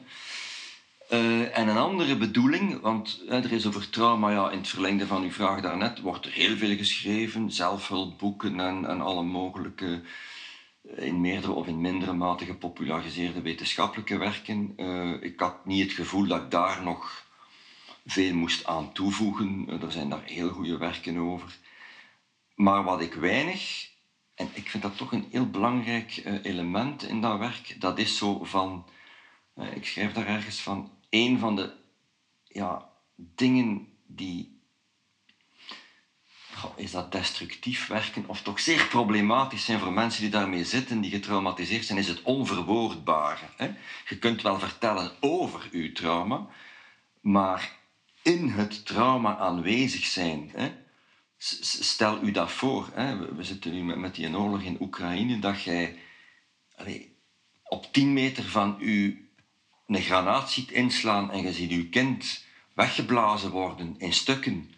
Uh, 1.12 1.58
en 1.58 1.68
een 1.68 1.78
andere 1.78 2.18
bedoeling, 2.18 2.82
want 2.82 3.22
uh, 3.26 3.44
er 3.44 3.52
is 3.52 3.66
over 3.66 3.90
trauma, 3.90 4.32
ja, 4.32 4.52
in 4.52 4.58
het 4.58 4.68
verlengde 4.68 5.08
van 5.08 5.24
uw 5.24 5.32
vraag 5.32 5.62
daarnet, 5.62 6.00
wordt 6.00 6.26
er 6.26 6.32
heel 6.32 6.58
veel 6.58 6.78
geschreven, 6.78 7.52
zelfhulpboeken 7.52 8.60
en, 8.60 8.86
en 8.86 9.02
alle 9.02 9.24
mogelijke, 9.24 10.02
eh, 10.96 11.06
in 11.06 11.22
meerdere 11.22 11.54
of 11.54 11.68
in 11.68 11.82
mindere 11.82 12.14
mate 12.14 12.46
gepopulariseerde 12.46 13.42
wetenschappelijke 13.42 14.18
werken. 14.18 14.74
Uh, 14.78 15.22
ik 15.22 15.40
had 15.40 15.66
niet 15.66 15.84
het 15.84 15.92
gevoel 15.92 16.28
dat 16.28 16.42
ik 16.42 16.52
daar 16.52 16.84
nog 16.84 17.27
veel 18.08 18.34
moest 18.34 18.66
aan 18.66 18.92
toevoegen. 18.92 19.80
er 19.82 19.92
zijn 19.92 20.10
daar 20.10 20.24
heel 20.24 20.50
goede 20.50 20.78
werken 20.78 21.18
over. 21.18 21.58
Maar 22.56 22.84
wat 22.84 23.02
ik 23.02 23.14
weinig, 23.14 23.90
en 24.36 24.50
ik 24.54 24.70
vind 24.70 24.84
dat 24.84 24.98
toch 24.98 25.12
een 25.12 25.28
heel 25.32 25.50
belangrijk 25.50 26.22
element 26.44 27.04
in 27.04 27.22
dat 27.22 27.40
werk, 27.40 27.76
dat 27.80 28.00
is 28.00 28.18
zo 28.18 28.44
van, 28.44 28.86
ik 29.74 29.86
schrijf 29.86 30.14
daar 30.14 30.28
ergens 30.28 30.60
van, 30.60 30.92
een 31.10 31.40
van 31.40 31.56
de 31.56 31.74
ja, 32.44 32.90
dingen 33.16 33.88
die 34.06 34.56
is 36.76 36.92
dat 36.92 37.12
destructief 37.12 37.88
werken 37.88 38.24
of 38.28 38.42
toch 38.42 38.60
zeer 38.60 38.88
problematisch 38.88 39.66
zijn 39.66 39.80
voor 39.80 39.94
mensen 39.94 40.22
die 40.22 40.30
daarmee 40.30 40.66
zitten, 40.66 41.02
die 41.02 41.12
getraumatiseerd 41.12 41.86
zijn, 41.86 41.98
is 41.98 42.08
het 42.08 42.22
onverwoordbare. 42.22 43.46
Hè? 43.56 43.72
Je 44.08 44.18
kunt 44.20 44.42
wel 44.42 44.60
vertellen 44.60 45.12
over 45.20 45.70
uw 45.72 45.92
trauma, 45.92 46.48
maar 47.22 47.76
in 48.28 48.50
het 48.50 48.86
trauma 48.86 49.38
aanwezig 49.38 50.06
zijn. 50.06 50.52
Hè? 50.54 50.72
Stel 51.38 52.24
u 52.24 52.32
dat 52.32 52.52
voor, 52.52 52.90
hè? 52.94 53.36
we 53.36 53.44
zitten 53.44 53.74
nu 53.74 53.98
met 53.98 54.16
die 54.16 54.38
oorlog 54.38 54.62
in 54.62 54.82
Oekraïne, 54.82 55.40
dat 55.40 55.62
jij 55.62 56.00
allez, 56.76 57.06
op 57.64 57.94
10 57.94 58.14
meter 58.14 58.44
van 58.44 58.78
uw 58.80 59.16
een 59.88 60.02
granaat 60.02 60.52
ziet 60.52 60.72
inslaan 60.72 61.32
en 61.32 61.42
je 61.42 61.54
ziet 61.54 61.70
je 61.70 61.90
kind 61.90 62.46
weggeblazen 62.74 63.52
worden 63.52 63.96
in 63.98 64.14
stukken. 64.14 64.72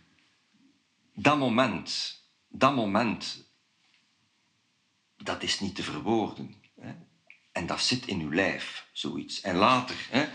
Dat 1.14 1.38
moment, 1.38 2.20
dat 2.48 2.76
moment, 2.76 3.46
dat 5.18 5.44
is 5.44 5.60
niet 5.60 5.76
te 5.76 5.84
verwoorden. 5.84 6.56
Hè? 6.82 6.94
En 7.52 7.66
dat 7.66 7.82
zit 7.82 8.08
in 8.08 8.22
uw 8.22 8.34
lijf, 8.34 8.88
zoiets. 8.92 9.42
En 9.42 9.56
later, 9.56 9.96
hè, 10.10 10.30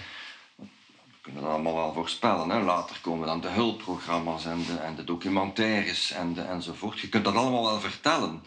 kunnen 1.24 1.42
dat 1.42 1.50
allemaal 1.50 1.74
wel 1.74 1.92
voorspellen, 1.92 2.50
hè? 2.50 2.60
later 2.62 3.00
komen 3.00 3.26
dan 3.26 3.40
de 3.40 3.48
hulpprogramma's 3.48 4.44
en 4.44 4.64
de, 4.64 4.76
en 4.76 4.94
de 4.94 5.04
documentaires 5.04 6.10
en 6.10 6.34
de, 6.34 6.42
enzovoort. 6.42 7.00
Je 7.00 7.08
kunt 7.08 7.24
dat 7.24 7.34
allemaal 7.34 7.64
wel 7.64 7.80
vertellen. 7.80 8.44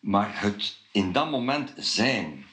Maar 0.00 0.40
het 0.40 0.78
in 0.92 1.12
dat 1.12 1.30
moment 1.30 1.72
zijn, 1.76 2.46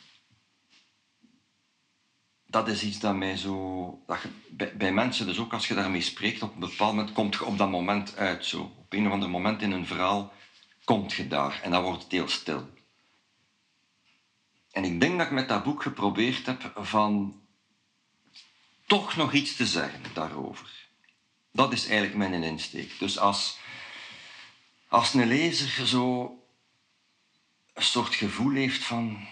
dat 2.46 2.68
is 2.68 2.84
iets 2.84 3.00
dat 3.00 3.16
mij 3.16 3.38
zo... 3.38 4.04
Dat 4.48 4.78
bij, 4.78 4.92
mensen, 4.92 5.26
dus 5.26 5.40
ook 5.40 5.54
als 5.54 5.68
je 5.68 5.74
daarmee 5.74 6.02
spreekt, 6.02 6.42
op 6.44 6.54
een 6.54 6.60
bepaald 6.60 6.96
moment 6.96 7.14
komt 7.14 7.34
je 7.34 7.46
op 7.46 7.58
dat 7.58 7.70
moment 7.70 8.18
uit. 8.18 8.46
Zo. 8.46 8.62
Op 8.62 8.94
een 8.94 9.08
of 9.08 9.12
ander 9.12 9.30
moment 9.30 9.62
in 9.62 9.72
een 9.72 9.86
verhaal 9.86 10.34
komt 10.84 11.14
je 11.14 11.28
daar 11.28 11.60
en 11.64 11.72
dan 11.72 11.84
wordt 11.84 12.04
het 12.04 12.12
heel 12.12 12.28
stil. 12.28 12.70
En 14.72 14.84
ik 14.84 15.00
denk 15.00 15.18
dat 15.18 15.28
ik 15.28 15.34
met 15.34 15.50
dat 15.50 15.64
boek 15.64 15.82
geprobeerd 15.82 16.46
heb 16.46 16.72
van 16.76 17.42
toch 18.88 19.16
nog 19.16 19.34
iets 19.34 19.56
te 19.56 19.66
zeggen 19.66 20.02
daarover. 20.14 20.70
Dat 21.52 21.74
is 21.74 21.86
eigenlijk 21.86 22.16
mijn 22.16 22.44
insteek. 22.44 23.00
Dus 23.00 23.18
als, 23.18 23.58
als 24.88 25.14
een 25.14 25.28
lezer 25.28 25.88
zo 25.88 26.32
een 27.74 27.84
soort 27.84 28.16
gevoel 28.16 28.52
heeft 28.52 28.84
van 28.84 29.28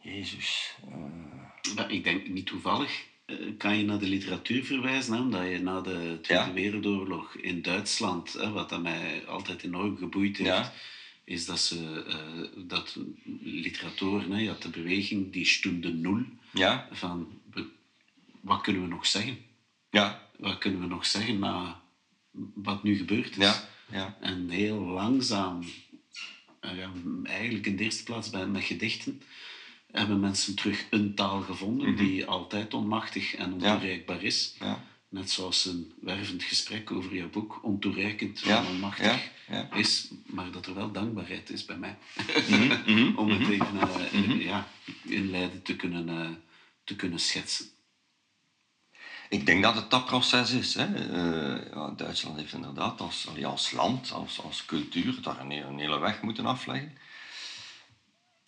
Jezus. 0.00 0.74
Uh... 0.88 1.74
Maar 1.74 1.90
ik 1.90 2.04
denk 2.04 2.28
niet 2.28 2.46
toevallig. 2.46 3.04
Uh, 3.26 3.58
kan 3.58 3.76
je 3.76 3.84
naar 3.84 3.98
de 3.98 4.06
literatuur 4.06 4.64
verwijzen, 4.64 5.14
hè? 5.14 5.20
omdat 5.20 5.48
je 5.48 5.58
na 5.58 5.80
de 5.80 6.18
Tweede 6.22 6.44
Ja. 6.44 6.52
Wereldoorlog 6.52 7.34
in 7.34 7.62
Duitsland, 7.62 8.32
hè, 8.32 8.50
wat 8.50 8.68
dat 8.68 8.82
mij 8.82 9.26
altijd 9.26 9.62
enorm 9.62 9.96
geboeid 9.96 10.36
heeft, 10.36 10.48
Ja. 10.50 10.72
Is 11.24 11.46
dat 11.46 11.60
ze 11.60 12.04
eh, 12.08 12.66
dat 12.68 12.96
literatoren, 13.42 14.30
hè, 14.32 14.38
je 14.40 14.48
had 14.48 14.62
de 14.62 14.68
beweging 14.68 15.32
die 15.32 15.44
stunde 15.46 15.92
nul, 15.92 16.24
Ja, 16.52 16.88
van 16.90 17.40
wat 18.40 18.60
kunnen 18.60 18.82
we 18.82 18.88
nog 18.88 19.06
zeggen? 19.06 19.38
ja, 19.90 20.28
Wat 20.38 20.58
kunnen 20.58 20.80
we 20.80 20.86
nog 20.86 21.06
zeggen 21.06 21.38
na 21.38 21.82
wat 22.54 22.82
nu 22.82 22.96
gebeurd 22.96 23.30
is? 23.30 23.36
ja, 23.36 23.68
ja. 23.90 24.16
En 24.20 24.48
heel 24.48 24.78
langzaam, 24.80 25.64
eh, 26.60 26.76
ja, 26.76 26.90
eigenlijk 27.24 27.66
in 27.66 27.76
de 27.76 27.82
eerste 27.82 28.04
plaats 28.04 28.30
bij, 28.30 28.46
met 28.46 28.62
gedichten, 28.64 29.22
hebben 29.90 30.20
mensen 30.20 30.54
terug 30.54 30.86
een 30.90 31.14
taal 31.14 31.40
gevonden 31.40 31.96
die 31.96 32.24
altijd 32.26 32.74
onmachtig 32.74 33.34
en 33.34 33.52
ontoereikbaar 33.52 34.22
is. 34.22 34.56
ja. 34.60 34.84
Net 35.14 35.30
zoals 35.30 35.64
een 35.64 35.92
wervend 36.00 36.42
gesprek 36.42 36.90
over 36.90 37.14
jouw 37.14 37.28
boek 37.28 37.58
ontoereikend 37.62 38.40
Ja, 38.40 38.58
en 38.58 38.66
onmachtig 38.66 39.06
ja, 39.06 39.20
ja. 39.56 39.72
is, 39.72 40.10
maar 40.26 40.50
dat 40.50 40.66
er 40.66 40.74
wel 40.74 40.92
dankbaarheid 40.92 41.50
is 41.50 41.64
bij 41.64 41.76
mij. 41.76 41.96
Mhm, 42.48 43.16
Om 43.20 43.30
het 43.30 43.48
even 43.48 43.80
eh, 44.12 44.40
ja, 44.44 44.68
in 45.02 45.30
Leiden 45.30 45.62
te 45.62 45.76
kunnen, 45.76 46.08
eh, 46.08 46.30
te 46.84 46.96
kunnen 46.96 47.18
schetsen. 47.20 47.66
Ik 49.28 49.46
denk 49.46 49.62
dat 49.62 49.74
het 49.74 49.90
dat 49.90 50.04
proces 50.04 50.50
is. 50.50 50.74
Hè. 50.74 50.84
Eh, 50.94 51.96
Duitsland 51.96 52.38
heeft 52.38 52.52
inderdaad 52.52 53.00
als, 53.00 53.28
als 53.44 53.70
land, 53.70 54.12
als, 54.12 54.40
als 54.40 54.64
cultuur, 54.64 55.22
daar 55.22 55.40
een, 55.40 55.50
hele- 55.50 55.66
een 55.66 55.78
hele 55.78 55.98
weg 55.98 56.22
moeten 56.22 56.46
afleggen. 56.46 56.96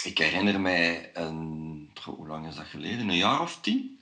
Ik 0.04 0.18
herinner 0.18 0.60
mij, 0.60 1.10
een, 1.14 1.90
hoe 2.04 2.26
lang 2.26 2.46
is 2.48 2.54
dat 2.54 2.66
geleden? 2.66 3.08
Een 3.08 3.16
jaar 3.16 3.40
of 3.40 3.60
tien 3.60 3.95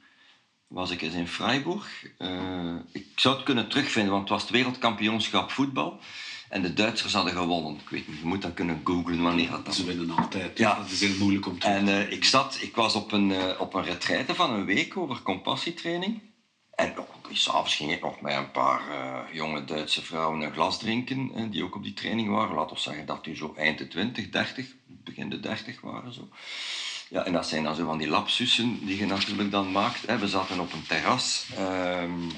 was 0.68 0.90
ik 0.90 1.02
eens 1.02 1.14
in 1.14 1.28
Freiburg. 1.28 2.06
Eh, 2.18 2.76
ik 2.92 3.06
zou 3.16 3.34
het 3.34 3.44
kunnen 3.44 3.68
terugvinden, 3.68 4.10
want 4.10 4.22
het 4.22 4.32
was 4.32 4.42
het 4.42 4.50
wereldkampioenschap 4.50 5.50
voetbal. 5.50 6.00
En 6.48 6.62
de 6.62 6.72
Duitsers 6.72 7.12
hadden 7.12 7.32
gewonnen. 7.32 7.74
Ik 7.74 7.88
weet 7.88 8.08
niet, 8.08 8.18
je 8.18 8.26
moet 8.26 8.42
dat 8.42 8.54
kunnen 8.54 8.80
googlen 8.84 9.22
wanneer 9.22 9.50
dat 9.50 9.64
dan 9.64 9.74
Ze 9.74 9.84
winnen 9.84 10.10
altijd. 10.10 10.58
Ja. 10.58 10.74
Dat 10.76 10.90
is 10.90 11.00
heel 11.00 11.18
moeilijk 11.18 11.46
om 11.46 11.58
te 11.58 11.66
en 11.66 11.88
eh, 11.88 12.12
ik, 12.12 12.24
zat, 12.24 12.58
ik 12.60 12.74
was 12.76 12.94
op 12.94 13.12
een, 13.12 13.32
eh, 13.32 13.60
op 13.60 13.74
een 13.74 13.84
retraite 13.84 14.34
van 14.34 14.52
een 14.52 14.64
week 14.64 14.96
over 14.96 15.22
compassietraining. 15.22 16.22
En 16.74 16.98
oh, 16.98 17.08
s'avonds 17.30 17.76
ging 17.76 17.92
ik 17.92 18.00
nog 18.00 18.20
met 18.20 18.36
een 18.36 18.50
paar 18.50 18.82
jonge 19.32 19.64
Duitse 19.64 20.02
vrouwen 20.02 20.40
een 20.40 20.52
glas 20.52 20.78
drinken, 20.78 21.50
die 21.50 21.64
ook 21.64 21.74
op 21.74 21.82
die 21.82 21.92
training 21.92 22.28
waren. 22.28 22.54
Laten 22.54 22.76
we 22.76 22.82
zeggen 22.82 23.06
dat 23.06 23.24
die 23.24 23.36
zo 23.36 23.54
eind 23.56 23.78
de 23.78 23.88
20, 23.88 24.30
30, 24.30 24.66
begin 24.86 25.30
de 25.30 25.40
30 25.40 25.80
waren. 25.80 26.12
Zo. 26.12 26.28
Ja, 27.08 27.24
en 27.24 27.32
dat 27.32 27.48
zijn 27.48 27.62
dan 27.62 27.74
zo 27.74 27.84
van 27.86 27.98
die 27.98 28.08
lapsussen 28.08 28.86
die 28.86 28.96
je 28.98 29.06
natuurlijk 29.06 29.50
dan 29.50 29.72
maakt. 29.72 30.06
Hè. 30.06 30.18
We 30.18 30.28
zaten 30.28 30.60
op 30.60 30.72
een 30.72 30.86
terras. 30.86 31.46
ehm, 31.56 32.30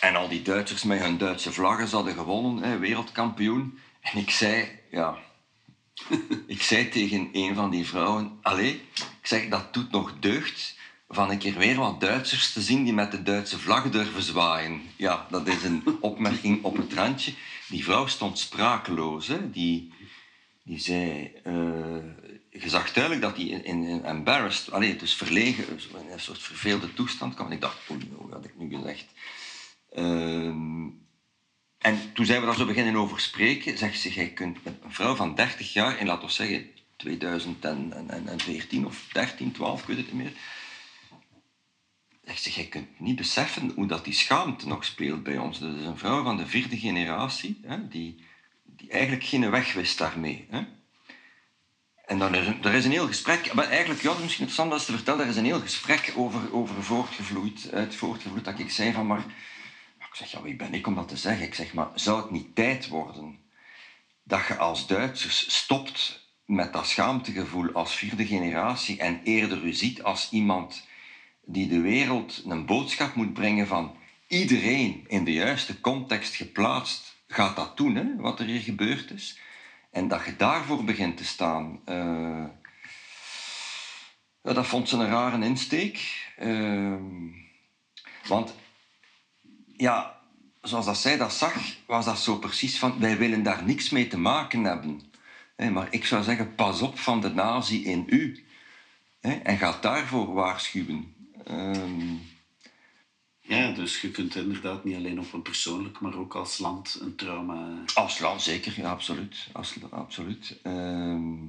en 0.00 0.16
al 0.16 0.28
die 0.28 0.42
Duitsers 0.42 0.82
met 0.82 1.00
hun 1.00 1.18
Duitse 1.18 1.52
vlaggen 1.52 1.88
hadden 1.88 2.14
gewonnen, 2.14 2.62
hè, 2.62 2.78
wereldkampioen. 2.78 3.78
En 4.00 4.18
ik 4.18 4.30
zei, 4.30 4.68
ja, 4.90 5.16
ik 6.46 6.62
zei 6.62 6.88
tegen 6.88 7.28
een 7.32 7.54
van 7.54 7.70
die 7.70 7.86
vrouwen, 7.86 8.38
allee, 8.42 8.72
ik 8.94 9.26
zeg, 9.26 9.48
dat 9.48 9.74
doet 9.74 9.90
nog 9.90 10.12
deugd 10.20 10.76
van 11.08 11.30
een 11.30 11.38
keer 11.38 11.58
weer 11.58 11.76
wat 11.76 12.00
Duitsers 12.00 12.52
te 12.52 12.60
zien 12.62 12.84
die 12.84 12.92
met 12.92 13.10
de 13.10 13.22
Duitse 13.22 13.58
vlag 13.58 13.90
durven 13.90 14.22
zwaaien. 14.22 14.82
Ja, 14.96 15.26
dat 15.30 15.46
is 15.46 15.62
een 15.62 15.82
opmerking 16.00 16.62
op 16.64 16.76
het 16.76 16.92
randje. 16.92 17.32
Die 17.68 17.84
vrouw 17.84 18.06
stond 18.06 18.38
sprakeloos. 18.38 19.26
Hè. 19.26 19.50
Die, 19.50 19.92
die 20.62 20.78
zei... 20.78 21.32
eh, 21.44 21.54
je 22.62 22.68
zag 22.68 22.92
duidelijk 22.92 23.24
dat 23.24 23.36
hij 23.36 23.46
in, 23.46 23.64
in, 23.64 24.04
embarrassed, 24.04 24.72
allee, 24.72 24.96
dus 24.96 25.14
verlegen, 25.14 25.64
in 25.68 26.12
een 26.12 26.20
soort 26.20 26.42
verveelde 26.42 26.94
toestand 26.94 27.34
kwam. 27.34 27.52
Ik 27.52 27.60
dacht, 27.60 27.90
oei, 27.90 28.10
hoe 28.14 28.32
had 28.32 28.44
ik 28.44 28.56
nu 28.56 28.76
gezegd? 28.76 29.06
Ehm, 29.92 30.86
en 31.78 32.12
toen 32.12 32.26
zijn 32.26 32.40
we 32.40 32.46
daar 32.46 32.56
zo 32.56 32.66
beginnen 32.66 32.96
over 32.96 33.20
spreken, 33.20 33.78
zegt 33.78 34.00
ze, 34.00 34.12
jij 34.12 34.28
kunt 34.30 34.64
met 34.64 34.74
een 34.82 34.92
vrouw 34.92 35.14
van 35.14 35.34
30 35.34 35.72
jaar, 35.72 35.98
in 35.98 36.06
laten 36.06 36.26
we 36.26 36.32
zeggen 36.32 36.66
2014 36.96 38.86
of 38.86 39.08
13, 39.12 39.52
12, 39.52 39.80
ik 39.80 39.86
weet 39.86 39.96
het 39.96 40.12
niet 40.12 40.22
meer, 40.22 40.32
zegt 42.24 42.42
ze, 42.42 42.50
jij 42.50 42.66
kunt 42.66 43.00
niet 43.00 43.16
beseffen 43.16 43.72
hoe 43.74 43.86
dat 43.86 44.04
die 44.04 44.14
schaamte 44.14 44.66
nog 44.66 44.84
speelt 44.84 45.22
bij 45.22 45.38
ons. 45.38 45.58
Dat 45.58 45.76
is 45.76 45.84
een 45.84 45.98
vrouw 45.98 46.22
van 46.22 46.36
de 46.36 46.46
vierde 46.46 46.78
generatie, 46.78 47.60
hè, 47.62 47.88
die, 47.88 48.24
die 48.64 48.90
eigenlijk 48.90 49.24
geen 49.24 49.50
weg 49.50 49.72
wist 49.72 49.98
daarmee. 49.98 50.46
Hè. 50.50 50.62
En 52.08 52.18
dan 52.18 52.34
een, 52.34 52.64
er 52.64 52.74
is 52.74 52.84
een 52.84 52.90
heel 52.90 53.06
gesprek, 53.06 53.54
maar 53.54 53.68
eigenlijk, 53.68 54.02
ja, 54.02 54.10
misschien 54.10 54.28
interessant 54.28 54.70
dat 54.70 54.80
ze 54.80 54.86
te 54.86 54.92
vertellen, 54.92 55.20
er 55.20 55.30
is 55.30 55.36
een 55.36 55.44
heel 55.44 55.60
gesprek 55.60 56.12
over, 56.16 56.54
over 56.54 56.82
voortgevloeid, 56.82 57.70
uit 57.72 57.94
voortgevloeid, 57.94 58.44
dat 58.44 58.58
ik 58.58 58.70
zei 58.70 58.92
van, 58.92 59.06
maar 59.06 59.24
ik 59.98 60.14
zeg, 60.14 60.30
ja, 60.30 60.42
wie 60.42 60.56
ben 60.56 60.74
ik 60.74 60.86
om 60.86 60.94
dat 60.94 61.08
te 61.08 61.16
zeggen? 61.16 61.46
Ik 61.46 61.54
zeg, 61.54 61.72
maar 61.72 61.88
zou 61.94 62.20
het 62.20 62.30
niet 62.30 62.54
tijd 62.54 62.88
worden 62.88 63.38
dat 64.22 64.46
je 64.46 64.56
als 64.56 64.86
Duitsers 64.86 65.54
stopt 65.56 66.26
met 66.44 66.72
dat 66.72 66.86
schaamtegevoel 66.86 67.72
als 67.72 67.94
vierde 67.94 68.26
generatie 68.26 68.98
en 68.98 69.20
eerder 69.24 69.64
u 69.64 69.72
ziet 69.72 70.02
als 70.02 70.28
iemand 70.30 70.86
die 71.44 71.68
de 71.68 71.80
wereld 71.80 72.42
een 72.46 72.66
boodschap 72.66 73.14
moet 73.14 73.32
brengen 73.32 73.66
van 73.66 73.96
iedereen 74.26 75.04
in 75.06 75.24
de 75.24 75.32
juiste 75.32 75.80
context 75.80 76.34
geplaatst 76.34 77.16
gaat 77.26 77.56
dat 77.56 77.76
doen, 77.76 77.94
hè, 77.94 78.16
wat 78.16 78.40
er 78.40 78.46
hier 78.46 78.60
gebeurd 78.60 79.10
is. 79.10 79.38
En 79.90 80.08
dat 80.08 80.24
je 80.24 80.36
daarvoor 80.36 80.84
begint 80.84 81.16
te 81.16 81.24
staan. 81.24 81.80
eh, 81.84 82.44
dat 84.42 84.66
vond 84.66 84.88
ze 84.88 84.96
een 84.96 85.08
rare 85.08 85.44
insteek. 85.44 86.26
Ehm, 86.36 87.02
want 88.26 88.54
ja, 89.76 90.20
zoals 90.62 90.84
dat 90.84 90.98
zij 90.98 91.16
dat 91.16 91.32
zag, 91.32 91.54
was 91.86 92.04
dat 92.04 92.18
zo 92.18 92.36
precies 92.36 92.78
van 92.78 93.00
wij 93.00 93.18
willen 93.18 93.42
daar 93.42 93.64
niks 93.64 93.90
mee 93.90 94.06
te 94.08 94.18
maken 94.18 94.64
hebben. 94.64 95.00
Maar 95.72 95.86
ik 95.90 96.04
zou 96.04 96.22
zeggen, 96.22 96.54
pas 96.54 96.82
op 96.82 96.98
van 96.98 97.20
de 97.20 97.28
nazi 97.30 97.84
in 97.84 98.04
u. 98.06 98.44
En 99.20 99.58
ga 99.58 99.78
daarvoor 99.80 100.32
waarschuwen. 100.34 101.14
Ehm, 101.44 102.14
Ja, 103.48 103.70
dus 103.72 104.00
je 104.00 104.10
kunt 104.10 104.34
inderdaad 104.34 104.84
niet 104.84 104.96
alleen 104.96 105.20
op 105.20 105.32
een 105.32 105.42
persoonlijk, 105.42 106.00
maar 106.00 106.14
ook 106.14 106.34
als 106.34 106.58
land 106.58 106.98
een 107.00 107.16
trauma... 107.16 107.82
als 107.94 108.18
land 108.18 108.42
zeker, 108.42 108.72
ja, 108.76 108.90
absoluut. 108.90 109.48
Absoluut. 109.90 110.58
Ehm, 110.62 111.44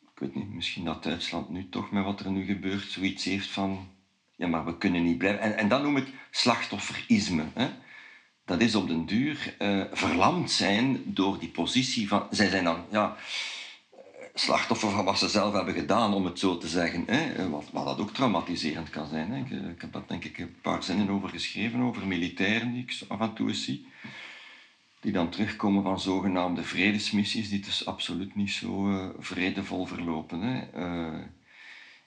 ik 0.00 0.18
weet 0.18 0.34
niet, 0.34 0.52
misschien 0.52 0.84
dat 0.84 1.02
Duitsland 1.02 1.48
nu 1.48 1.68
toch 1.68 1.90
met 1.90 2.04
wat 2.04 2.20
er 2.20 2.30
nu 2.30 2.44
gebeurt 2.44 2.90
zoiets 2.90 3.24
heeft 3.24 3.48
van... 3.48 3.88
Ja, 4.36 4.46
maar 4.46 4.64
we 4.64 4.78
kunnen 4.78 5.04
niet 5.04 5.18
blijven... 5.18 5.40
En, 5.40 5.56
en 5.56 5.68
dat 5.68 5.82
noem 5.82 5.96
ik 5.96 6.06
slachtofferisme. 6.30 7.44
Hè? 7.54 7.68
Dat 8.44 8.60
is 8.60 8.74
op 8.74 8.88
den 8.88 9.06
duur 9.06 9.54
eh, 9.58 9.84
verlamd 9.92 10.50
zijn 10.50 11.02
door 11.04 11.38
die 11.38 11.48
positie 11.48 12.08
van... 12.08 12.26
Zij 12.30 12.48
zijn 12.48 12.64
dan... 12.64 12.84
Ja, 12.90 13.16
slachtoffer 14.34 14.90
van 14.90 15.04
wat 15.04 15.18
ze 15.18 15.28
zelf 15.28 15.54
hebben 15.54 15.74
gedaan, 15.74 16.14
om 16.14 16.24
het 16.24 16.38
zo 16.38 16.58
te 16.58 16.68
zeggen. 16.68 17.04
Hè? 17.06 17.48
Wat, 17.48 17.64
wat 17.72 17.84
dat 17.84 18.00
ook 18.00 18.14
traumatiserend 18.14 18.90
kan 18.90 19.06
zijn. 19.06 19.30
Hè? 19.30 19.38
Ik, 19.38 19.50
ik 19.74 19.80
heb 19.80 19.92
daar 19.92 20.06
denk 20.06 20.24
ik 20.24 20.38
een 20.38 20.60
paar 20.60 20.82
zinnen 20.82 21.10
over 21.10 21.28
geschreven, 21.28 21.80
over 21.80 22.06
militairen 22.06 22.72
die 22.72 22.82
ik 22.82 23.02
af 23.08 23.20
en 23.20 23.34
toe 23.34 23.48
eens 23.48 23.64
zie. 23.64 23.86
Die 25.00 25.12
dan 25.12 25.30
terugkomen 25.30 25.82
van 25.82 26.00
zogenaamde 26.00 26.62
vredesmissies, 26.62 27.48
die 27.48 27.60
dus 27.60 27.86
absoluut 27.86 28.34
niet 28.34 28.50
zo 28.50 28.90
eh, 28.90 29.08
vredevol 29.18 29.86
verlopen. 29.86 30.40
Hè? 30.40 30.60
Eh, 30.60 31.20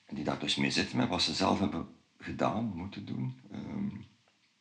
en 0.06 0.16
die 0.16 0.24
daar 0.24 0.40
dus 0.40 0.56
mee 0.56 0.72
zitten 0.72 0.98
met 0.98 1.10
wat 1.10 1.22
ze 1.22 1.34
zelf 1.34 1.60
hebben 1.60 1.88
gedaan, 2.20 2.72
moeten 2.76 3.06
doen. 3.06 3.36
Ehm, 3.52 3.88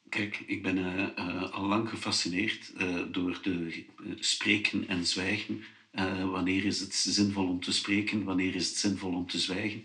Kijk, 0.08 0.42
ik 0.46 0.62
ben 0.62 0.78
eh, 0.78 1.02
eh, 1.16 1.52
al 1.52 1.66
lang 1.66 1.88
gefascineerd 1.88 2.72
eh, 2.72 2.96
door 3.10 3.38
de 3.42 3.84
eh, 4.04 4.12
spreken 4.18 4.88
en 4.88 5.06
zwijgen. 5.06 5.64
Eh, 5.92 6.30
wanneer 6.30 6.64
is 6.64 6.80
het 6.80 6.94
zinvol 6.94 7.48
om 7.48 7.60
te 7.60 7.72
spreken? 7.72 8.24
Wanneer 8.24 8.54
is 8.54 8.68
het 8.68 8.76
zinvol 8.76 9.12
om 9.14 9.26
te 9.26 9.38
zwijgen? 9.38 9.78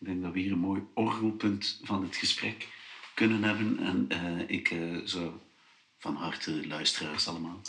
Ik 0.00 0.06
denk 0.10 0.22
dat 0.22 0.32
we 0.32 0.38
hier 0.40 0.52
een 0.52 0.58
mooi 0.58 0.82
orgelpunt 0.94 1.80
van 1.82 2.02
het 2.02 2.16
gesprek 2.16 2.68
kunnen 3.14 3.42
hebben. 3.42 3.78
En 3.78 4.04
eh, 4.08 4.56
ik 4.56 4.70
eh, 4.70 4.78
zou 5.04 5.30
van 5.98 6.16
harte 6.16 6.66
luisteraars 6.66 7.28
allemaal 7.28 7.60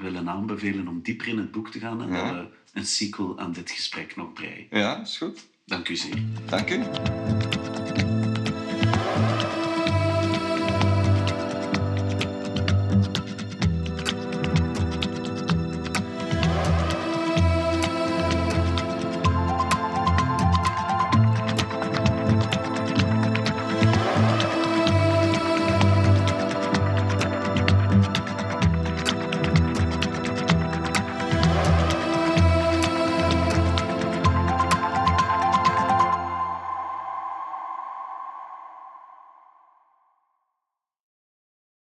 willen 0.00 0.28
aanbevelen 0.28 0.88
om 0.88 1.00
dieper 1.02 1.28
in 1.28 1.38
het 1.38 1.50
boek 1.50 1.70
te 1.70 1.78
gaan 1.78 2.02
en 2.02 2.08
Ja. 2.08 2.32
dat 2.32 2.44
we 2.44 2.48
een 2.72 2.86
sequel 2.86 3.38
aan 3.38 3.52
dit 3.52 3.70
gesprek 3.70 4.16
nog 4.16 4.32
breien. 4.32 4.66
ja, 4.70 5.00
is 5.00 5.16
goed. 5.18 5.46
Dank 5.64 5.88
u 5.88 5.96
zeer. 5.96 6.22
Dank 6.48 6.70
u. 6.70 6.82